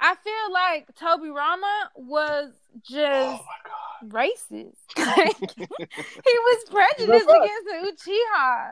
[0.00, 2.50] I feel like Tobirama was
[2.82, 4.74] just oh racist.
[4.98, 7.44] Like, he was prejudiced fact.
[7.44, 8.70] against the Uchiha,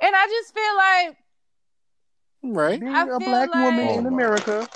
[0.00, 1.16] and I just feel like
[2.56, 2.80] Right.
[2.80, 4.66] Being I a feel black woman in America.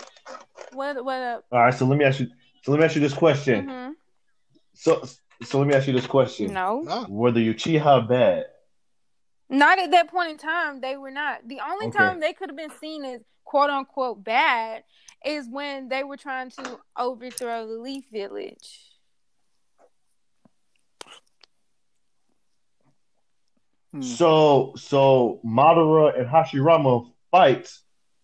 [0.73, 1.45] what what up?
[1.53, 2.28] All right, so let me ask you.
[2.69, 3.66] So let me ask you this question.
[3.66, 3.95] Mhm.
[4.74, 5.03] So,
[5.43, 6.53] so let me ask you this question.
[6.53, 7.07] No, Nah.
[7.09, 8.45] Were the Uchiha bad?
[9.49, 10.82] not at that point in time.
[10.82, 11.49] They were not.
[11.49, 11.97] The only Okay.
[11.97, 14.85] time they could have been seen as quote unquote bad
[15.24, 18.82] is when they were trying to overthrow the Leaf Village.
[23.93, 24.03] Hmm.
[24.03, 27.73] So, so Madara and Hashirama fight.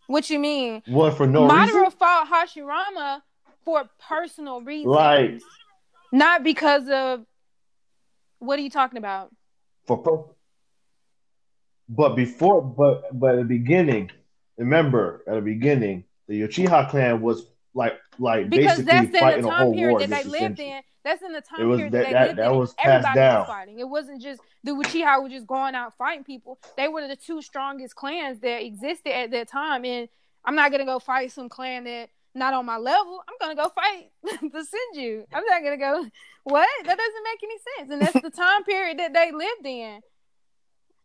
[0.06, 0.82] What you mean?
[0.86, 1.90] was for no Madara reason.
[1.92, 3.22] fought Hashirama
[3.64, 5.40] for personal reasons, Like
[6.12, 7.24] not because of.
[8.38, 9.30] What are you talking about?
[9.86, 10.30] for pro-
[11.88, 14.10] but before but but at the beginning
[14.56, 19.42] remember at the beginning the Uchiha clan was like like Because basically that's in fighting
[19.42, 20.80] the a time whole period war that they lived in.
[21.04, 22.56] That's in the time was period that- that, they that- lived that in.
[22.58, 23.38] was passed Everybody down.
[23.40, 23.78] was fighting.
[23.78, 26.58] It wasn't just the Uchiha were just going out fighting people.
[26.78, 29.84] They were the two strongest clans that existed at that time.
[29.84, 30.08] And
[30.46, 33.22] I'm not gonna go fight some clan that not on my level.
[33.28, 35.24] I'm gonna go fight the Senju.
[35.32, 36.06] I'm not gonna go.
[36.44, 36.68] What?
[36.84, 37.90] That doesn't make any sense.
[37.92, 40.00] And that's the time period that they lived in.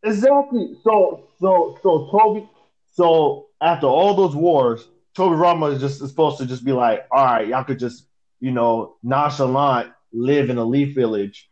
[0.03, 0.75] Exactly.
[0.83, 2.49] So so so Toby
[2.91, 4.87] So after all those wars,
[5.17, 8.05] Tobirama is just is supposed to just be like, all right, y'all could just,
[8.39, 11.48] you know, nonchalant live in a leaf village,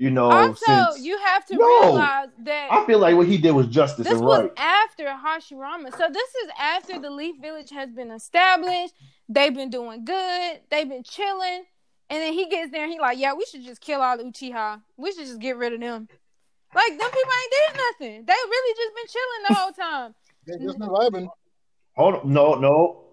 [0.00, 0.30] you know.
[0.30, 1.66] Also, since you have to No.
[1.66, 4.52] realize that I feel like what he did was justice this and was right.
[4.56, 5.94] after Hashirama.
[5.94, 8.94] So this is after the Leaf Village has been established.
[9.28, 10.60] They've been doing good.
[10.70, 11.64] They've been chilling.
[12.08, 14.24] And then he gets there and he like, yeah, we should just kill all the
[14.24, 14.80] Uchiha.
[14.96, 16.08] We should just get rid of them.
[16.74, 18.24] Like them people ain't did nothing.
[18.24, 20.14] They really just been chilling the whole time.
[20.46, 21.28] They just been vibing.
[21.96, 23.04] Hold on, no, no.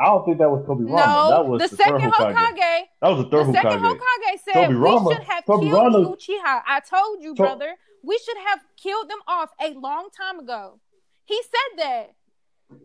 [0.00, 0.96] I don't think that was Toby Rama.
[0.96, 2.34] No, that was the, the, second third Hokage.
[2.34, 2.82] Hokage.
[3.02, 3.98] That was the third the second Hokage.
[3.98, 6.62] Hokage said Toby we Rama- should have Toby killed Rama- the Uchiha.
[6.66, 7.74] I told you, To- brother.
[8.02, 10.80] We should have killed them off a long time ago.
[11.26, 12.14] He said that.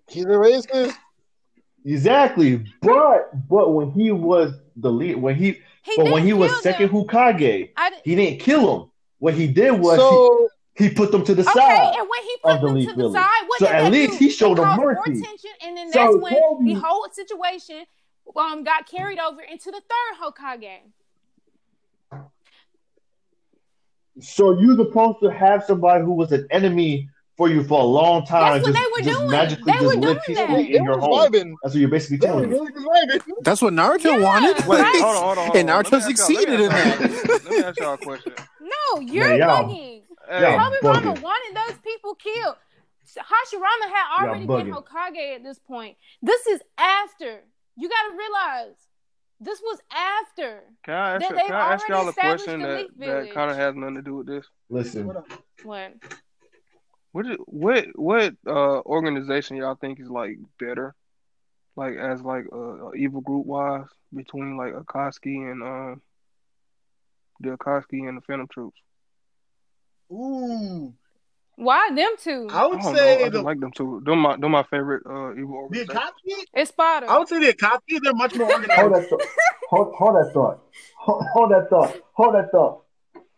[0.10, 0.94] He's a racist.
[1.86, 6.52] Exactly, but but when he was the lead, when he He but when he was
[6.52, 7.06] kill second them.
[7.06, 8.92] Hokage, I he didn't kill him.
[9.20, 11.56] What he did was So he, he put them to the side.
[11.56, 11.96] okay, side.
[12.00, 13.14] and when he put of the them Leaf to the Village.
[13.14, 14.18] side, what So did at they least do?
[14.26, 15.22] he showed them caused more mercy.
[15.22, 17.86] tension, and then So that's when Toby- the whole situation
[18.36, 20.80] um got carried over into the third Hokage.
[24.22, 28.26] So you're supposed to have somebody who was an enemy for you for a long
[28.26, 28.62] time.
[28.62, 29.30] That's what just, they were doing.
[29.32, 30.72] magically They just were live doing peacefully that.
[30.72, 31.12] they in your home.
[31.34, 31.54] vibing.
[31.62, 32.56] That's what you're basically telling me.
[32.58, 32.72] really.
[33.42, 34.66] That's what Naruto Yeah, wanted.
[34.66, 35.84] Wait, hold on, hold on, hold And on.
[35.84, 37.00] Naruto Let me succeeded in that.
[37.44, 38.34] Let me ask y'all a question.
[38.62, 39.95] No, you're Man, bugging.
[40.30, 42.56] Hey, Y'all Tobirama wanted those people killed.
[43.18, 44.72] Hashirama had already been.
[44.74, 45.98] Hokage at this point.
[46.22, 47.44] This is after.
[47.78, 48.76] You got to realize
[49.40, 50.64] this was after.
[50.84, 52.88] Can I ask, They- can I ask already y'all a question the that,
[53.26, 54.46] that kind of has nothing to do with this?
[54.70, 55.26] Listen, What?
[55.64, 55.94] What?
[57.12, 60.96] What is- what what uh organization y'all think is like better,
[61.76, 66.02] like as like a, a evil group wise between like Akatsuki and um
[67.40, 68.80] the Akatsuki and the Phantom Troupes?
[70.16, 70.94] Ooh,
[71.58, 72.48] Why them two?
[72.52, 72.98] I I would don't know.
[73.00, 74.02] say I just the like them two.
[74.06, 75.86] They're my they're my favorite uh evil the.
[75.86, 76.44] Akatsuki.
[76.54, 77.08] It's Spada.
[77.08, 78.00] I would say the Akatsuki.
[78.04, 78.80] They're much more organized.
[78.80, 79.22] hold that thought.
[79.70, 80.60] Hold, hold that thought.
[80.98, 81.96] Hold, hold that thought.
[82.14, 82.82] Hold that thought.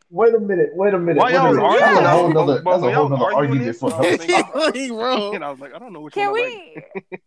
[0.09, 0.69] Wait a minute.
[0.73, 1.17] Wait a minute.
[1.19, 1.79] Why wait y'all a was arguing?
[1.95, 2.61] That's a whole nother.
[2.61, 4.73] but That's a whole y'all nother arguing argument for I was another thinking- time.
[4.73, 5.35] He wrong.
[5.35, 6.41] And I was like, I don't know which Can we?
[6.43, 7.19] like.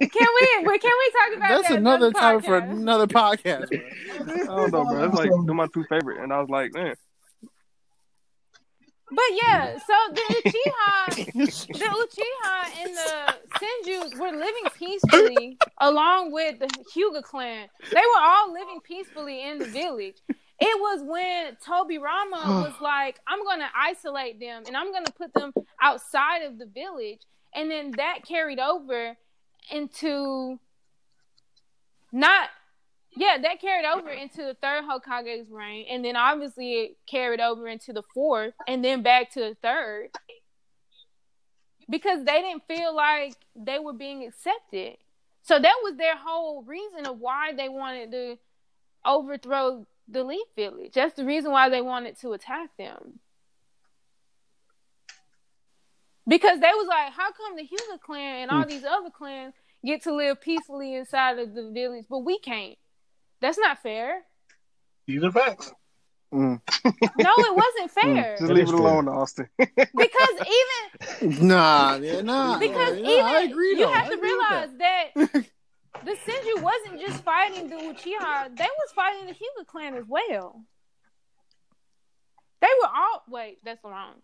[0.00, 0.64] Can we?
[0.64, 1.48] But can we talk about that?
[1.48, 3.68] That's that another time for another podcast.
[3.68, 4.34] bro.
[4.34, 5.04] I don't know, bro.
[5.04, 6.94] It's like they're my two favorite, and I was like, man,
[9.10, 16.60] But yeah, so the Uchiha, the Uchiha and the Senjus were living peacefully along with
[16.60, 17.68] the Hyuga clan.
[17.90, 20.16] They were all living peacefully in the village.
[20.60, 25.12] It was when Tobirama was like, I'm going to isolate them and I'm going to
[25.12, 27.20] put them outside of the village.
[27.52, 29.16] And then that carried over
[29.72, 30.60] into
[32.12, 32.48] not
[33.16, 37.66] yeah, that carried over into the third Hokage's reign, and then obviously it carried over
[37.66, 40.10] into the fourth, and then back to the third,
[41.88, 44.96] because they didn't feel like they were being accepted.
[45.42, 48.38] So that was their whole reason of why they wanted to
[49.04, 50.92] overthrow the Leaf Village.
[50.94, 53.18] That's the reason why they wanted to attack them.
[56.28, 58.68] Because they was like, how come the Hyuga clan and all hmm.
[58.68, 59.54] these other clans
[59.84, 62.78] get to live peacefully inside of the village, but we can't?
[63.40, 64.22] That's not fair.
[65.06, 65.72] These are facts.
[66.32, 66.60] Mm.
[67.18, 68.36] No, it wasn't fair.
[68.38, 69.48] just leave is it alone, Austin.
[69.58, 70.34] because
[71.20, 72.58] even Nah, yeah, nah.
[72.58, 73.70] because nah, even I agree.
[73.70, 73.92] you though.
[73.92, 75.06] have I to agree realize that
[76.04, 80.62] the Senju wasn't just fighting the Uchiha; they was fighting the Hyuga clan as well.
[82.60, 84.14] They were all wait, that's wrong.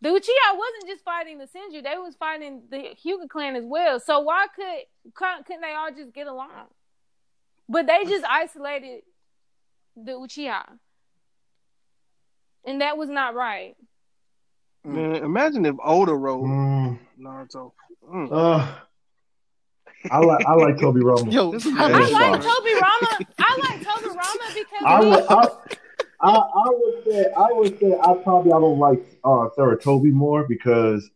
[0.00, 4.00] The Uchiha wasn't just fighting the Senju; they was fighting the Hyuga clan as well.
[4.00, 6.68] So why could couldn't couldn't they all just get along?
[7.70, 9.02] But they just isolated
[9.94, 10.64] the Uchiha,
[12.64, 13.76] and that was not right.
[14.84, 17.70] Man, imagine if Oda wrote Mm, Naruto.
[18.12, 18.28] Mm.
[18.32, 18.74] uh,
[20.10, 21.32] I like I like Tobirama.
[21.32, 23.26] Yo, This is how I I like Tobirama.
[23.38, 25.48] I like Tobirama because I would, I,
[26.22, 30.42] I, I would say I would say I probably I don't like uh Sarutobi more
[30.48, 31.08] because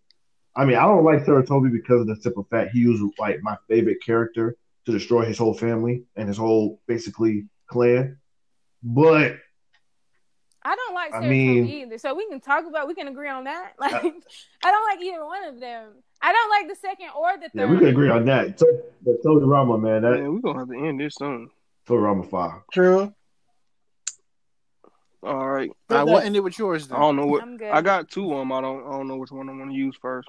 [0.54, 3.56] I mean I don't like Sarutobi because of the simple fact he was like my
[3.68, 4.56] favorite character
[4.86, 8.18] to destroy his whole family and his whole basically clan.
[8.82, 9.38] But
[10.62, 11.98] I don't like I Sarutobi mean- either.
[11.98, 12.88] So we can talk about.
[12.88, 13.74] We can agree on that.
[13.78, 15.92] Like I don't like either one of them.
[16.22, 17.50] I don't like the second or the third.
[17.54, 17.70] yeah, third.
[17.70, 18.58] we can agree on that.
[18.58, 18.66] So,
[19.04, 21.50] but Tobirama, man, that Man, we're gonna have to end this soon.
[21.86, 22.60] Tobirama five.
[22.72, 23.12] True.
[25.22, 25.70] All right.
[25.90, 27.70] All right, what ended with yours I don't know what I'm good.
[27.70, 28.52] I got two of them.
[28.52, 30.28] I don't I don't know which one I want to use first.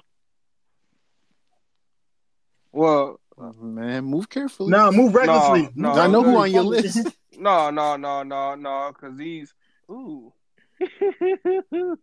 [2.72, 4.70] Well, Man, move carefully.
[4.70, 5.68] Now move recklessly.
[5.74, 6.02] No, Move no.
[6.02, 7.06] I know who on your list.
[7.38, 9.52] no, no, no, no, no, because these.
[9.90, 10.32] Ooh.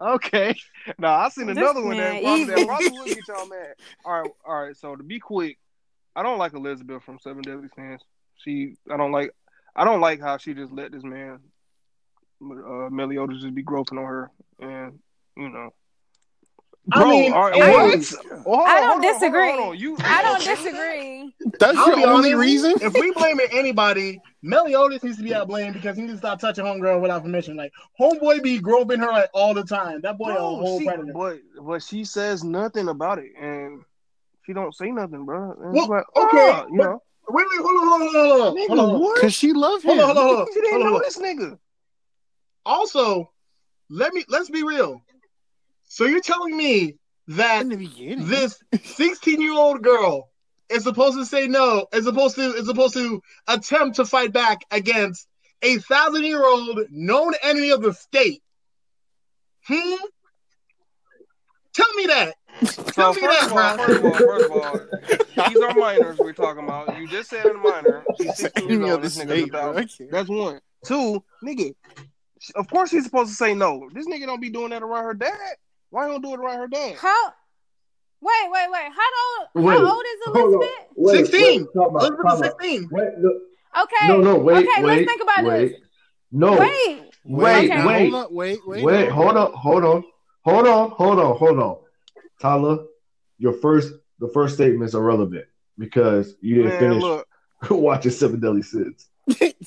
[0.00, 0.54] okay.
[0.98, 2.66] Now I seen This another one that man probably, that evil.
[2.66, 3.74] probably would get y'all mad.
[4.04, 4.76] All right, all right.
[4.76, 5.58] So to be quick,
[6.14, 8.02] I don't like Elizabeth from Seven Deadly Sins.
[8.36, 9.30] She, I don't like,
[9.74, 11.38] I don't like how she just let this man,
[12.42, 14.98] uh, Meliodas, just be groping on her, and
[15.36, 15.72] you know.
[16.92, 17.96] I mean, all right, it what?
[17.96, 19.48] was- Well, on, I don't hold on, hold on, disagree.
[19.52, 19.78] hold on.
[19.78, 20.80] You, I don't you okay with that?
[20.80, 21.34] disagree.
[21.58, 22.74] That's I'll your only honest, reason.
[22.82, 26.40] If we blaming anybody, Meliodas needs to be out blamed because he needs to stop
[26.40, 27.56] touching homegirl without permission.
[27.56, 30.02] Like homeboy be groping her like all the time.
[30.02, 31.12] That boy a whole she, predator.
[31.14, 33.82] but but she says nothing about it, and
[34.44, 35.52] she don't say nothing, bro.
[35.52, 38.08] And Well, it's like, okay, ah, you but- know, Wait, wait, hold on, hold on,
[38.12, 39.20] hold on, hold on, nigga, hold on, what?
[39.22, 39.96] Cause she loved him.
[39.96, 40.46] Hold on, hold on, hold on.
[40.52, 41.02] She didn't Hold know on.
[41.02, 41.58] this nigga.
[42.66, 43.30] Also,
[43.88, 45.00] let me let's be real.
[45.94, 46.96] So you're telling me
[47.28, 50.28] that In the beginning, this 16 year old girl
[50.68, 54.62] is supposed to say no, is supposed to is supposed to attempt to fight back
[54.72, 55.28] against
[55.62, 58.42] a thousand year old known enemy of the state.
[59.68, 59.94] Hmm?
[61.74, 62.34] Tell me that.
[62.92, 63.86] So me first that, of all, bro.
[63.86, 66.98] first of all, first of all, these are minors we're talking about.
[66.98, 68.02] You just said a minor.
[68.18, 68.96] She's the 16 years enemy old.
[68.96, 69.60] of the This nigga's a state, bro.
[69.60, 69.88] I thousand.
[69.96, 70.10] can't.
[70.10, 70.60] That's one.
[70.84, 71.72] Two, nigga.
[72.56, 73.88] Of course he's supposed to say no.
[73.92, 75.54] This nigga don't be doing that around her dad.
[75.94, 76.96] Why don't do it around her dad?
[76.96, 77.26] How?
[78.20, 78.90] Wait, wait, wait.
[78.90, 79.64] How old?
[79.64, 80.34] Wait, how old is.
[80.34, 80.68] Elizabeth?
[80.96, 81.40] Wait, 16.
[81.40, 82.88] wait, time out, Elizabeth is 16.
[82.90, 83.30] Wait, no,
[83.80, 84.08] Okay.
[84.08, 85.68] no, no, wait, okay, wait, let's think about wait.
[85.68, 85.80] this.
[86.32, 87.42] No, wait, Wait.
[87.42, 87.86] wait, Okay.
[87.86, 90.04] Wait, hold on, wait, wait, wait, hold on, hold on,
[90.42, 91.76] hold on, hold on, hold on.
[92.40, 92.78] Tyler,
[93.38, 95.44] your first, the first statements are relevant
[95.78, 97.28] because you didn't Man, finish look.
[97.70, 99.06] watching Seven Deadly Sins.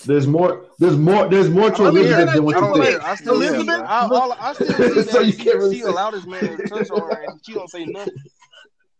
[0.06, 2.36] There's more, there's more, there's more to I don't Elizabeth care.
[2.36, 3.00] than what I you don't think.
[3.02, 3.10] care.
[3.10, 3.72] I still Elizabeth- see.
[3.72, 6.58] I, I still see So that you she, can't really she say- allowed this man
[6.58, 8.14] to touch on her, and she don't say nothing.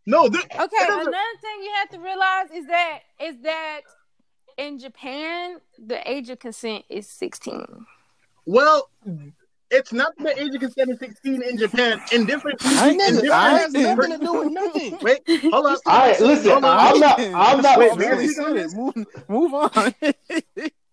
[0.08, 3.82] No, this, Okay, It doesn't- another thing you have to realize is that is that
[4.58, 7.66] in Japan the age of consent is 16.
[8.46, 8.90] well,
[9.70, 12.02] it's not the age of consent of 16 in Japan.
[12.14, 14.98] In different, I- in Nigga, different, that has I- nothing to do with nothing.
[15.02, 15.22] Wait,
[15.52, 15.80] hold up.
[15.86, 16.78] All right, listen, Hold on.
[16.80, 18.74] I'm not, I'm not, Wait, Barely Barely said it.
[18.74, 18.96] Move,
[19.28, 19.72] move on.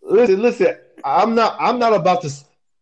[0.02, 2.32] listen, listen, I'm not, I'm not about to,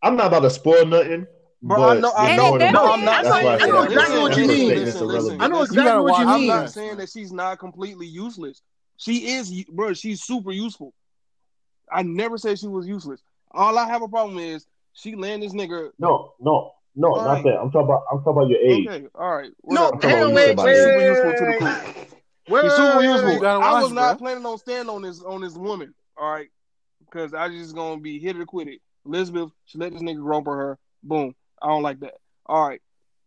[0.02, 1.26] I'm not about to spoil nothing.
[1.64, 3.04] Bro, but I know- I know- knowing no, I'm it.
[3.04, 3.92] not That's why I said know that.
[3.92, 4.68] exactly what you That's mean.
[4.70, 5.42] statements Listen, are listen, relevant.
[5.42, 8.06] I know You exactly gotta what you watch- I'm not saying that she's not completely
[8.06, 8.62] useless.
[8.96, 9.92] She is, bro.
[9.94, 10.92] She's super useful.
[11.92, 13.20] I never said she was useless.
[13.52, 15.90] All I have a problem is she land this nigga.
[15.98, 17.44] No, no, no, All not right.
[17.44, 17.58] that.
[17.60, 18.86] I'm talking about, I'm talking about your age.
[18.88, 19.50] Okay, all right.
[19.64, 19.92] No, whatever.
[19.94, 21.54] I'm talking hang about on, what you wait, wait, She's super wait, useful to the
[21.54, 21.76] crew.
[22.48, 23.38] wait, She's super useful.
[23.40, 24.26] wait, I was not bro.
[24.26, 25.94] planning on standing on this on this woman.
[26.16, 26.48] All right,
[27.04, 28.80] because I just gonna be hit or quit it.
[29.06, 30.78] Elizabeth, she let this nigga rope her.
[31.02, 31.34] Boom.
[31.60, 32.14] I don't like that.
[32.46, 32.80] All right,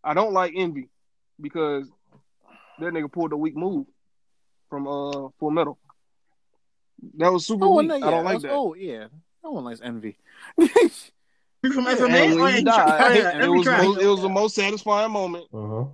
[0.04, 0.90] I don't like envy
[1.42, 1.90] because
[2.80, 3.88] that nigga pulled a weak move
[4.70, 5.78] from uh Full Metal.
[7.18, 7.88] That was super Oh, weak.
[7.88, 8.52] no, I don't like that.
[8.52, 9.08] Oh, yeah.
[9.44, 10.18] No one likes envy.
[11.66, 12.32] You from Yeah, FMA?
[12.32, 15.46] and when yeah, he died, it, was most, it was the most satisfying moment.
[15.54, 15.86] Uh-huh.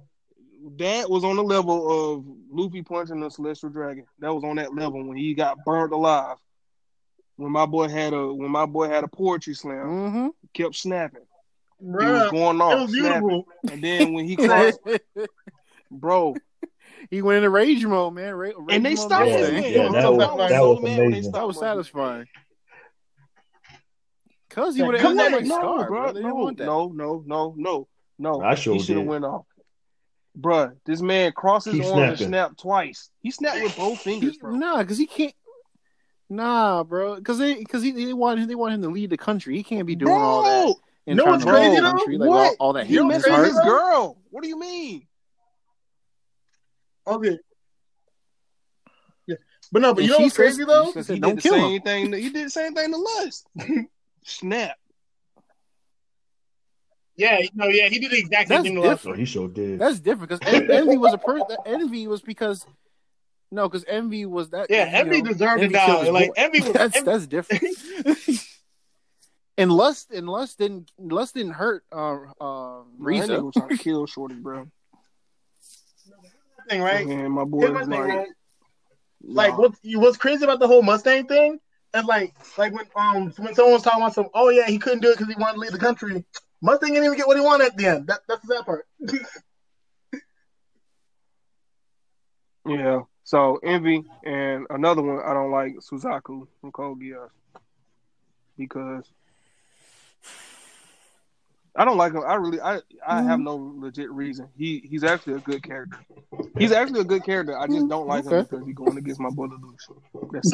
[0.78, 4.06] That was on the level of Luffy punching the Celestial Dragon.
[4.20, 6.38] That was on that level when he got burned alive.
[7.38, 10.28] When my boy had a when my boy had a poetry slam, Mm-hmm.
[10.54, 11.22] kept snapping.
[11.80, 13.28] He was going off, was snapping.
[13.28, 13.48] beautiful.
[13.72, 14.80] And then when he crossed,
[15.92, 16.36] bro,
[17.10, 18.36] he went into rage mode, man.
[18.36, 20.82] Ra- rage and they stopped Yeah, this yeah, Yo, that I was- was that was
[20.82, 21.32] mad when they amazing.
[21.32, 22.28] That was satisfying.
[24.54, 26.22] Cause he would have come ended on, like no, Scar, bro, bro.
[26.22, 26.66] No, want that.
[26.66, 27.88] no, no, no, no,
[28.20, 28.42] no.
[28.42, 29.46] I sure he should have went off.
[30.40, 32.28] Bruh, this man crosses his arms and snapping.
[32.28, 33.10] snapped twice.
[33.22, 34.52] He snapped with both fingers, bro.
[34.52, 35.34] nah, because he can't.
[36.30, 37.16] Nah, bro.
[37.16, 39.58] Because they, because he, they want, they want him to lead the country.
[39.58, 40.76] He can't be doing all that Bro,
[41.08, 41.92] and know trying what's to crazy, the though?
[41.92, 42.18] country.
[42.18, 42.56] Like What?
[42.60, 43.46] all, all that he hate in his heart.
[43.46, 43.78] his crazy, bro?
[43.78, 44.18] girl.
[44.30, 45.08] What do you mean?
[47.08, 47.38] Okay.
[49.28, 49.36] Yeah.
[49.72, 50.86] But no, but And you know she what's crazy says- though?
[50.88, 51.62] she says, He don't did the kill him.
[51.62, 52.14] same thing.
[52.14, 53.48] He did the same thing to Lust.
[54.24, 54.78] Snap.
[57.16, 59.02] Yeah, no, yeah, he did the exact same That's thing to us.
[59.02, 59.80] So he sure did.
[59.80, 61.58] That's different because envy was a person.
[61.66, 62.66] Envy was because
[63.52, 64.68] no, because envy was that.
[64.70, 66.10] Yeah, Envy know, deserved to Envy killed die.
[66.10, 66.34] Like boy.
[66.38, 67.64] Envy was that's Envy, that's different.
[69.58, 73.44] and lust and lust didn't lust didn't hurt uh, uh, Man, that nigga Riza.
[73.44, 74.68] was trying to kill Shorty, bro.
[76.70, 77.06] thing, right?
[77.06, 78.28] And my boy Here's was like, right?
[79.24, 79.60] Like nah.
[79.60, 81.60] what's what's crazy about the whole Mustang thing?
[81.94, 85.02] And like like when um when someone was talking about some, oh yeah, he couldn't
[85.02, 86.24] do it because he wanted to leave the country.
[86.62, 88.08] Mustang didn't even get what he wanted at the end.
[88.08, 88.86] That, that's the sad part.
[92.68, 93.02] Yeah.
[93.24, 97.30] So Envy and another one I don't like Suzaku from Geass
[98.58, 99.12] because
[101.76, 102.24] I don't like him.
[102.26, 104.50] I really I I have no legit reason.
[104.58, 106.00] He he's actually a good character.
[106.58, 107.58] He's actually a good character.
[107.58, 110.32] I just don't like him because he's going against my boy Lelouch.
[110.32, 110.52] That's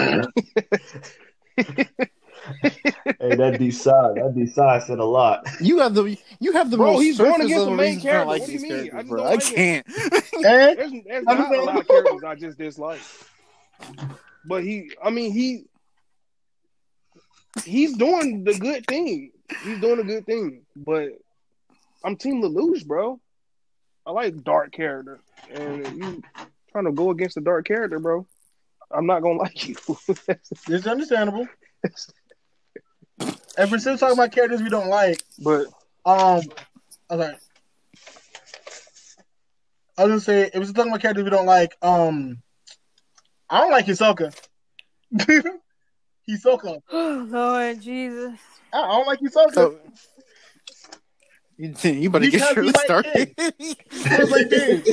[1.57, 1.88] it.
[2.61, 5.45] hey, that decide, that decide said a lot.
[5.60, 8.23] You have the you have the Bro, most he's going against the main reasons I
[8.23, 8.30] don't character.
[8.30, 8.91] like What do you mean?
[8.94, 9.56] I characters, just don't I like it.
[9.56, 9.88] can't.
[10.45, 10.76] Eh?
[10.76, 13.02] There's, there's not a lot of characters I just dislike.
[14.45, 15.65] But he, I mean, he,
[17.65, 19.31] he's doing the good thing.
[19.63, 20.61] He's doing a good thing.
[20.75, 21.09] But
[22.03, 23.19] I'm Team Lelouch, bro.
[24.05, 25.19] I like dark character,
[25.51, 26.23] and you
[26.71, 28.25] trying to go against the dark character, bro.
[28.91, 29.75] I'm not gonna like you.
[30.69, 31.47] It's understandable.
[33.57, 35.21] And we're still talking about characters we don't like.
[35.39, 35.65] but
[36.05, 36.41] Um,
[37.09, 37.33] okay.
[39.97, 42.41] I was gonna say if we're talking about characters we don't like, um,
[43.49, 44.33] I don't like Hisoka.
[46.29, 46.81] Hisoka.
[46.91, 48.39] Oh Lord Jesus.
[48.73, 49.53] I I don't like Hisoka.
[49.53, 49.76] So,
[51.60, 53.35] you, you better get Because Shirley he like started.
[53.57, 54.89] He like kids.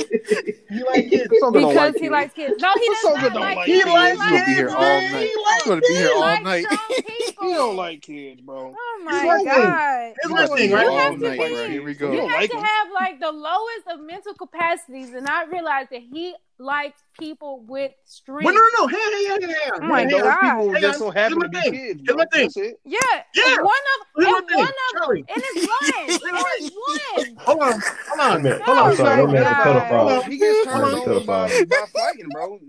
[0.69, 1.27] He like kids.
[1.29, 2.55] Because like he likes kids.
[2.61, 3.83] No, he does Hisoka not like like kids.
[3.83, 5.11] He likes He's gonna be here kids, all night.
[5.11, 6.65] He likes He's gonna be here all likes night.
[6.89, 8.73] He don't like kids, bro.
[8.75, 10.13] Oh my like- god.
[10.23, 12.11] Here's my thing, You have to be- Here we go.
[12.11, 12.63] You have like to him.
[12.63, 17.91] have like the lowest of mental capacities and not realize that he likes people with
[18.05, 18.45] strength.
[18.45, 18.87] Well, no, no, no.
[18.87, 19.69] Hey, hey, hey, hey, hey.
[19.75, 20.37] Oh my hey, God.
[20.41, 21.73] people Hey, just so happen here's to be thing.
[21.73, 22.01] kids.
[22.05, 22.49] Here's my thing.
[22.55, 22.75] It.
[22.85, 22.97] Yeah,
[23.35, 23.55] Yeah.
[23.61, 24.57] One of Here's my and thing.
[24.57, 25.19] one of Charlie.
[25.19, 25.71] and it's one.
[26.07, 27.35] It is one.
[27.39, 28.89] Hold on, hold on, Man, hold on.
[28.91, 29.89] I'm sorry, my that man's a God.
[29.89, 30.23] pedophile.
[30.23, 31.17] He gets Hold turned on.
[31.17, 32.59] on by, by fighting, bro.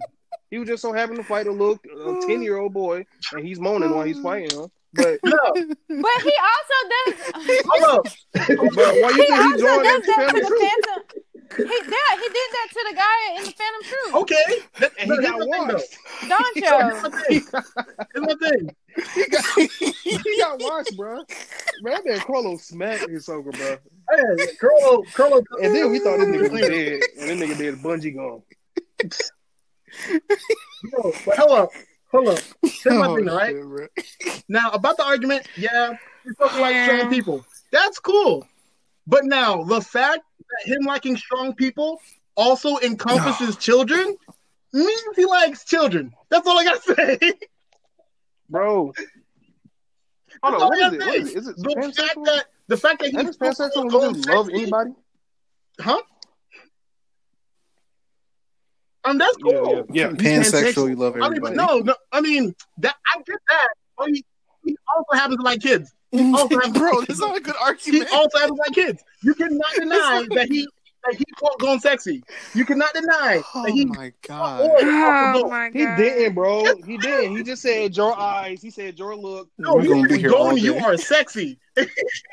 [0.50, 3.46] He was just so happen to fight a little a ten year old boy, and
[3.46, 4.68] he's moaning while he's fighting him.
[4.92, 7.14] But No, But he also does.
[7.66, 8.06] hold up.
[8.74, 10.70] but why you He think he also joined does that that to the?
[10.86, 11.02] Phantom.
[11.51, 12.18] He did.
[12.18, 14.14] He did that to the guy in the Phantom Troupe.
[14.23, 14.44] Okay.
[14.81, 15.74] That, And he here's got my thing, though.
[15.74, 15.98] washed.
[16.24, 17.12] Doncho.
[18.14, 18.74] Here's my thing.
[19.14, 19.14] Here's my.
[19.14, 19.44] He got
[20.24, 21.16] he got washed, bro.
[21.81, 23.78] Man, that man Chrollo smacked Hisoka, bro.
[24.10, 25.43] Hey, Chrollo, Chrollo.
[25.62, 27.01] And then we thought this nigga was dead,
[27.31, 28.43] and this nigga did bungee gum.
[30.93, 31.70] No, but hold up,
[32.10, 32.40] hold up.
[32.62, 33.55] Here's my Oh, thing, all right?
[33.55, 33.86] shit, bro.
[34.48, 35.93] Now about the argument, yeah,
[36.24, 36.85] he's fucking like Yeah.
[36.85, 37.44] strong people.
[37.73, 38.47] That's cool.
[39.06, 40.26] But now the fact that
[40.64, 42.01] him liking strong people
[42.36, 44.16] also encompasses children
[44.73, 46.12] means he likes children.
[46.28, 47.32] That's all I gotta say.
[48.48, 48.77] Bro.
[48.82, 48.94] Hold
[50.43, 50.98] That's on, all what I is it?
[50.98, 51.20] gotta What say.
[51.20, 51.39] is it?
[51.39, 54.27] Is it The fact that the fact that That he's is pansexual when you just
[54.27, 54.90] going love anybody?
[55.81, 56.02] huh?
[59.05, 59.86] Um, that's cool.
[59.93, 60.16] yeah, yeah.
[60.16, 61.56] Pansexual, you love I mean, but everybody.
[61.56, 61.94] no, no.
[62.12, 63.68] I mean that I get that.
[63.97, 64.24] But he,
[64.64, 65.93] he also happens to like kids.
[66.12, 68.09] He also happens Bro, like that's not a good He argument.
[68.12, 69.05] also happens to like kids.
[69.23, 70.69] You cannot deny that he
[71.05, 72.23] that he quote going sexy.
[72.55, 74.70] You cannot deny Oh that he my god.
[74.78, 75.73] Oh my god.
[75.73, 76.65] He didn't, bro.
[76.87, 77.37] He didn't.
[77.37, 78.62] He just said your eyes.
[78.62, 79.49] He said your look.
[79.59, 80.59] no, We're he gonna be going.
[80.59, 81.59] You are sexy.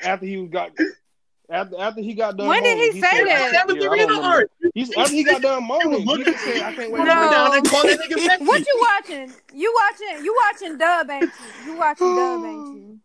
[0.04, 0.72] After he got
[1.50, 2.48] after after he got done.
[2.48, 3.52] When did moaning, he say said, that?
[3.52, 4.52] That was Yeah, the I real art.
[4.74, 6.02] He's after he got done moaning.
[6.02, 7.22] He just said, "I can't wait." No.
[7.24, 8.46] him down and call that nigga sexy.
[8.46, 9.34] What you watching?
[9.54, 10.24] You watching?
[10.26, 11.66] You watching Dub, ain't you?
[11.66, 13.00] You watching Dub, ain't you?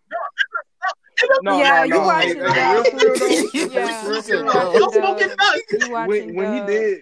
[1.42, 2.04] No, Yeah, no, you no.
[2.04, 2.92] watching Hey, hey, real that.
[2.92, 3.42] real though.
[3.70, 4.92] Yeah, real for you real.
[4.92, 5.30] smoking Dub.
[5.38, 5.62] nuts.
[5.72, 6.98] You watching When when he did,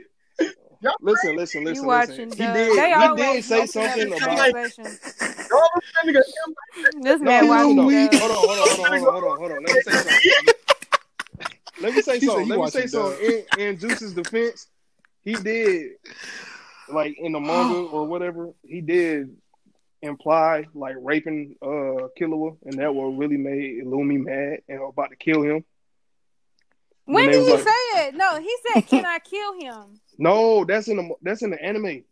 [1.00, 2.46] listen, listen, listen, You watching listen.
[2.46, 2.72] He did.
[2.72, 4.52] They He did say something about.
[4.52, 4.98] conversation.
[5.52, 7.76] All of that nigga- This man listen watching
[8.18, 9.62] Hold on, hold on, hold on, hold on, hold on, hold on.
[9.62, 10.20] Let me say something.
[11.78, 12.48] Let me say something.
[12.48, 13.44] Let me say watching something.
[13.56, 14.68] In, in Juice's defense,
[15.24, 15.92] he did,
[16.88, 19.36] like in the manga or whatever, he did
[20.06, 25.16] imply like raping uh Killua, and that what really made Illumi mad and about to
[25.16, 25.64] kill him.
[27.04, 28.14] When they did was he like- say it?
[28.14, 32.02] No, he said, "Can I kill him?" No, that's in the that's in the anime.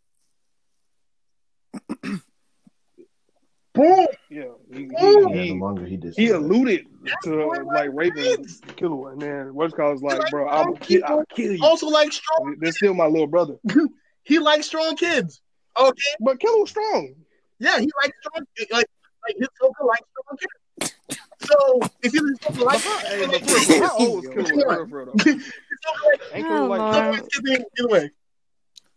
[3.73, 4.07] Boom.
[4.29, 4.43] Yeah,
[4.73, 5.27] he, Ooh.
[5.33, 6.37] he, he, he he say that.
[6.37, 6.85] alluded
[7.23, 8.61] to boy like raping kids.
[8.61, 11.01] Killua, and then what's called was like, like bro, I'll young kill.
[11.05, 11.59] I'll kill you.
[11.61, 12.55] Also like strong.
[12.59, 13.57] They're still my little brother,
[14.23, 15.41] He likes strong kids.
[15.77, 15.91] Okay.
[16.21, 17.15] but Killua was strong.
[17.59, 18.45] Yeah, he likes strong.
[18.71, 18.87] Like
[19.27, 20.95] like his Hisoka likes strong kids.
[21.41, 24.55] So if you Hisoka But likes how, hey, but for how old was What you
[24.55, 24.65] Killua?
[24.67, 24.89] want?
[24.89, 25.23] For real, for real, though?
[25.33, 26.93] Hisoka likes Ain't Oh, like Lord.
[26.93, 28.11] strong kids either- either way.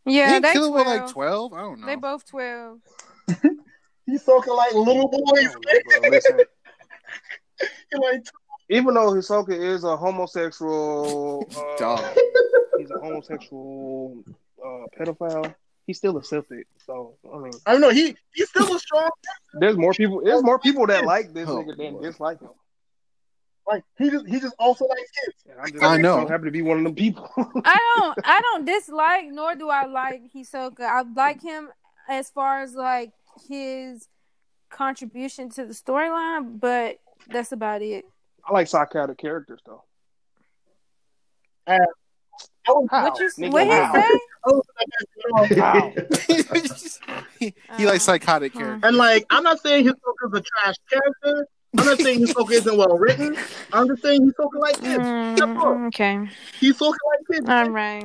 [0.07, 0.87] Yeah, Ain't they Killer twelve.
[0.87, 1.53] like twelve?
[1.53, 1.87] I don't know.
[1.87, 2.79] They both twelve.
[4.09, 5.55] Hisoka like little boys.
[6.03, 6.09] Know.
[6.11, 6.41] Listen,
[8.01, 8.25] like
[8.71, 12.05] even though Hisoka is a homosexual, uh, Dog.
[12.79, 14.23] he's a homosexual
[14.65, 15.55] uh, pedophile.
[15.89, 16.67] He still a Celtic.
[16.85, 17.89] So I mean, I don't know.
[17.89, 19.09] He he's still a strong.
[19.55, 20.21] there's more people.
[20.23, 22.03] There's more people that like this Oh, nigga than boy.
[22.03, 22.51] dislike him.
[23.67, 25.37] Like he just he just also likes kids.
[25.51, 26.21] And I'm just, I know.
[26.25, 27.27] So happy to be one of them people.
[27.65, 28.19] I don't.
[28.23, 30.81] I don't dislike, nor do I like Hisoka.
[30.83, 31.71] I like him
[32.07, 33.13] as far as like
[33.49, 34.09] his
[34.69, 36.99] contribution to the storyline, but
[37.29, 38.05] that's about it.
[38.47, 39.85] I like psychotic characters though.
[41.67, 41.79] I
[42.73, 43.05] was, How?
[43.05, 43.31] What you?
[43.39, 43.93] Nigga, What he how?
[43.93, 44.21] say?
[44.45, 45.93] I was like, How?
[47.39, 48.59] he, he likes psychotic Hmm.
[48.59, 48.89] characters.
[48.89, 51.47] and like I'm not saying Hisoka's a trash character,
[51.79, 53.37] I'm not saying Hisoka isn't well written.
[53.73, 54.97] I'm just saying Hisoka like kids.
[54.97, 56.19] Mm, okay.
[56.61, 57.49] He's talking like this.
[57.49, 58.05] All right.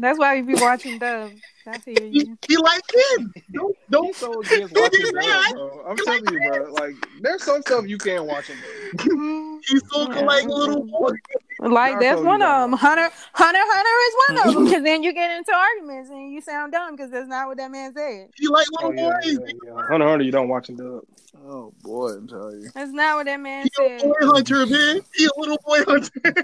[0.00, 1.40] That's why we be watching dubs.
[1.66, 2.38] I feel He, you.
[2.48, 3.30] he like kids.
[3.52, 4.06] Don't don't.
[4.06, 5.84] He's so against watching get bro.
[5.86, 6.72] I'm telling you, bro.
[6.72, 9.08] Like, there's some stuff you can't watch in dub.
[9.70, 11.12] Hisoka like little boy.
[11.60, 12.72] Like that's one of them.
[12.78, 14.64] Hunter, Hunter, Hunter is one of them.
[14.72, 17.70] Because then you get into arguments and you sound dumb because that's not what that
[17.70, 18.30] man said.
[18.36, 19.38] He like Oh, little yeah, boys.
[19.38, 19.82] yeah, yeah.
[19.88, 21.02] Hunter Hunter, you don't watch in dub.
[21.46, 22.70] Oh boy, I'm telling you.
[22.74, 24.08] That's not what that man He a said.
[24.08, 25.00] boy hunter, man.
[25.14, 26.34] He a little boy hunter.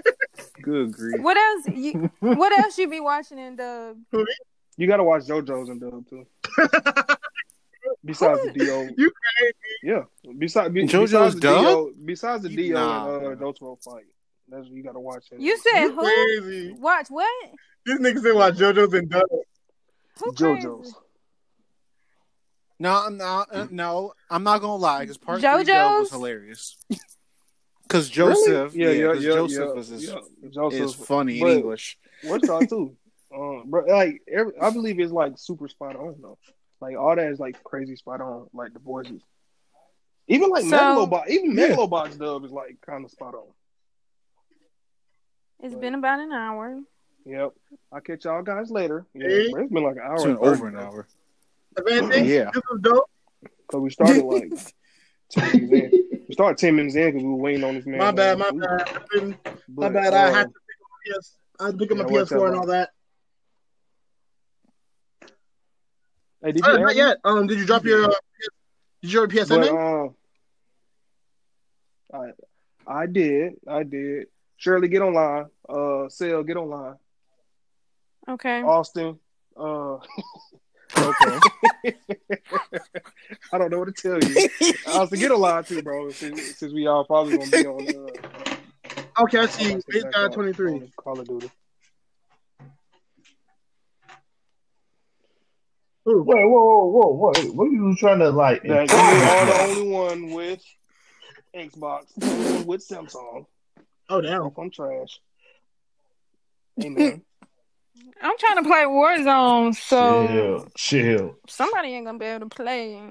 [0.61, 1.21] Good grief.
[1.21, 1.67] What else?
[1.67, 3.97] You, what else you be watching in dub?
[4.79, 6.25] You gotta watch JoJo's and dub too.
[8.05, 9.11] Besides the Do, You
[9.83, 10.03] yeah.
[10.37, 11.63] Besides, be, JoJo's besides the dub?
[11.65, 13.51] Do, besides the You- Dio nah, and uh, bro.
[13.53, 14.05] Jotaro fight,
[14.47, 15.41] that's you gotta watch it.
[15.41, 16.01] You said You who?
[16.41, 16.71] crazy.
[16.79, 17.49] Watch what?
[17.85, 19.23] This nigga said watch JoJo's and dub.
[20.23, 20.65] Who crazy?
[20.67, 20.95] JoJo's.
[22.79, 23.49] No, I'm not.
[23.51, 25.01] Uh, no, I'm not gonna lie.
[25.01, 25.65] Because part three JoJo's?
[25.67, 26.77] dub was hilarious.
[27.83, 30.49] Because Joseph, Yeah, yeah, 'cause yeah, Joseph yeah, is, yeah.
[30.51, 31.97] Joseph is funny but in English.
[32.23, 32.95] What's that too?
[33.35, 36.37] Um, bro, like every, I believe it's like super spot on though.
[36.81, 38.47] Like all that is like crazy spot on.
[38.53, 39.21] Like the voices,
[40.27, 41.69] even like So- Megalobox, even Yeah.
[41.69, 43.47] Megalobox dub is like kind of spot on.
[45.61, 46.79] It's been about an hour.
[47.25, 47.51] Yep.
[47.91, 49.05] I'll catch y'all guys later.
[49.13, 49.51] Yeah, Hey.
[49.51, 50.15] but it's been like an hour.
[50.15, 50.83] It's been over an bro.
[50.83, 51.07] hour.
[51.87, 52.49] Yeah.
[52.53, 53.09] This is dope.
[53.69, 54.51] Cause we started like
[55.29, 56.21] ten minutes in.
[56.27, 57.99] We started ten minutes in because we were waiting on this man.
[57.99, 59.37] My bad, my bad.
[59.67, 60.13] My bad.
[60.13, 61.37] I um, had to pick up my PS.
[61.59, 62.89] I pick up my PS4 and all that.
[66.41, 66.95] Hey, did you not add me?
[66.95, 67.17] yet.
[67.23, 68.05] Um, did you drop your?
[68.05, 68.07] Uh,
[69.01, 69.49] did you drop your PSN?
[69.49, 69.77] But in?
[69.77, 70.15] um,
[72.13, 74.27] I I did, I did.
[74.57, 75.45] Shirley, get online.
[75.67, 76.95] Uh, Sale, get online.
[78.27, 78.61] Okay.
[78.61, 79.19] Austin,
[79.57, 79.97] uh,
[80.97, 81.39] Okay.
[83.53, 84.49] I don't know what to tell you.
[84.87, 86.09] I Austin, get online too, bro.
[86.09, 87.87] Since, since we all probably gonna be on.
[89.17, 89.69] Uh, okay, I see.
[89.69, 89.77] you.
[89.77, 90.73] Austin Base back guy up twenty three.
[90.73, 91.49] on Call of Duty.
[96.17, 97.51] Wait, whoa, whoa, whoa, whoa!
[97.51, 98.63] What are you trying to like?
[98.63, 100.63] That you are the only one with
[101.55, 103.45] Xbox, the only one with Samsung.
[104.09, 104.41] oh damn.
[104.41, 105.19] Off on trash.
[106.83, 107.21] Amen.
[108.21, 111.35] I'm trying to play Warzone, so Chill, chill.
[111.47, 113.01] somebody ain't gonna be able to play.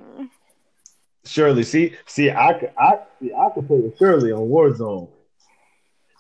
[1.25, 5.11] Shirley, see, see, I could, I, see, I could play with Shirley on Warzone.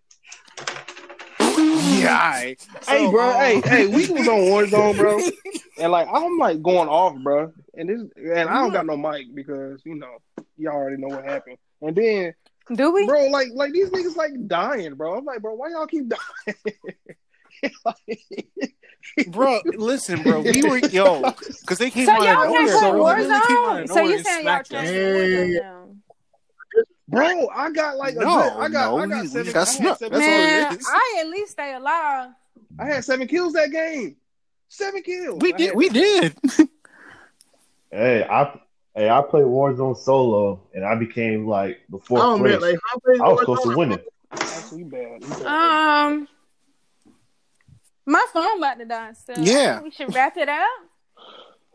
[2.10, 2.18] yeah.
[2.18, 2.56] I-
[2.86, 3.30] hey, bro.
[3.30, 5.20] um, Hey, hey, we was on Warzone, bro.
[5.76, 7.52] And like I'm like going off, bro.
[7.74, 10.18] And this and I don't got no mic because you know
[10.56, 11.58] y'all already know what happened.
[11.82, 12.32] And then,
[12.72, 13.04] Do we?
[13.08, 15.18] bro, like like these niggas like dying, bro.
[15.18, 16.56] I'm like, bro, why y'all keep dying?
[19.28, 20.42] bro, listen, bro.
[20.42, 21.22] We were yo
[21.62, 22.78] because they came So out y'all of can't nowhere.
[22.78, 23.14] play bro.
[23.14, 23.88] They really came out Warzone?
[23.88, 24.90] So you saying y'all smacked us.
[24.90, 26.84] transfer Warzone now?
[27.08, 29.46] Bro, I got like a No, good- I got no, I got we- seven.
[29.46, 29.98] we got I had snuck.
[29.98, 30.78] seven That's all it Man.
[30.88, 32.30] I at least stay alive.
[32.78, 34.16] I had seven kills that game.
[34.68, 35.40] Seven kills.
[35.40, 35.66] We I did.
[35.68, 36.36] had- We did.
[37.90, 38.58] Hey, I,
[38.96, 42.98] hey, I played Warzone solo, and I became like the fourth Oh man, like how
[43.06, 44.00] many I was close to winning.
[44.32, 45.20] Actually, you bad.
[45.20, 45.46] Bad.
[45.46, 46.28] Um,
[48.06, 49.12] my phone about to die.
[49.12, 49.80] So Yeah.
[49.80, 50.66] we should wrap it up.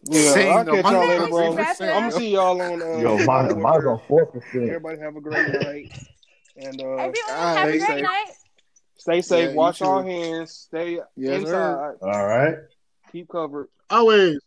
[0.04, 1.52] Yeah, Same, I'll catch y'all later, bro.
[1.52, 2.82] I'm gonna see y'all on.
[2.82, 4.64] Uh, Yo, mine, mine's on four percent.
[4.70, 5.98] Everybody have a great night,
[6.56, 8.04] and uh, Everyone uh, have a stay great safe.
[8.04, 8.26] night.
[8.98, 9.44] stay safe.
[9.46, 9.86] Yeah, you wash too.
[9.86, 10.52] our hands.
[10.54, 11.52] Stay Yes, inside.
[11.52, 11.98] sir.
[12.02, 12.56] All right.
[13.12, 13.68] Keep covered.
[13.90, 14.40] Always.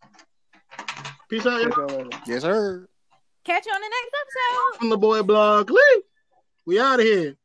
[1.28, 1.88] Peace out, Catch y'all.
[1.90, 2.10] y'all later.
[2.26, 2.88] Yes, sir.
[3.44, 4.78] Catch you on the next episode.
[4.78, 5.70] From the boy blog.
[5.70, 6.02] Lee.
[6.64, 7.36] We out of here.